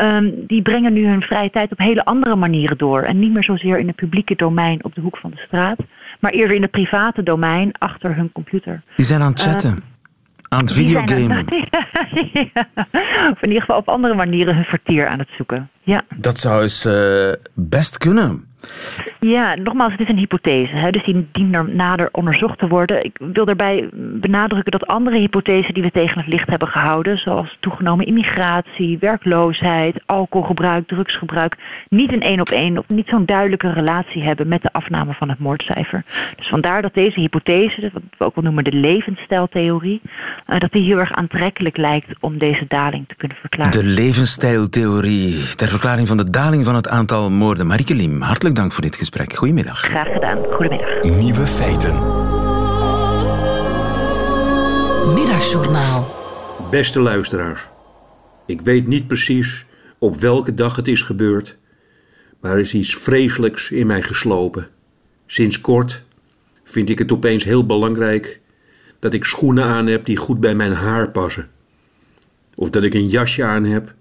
Um, 0.00 0.46
die 0.46 0.62
brengen 0.62 0.92
nu 0.92 1.06
hun 1.06 1.22
vrije 1.22 1.50
tijd 1.50 1.72
op 1.72 1.78
hele 1.78 2.04
andere 2.04 2.36
manieren 2.36 2.78
door. 2.78 3.02
En 3.02 3.18
niet 3.18 3.32
meer 3.32 3.44
zozeer 3.44 3.78
in 3.78 3.86
het 3.86 3.96
publieke 3.96 4.34
domein 4.34 4.84
op 4.84 4.94
de 4.94 5.00
hoek 5.00 5.16
van 5.16 5.30
de 5.30 5.36
straat, 5.46 5.78
maar 6.18 6.32
eerder 6.32 6.56
in 6.56 6.62
het 6.62 6.70
private 6.70 7.22
domein 7.22 7.72
achter 7.78 8.16
hun 8.16 8.32
computer. 8.32 8.82
Die 8.96 9.04
zijn 9.04 9.22
aan 9.22 9.30
het 9.30 9.40
chatten. 9.40 9.70
Uh, 9.70 9.82
aan 10.48 10.60
het 10.60 10.72
videogamen. 10.72 11.44
ja, 12.52 12.66
of 13.30 13.42
in 13.42 13.48
ieder 13.48 13.60
geval 13.60 13.76
op 13.76 13.88
andere 13.88 14.14
manieren 14.14 14.54
hun 14.54 14.64
vertier 14.64 15.06
aan 15.06 15.18
het 15.18 15.28
zoeken. 15.36 15.70
Ja. 15.82 16.02
Dat 16.16 16.38
zou 16.38 16.62
eens 16.62 16.86
uh, 16.86 17.32
best 17.54 17.98
kunnen. 17.98 18.47
Ja, 19.20 19.54
nogmaals, 19.54 19.92
het 19.92 20.00
is 20.00 20.08
een 20.08 20.18
hypothese. 20.18 20.76
Hè, 20.76 20.90
dus 20.90 21.04
die 21.04 21.26
dient 21.32 21.74
nader 21.74 22.08
onderzocht 22.12 22.58
te 22.58 22.68
worden. 22.68 23.04
Ik 23.04 23.18
wil 23.32 23.44
daarbij 23.44 23.88
benadrukken 23.92 24.72
dat 24.72 24.86
andere 24.86 25.18
hypothesen 25.18 25.74
die 25.74 25.82
we 25.82 25.90
tegen 25.90 26.18
het 26.18 26.26
licht 26.26 26.48
hebben 26.48 26.68
gehouden, 26.68 27.18
zoals 27.18 27.56
toegenomen 27.60 28.06
immigratie, 28.06 28.98
werkloosheid, 28.98 29.96
alcoholgebruik, 30.06 30.86
drugsgebruik, 30.86 31.56
niet 31.88 32.12
een 32.12 32.22
één 32.22 32.40
op 32.40 32.48
één 32.48 32.78
of 32.78 32.84
niet 32.88 33.08
zo'n 33.08 33.26
duidelijke 33.26 33.72
relatie 33.72 34.22
hebben 34.22 34.48
met 34.48 34.62
de 34.62 34.72
afname 34.72 35.14
van 35.14 35.28
het 35.28 35.38
moordcijfer. 35.38 36.04
Dus 36.36 36.48
vandaar 36.48 36.82
dat 36.82 36.94
deze 36.94 37.20
hypothese, 37.20 37.90
wat 37.92 38.02
we 38.18 38.24
ook 38.24 38.34
wel 38.34 38.44
noemen 38.44 38.64
de 38.64 38.72
levensstijltheorie, 38.72 40.00
uh, 40.46 40.58
dat 40.58 40.72
die 40.72 40.82
heel 40.82 40.98
erg 40.98 41.12
aantrekkelijk 41.12 41.76
lijkt 41.76 42.06
om 42.20 42.38
deze 42.38 42.64
daling 42.68 43.08
te 43.08 43.14
kunnen 43.14 43.36
verklaren. 43.40 43.72
De 43.72 43.84
levensstijltheorie 43.84 45.54
ter 45.56 45.68
verklaring 45.68 46.08
van 46.08 46.16
de 46.16 46.30
daling 46.30 46.64
van 46.64 46.74
het 46.74 46.88
aantal 46.88 47.30
moorden. 47.30 47.66
Marieke 47.66 47.94
Lim, 47.94 48.20
hartelijk 48.20 48.47
dank 48.54 48.72
voor 48.72 48.82
dit 48.82 48.96
gesprek. 48.96 49.34
Goedemiddag. 49.34 49.80
Graag 49.80 50.12
gedaan. 50.12 50.44
Goedemiddag. 50.50 51.02
Nieuwe 51.02 51.46
feiten. 51.46 51.94
Middagjournaal. 55.14 56.14
Beste 56.70 57.00
luisteraars. 57.00 57.68
Ik 58.46 58.60
weet 58.60 58.86
niet 58.86 59.06
precies 59.06 59.66
op 59.98 60.16
welke 60.16 60.54
dag 60.54 60.76
het 60.76 60.88
is 60.88 61.02
gebeurd, 61.02 61.58
maar 62.40 62.52
er 62.52 62.58
is 62.58 62.74
iets 62.74 62.96
vreselijks 62.96 63.70
in 63.70 63.86
mij 63.86 64.02
geslopen. 64.02 64.68
Sinds 65.26 65.60
kort 65.60 66.04
vind 66.64 66.90
ik 66.90 66.98
het 66.98 67.12
opeens 67.12 67.44
heel 67.44 67.66
belangrijk 67.66 68.40
dat 68.98 69.14
ik 69.14 69.24
schoenen 69.24 69.64
aan 69.64 69.86
heb 69.86 70.04
die 70.04 70.16
goed 70.16 70.40
bij 70.40 70.54
mijn 70.54 70.72
haar 70.72 71.10
passen. 71.10 71.50
Of 72.54 72.70
dat 72.70 72.82
ik 72.82 72.94
een 72.94 73.08
jasje 73.08 73.44
aan 73.44 73.64
heb 73.64 73.94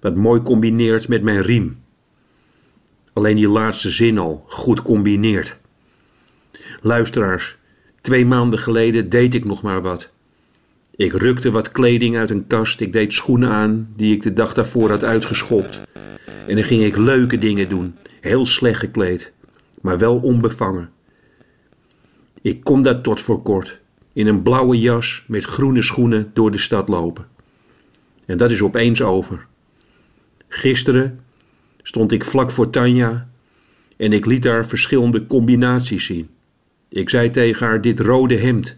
wat 0.00 0.16
mooi 0.16 0.42
combineert 0.42 1.08
met 1.08 1.22
mijn 1.22 1.42
riem. 1.42 1.81
Alleen 3.12 3.36
die 3.36 3.48
laatste 3.48 3.90
zin 3.90 4.18
al 4.18 4.44
goed 4.48 4.82
combineert. 4.82 5.56
Luisteraars, 6.80 7.56
twee 8.00 8.26
maanden 8.26 8.58
geleden 8.58 9.10
deed 9.10 9.34
ik 9.34 9.44
nog 9.44 9.62
maar 9.62 9.82
wat. 9.82 10.10
Ik 10.96 11.12
rukte 11.12 11.50
wat 11.50 11.72
kleding 11.72 12.16
uit 12.16 12.30
een 12.30 12.46
kast, 12.46 12.80
ik 12.80 12.92
deed 12.92 13.12
schoenen 13.12 13.50
aan 13.50 13.88
die 13.96 14.14
ik 14.14 14.22
de 14.22 14.32
dag 14.32 14.54
daarvoor 14.54 14.90
had 14.90 15.04
uitgeschopt. 15.04 15.80
En 16.46 16.54
dan 16.54 16.64
ging 16.64 16.82
ik 16.82 16.96
leuke 16.96 17.38
dingen 17.38 17.68
doen, 17.68 17.96
heel 18.20 18.46
slecht 18.46 18.78
gekleed, 18.78 19.32
maar 19.80 19.98
wel 19.98 20.16
onbevangen. 20.16 20.90
Ik 22.42 22.64
kon 22.64 22.82
dat 22.82 23.02
tot 23.02 23.20
voor 23.20 23.42
kort, 23.42 23.80
in 24.12 24.26
een 24.26 24.42
blauwe 24.42 24.78
jas 24.78 25.24
met 25.26 25.44
groene 25.44 25.82
schoenen 25.82 26.30
door 26.34 26.50
de 26.50 26.58
stad 26.58 26.88
lopen. 26.88 27.26
En 28.24 28.36
dat 28.36 28.50
is 28.50 28.62
opeens 28.62 29.02
over. 29.02 29.46
Gisteren 30.48 31.20
stond 31.82 32.12
ik 32.12 32.24
vlak 32.24 32.50
voor 32.50 32.70
Tanja 32.70 33.28
en 33.96 34.12
ik 34.12 34.26
liet 34.26 34.44
haar 34.44 34.66
verschillende 34.66 35.26
combinaties 35.26 36.04
zien. 36.04 36.28
Ik 36.88 37.10
zei 37.10 37.30
tegen 37.30 37.66
haar: 37.66 37.80
Dit 37.80 38.00
rode 38.00 38.36
hemd. 38.36 38.76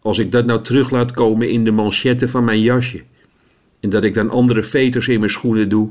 Als 0.00 0.18
ik 0.18 0.32
dat 0.32 0.46
nou 0.46 0.62
terug 0.62 0.90
laat 0.90 1.12
komen 1.12 1.50
in 1.50 1.64
de 1.64 1.70
manchetten 1.70 2.28
van 2.28 2.44
mijn 2.44 2.60
jasje. 2.60 3.02
En 3.80 3.90
dat 3.90 4.04
ik 4.04 4.14
dan 4.14 4.30
andere 4.30 4.62
veters 4.62 5.08
in 5.08 5.18
mijn 5.18 5.30
schoenen 5.30 5.68
doe. 5.68 5.90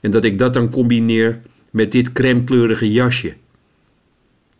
En 0.00 0.10
dat 0.10 0.24
ik 0.24 0.38
dat 0.38 0.54
dan 0.54 0.70
combineer 0.70 1.40
met 1.70 1.92
dit 1.92 2.12
crèmekleurige 2.12 2.92
jasje. 2.92 3.34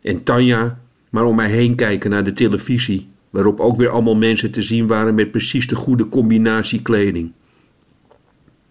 En 0.00 0.22
Tanja 0.22 0.78
maar 1.14 1.24
om 1.24 1.36
mij 1.36 1.50
heen 1.50 1.74
kijken 1.74 2.10
naar 2.10 2.24
de 2.24 2.32
televisie, 2.32 3.08
waarop 3.30 3.60
ook 3.60 3.76
weer 3.76 3.88
allemaal 3.88 4.16
mensen 4.16 4.50
te 4.50 4.62
zien 4.62 4.86
waren 4.86 5.14
met 5.14 5.30
precies 5.30 5.66
de 5.66 5.74
goede 5.74 6.08
combinatie 6.08 6.82
kleding. 6.82 7.32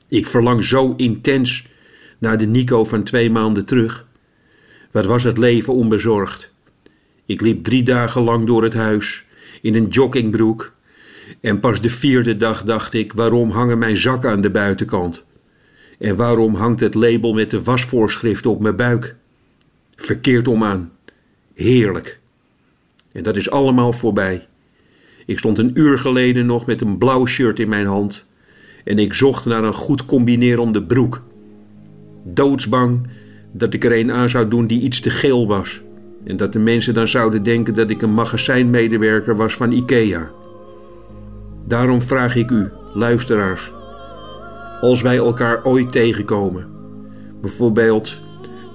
Ik 0.07 0.25
verlang 0.25 0.63
zo 0.63 0.93
intens 0.97 1.67
naar 2.23 2.37
de 2.37 2.45
Nico 2.45 2.83
van 2.83 3.03
twee 3.03 3.29
maanden 3.31 3.65
terug. 3.65 4.05
Wat 4.91 5.05
was 5.05 5.23
het 5.23 5.37
leven 5.37 5.73
onbezorgd? 5.73 6.53
Ik 7.25 7.41
liep 7.41 7.63
drie 7.63 7.83
dagen 7.83 8.21
lang 8.21 8.47
door 8.47 8.63
het 8.63 8.73
huis 8.73 9.25
in 9.61 9.75
een 9.75 9.87
joggingbroek. 9.87 10.73
En 11.41 11.59
pas 11.59 11.81
de 11.81 11.89
vierde 11.89 12.37
dag 12.37 12.63
dacht 12.63 12.93
ik: 12.93 13.13
waarom 13.13 13.49
hangen 13.49 13.77
mijn 13.77 13.97
zakken 13.97 14.29
aan 14.29 14.41
de 14.41 14.51
buitenkant? 14.51 15.25
En 15.99 16.15
waarom 16.15 16.55
hangt 16.55 16.79
het 16.79 16.93
label 16.93 17.33
met 17.33 17.49
de 17.49 17.63
wasvoorschriften 17.63 18.51
op 18.51 18.61
mijn 18.61 18.75
buik? 18.75 19.15
Verkeerd 19.95 20.47
om 20.47 20.63
aan. 20.63 20.91
Heerlijk. 21.53 22.19
En 23.11 23.23
dat 23.23 23.37
is 23.37 23.49
allemaal 23.49 23.93
voorbij. 23.93 24.47
Ik 25.25 25.39
stond 25.39 25.57
een 25.57 25.71
uur 25.73 25.99
geleden 25.99 26.45
nog 26.45 26.65
met 26.65 26.81
een 26.81 26.97
blauw 26.97 27.25
shirt 27.25 27.59
in 27.59 27.69
mijn 27.69 27.85
hand 27.85 28.25
en 28.83 28.99
ik 28.99 29.13
zocht 29.13 29.45
naar 29.45 29.63
een 29.63 29.73
goed 29.73 30.05
combinerende 30.05 30.83
broek. 30.83 31.21
Doodsbang 32.23 33.07
dat 33.51 33.73
ik 33.73 33.83
er 33.83 33.99
een 33.99 34.11
aan 34.11 34.29
zou 34.29 34.47
doen 34.47 34.67
die 34.67 34.81
iets 34.81 34.99
te 34.99 35.09
geel 35.09 35.47
was 35.47 35.81
en 36.25 36.37
dat 36.37 36.53
de 36.53 36.59
mensen 36.59 36.93
dan 36.93 37.07
zouden 37.07 37.43
denken 37.43 37.73
dat 37.73 37.89
ik 37.89 38.01
een 38.01 38.13
magazijnmedewerker 38.13 39.35
was 39.35 39.53
van 39.53 39.71
IKEA. 39.71 40.31
Daarom 41.67 42.01
vraag 42.01 42.35
ik 42.35 42.49
u, 42.49 42.69
luisteraars, 42.93 43.73
als 44.81 45.01
wij 45.01 45.17
elkaar 45.17 45.63
ooit 45.63 45.91
tegenkomen, 45.91 46.67
bijvoorbeeld 47.41 48.21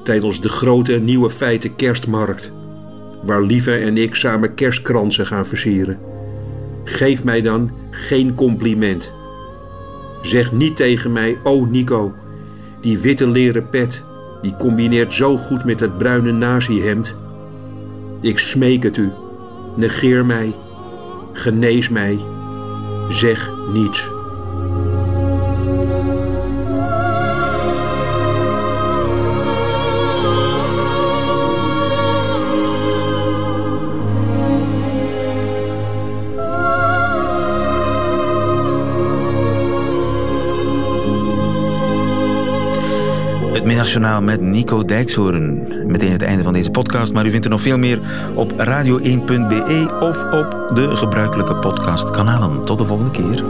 tijdens 0.02 0.40
de 0.40 0.48
grote 0.48 0.92
nieuwe 0.92 1.30
feiten 1.30 1.76
kerstmarkt 1.76 2.52
waar 3.24 3.42
Lieve 3.42 3.74
en 3.74 3.96
ik 3.96 4.14
samen 4.14 4.54
kerstkransen 4.54 5.26
gaan 5.26 5.46
versieren. 5.46 5.98
Geef 6.84 7.24
mij 7.24 7.40
dan 7.40 7.70
geen 7.90 8.34
compliment. 8.34 9.14
Zeg 10.22 10.52
niet 10.52 10.76
tegen 10.76 11.12
mij, 11.12 11.38
oh 11.42 11.70
Nico, 11.70 12.14
die 12.88 12.98
witte 12.98 13.26
leren 13.26 13.68
pet, 13.68 14.04
die 14.42 14.56
combineert 14.56 15.12
zo 15.12 15.36
goed 15.36 15.64
met 15.64 15.80
het 15.80 15.98
bruine 15.98 16.32
nazi-hemd. 16.32 17.16
Ik 18.20 18.38
smeek 18.38 18.82
het 18.82 18.96
u, 18.96 19.12
negeer 19.76 20.26
mij, 20.26 20.54
genees 21.32 21.88
mij, 21.88 22.18
zeg 23.08 23.50
niets. 23.72 24.17
Middagjournaal 43.78 44.22
met 44.22 44.40
Nico 44.40 44.84
Dijkshoorn. 44.84 45.66
Meteen 45.86 46.12
het 46.12 46.22
einde 46.22 46.42
van 46.42 46.52
deze 46.52 46.70
podcast, 46.70 47.12
maar 47.12 47.26
u 47.26 47.30
vindt 47.30 47.44
er 47.44 47.50
nog 47.50 47.60
veel 47.60 47.78
meer 47.78 48.00
op 48.34 48.52
radio1.be 48.52 49.98
of 50.00 50.24
op 50.32 50.70
de 50.74 50.96
gebruikelijke 50.96 51.54
podcastkanalen. 51.54 52.64
Tot 52.64 52.78
de 52.78 52.84
volgende 52.84 53.10
keer. 53.10 53.44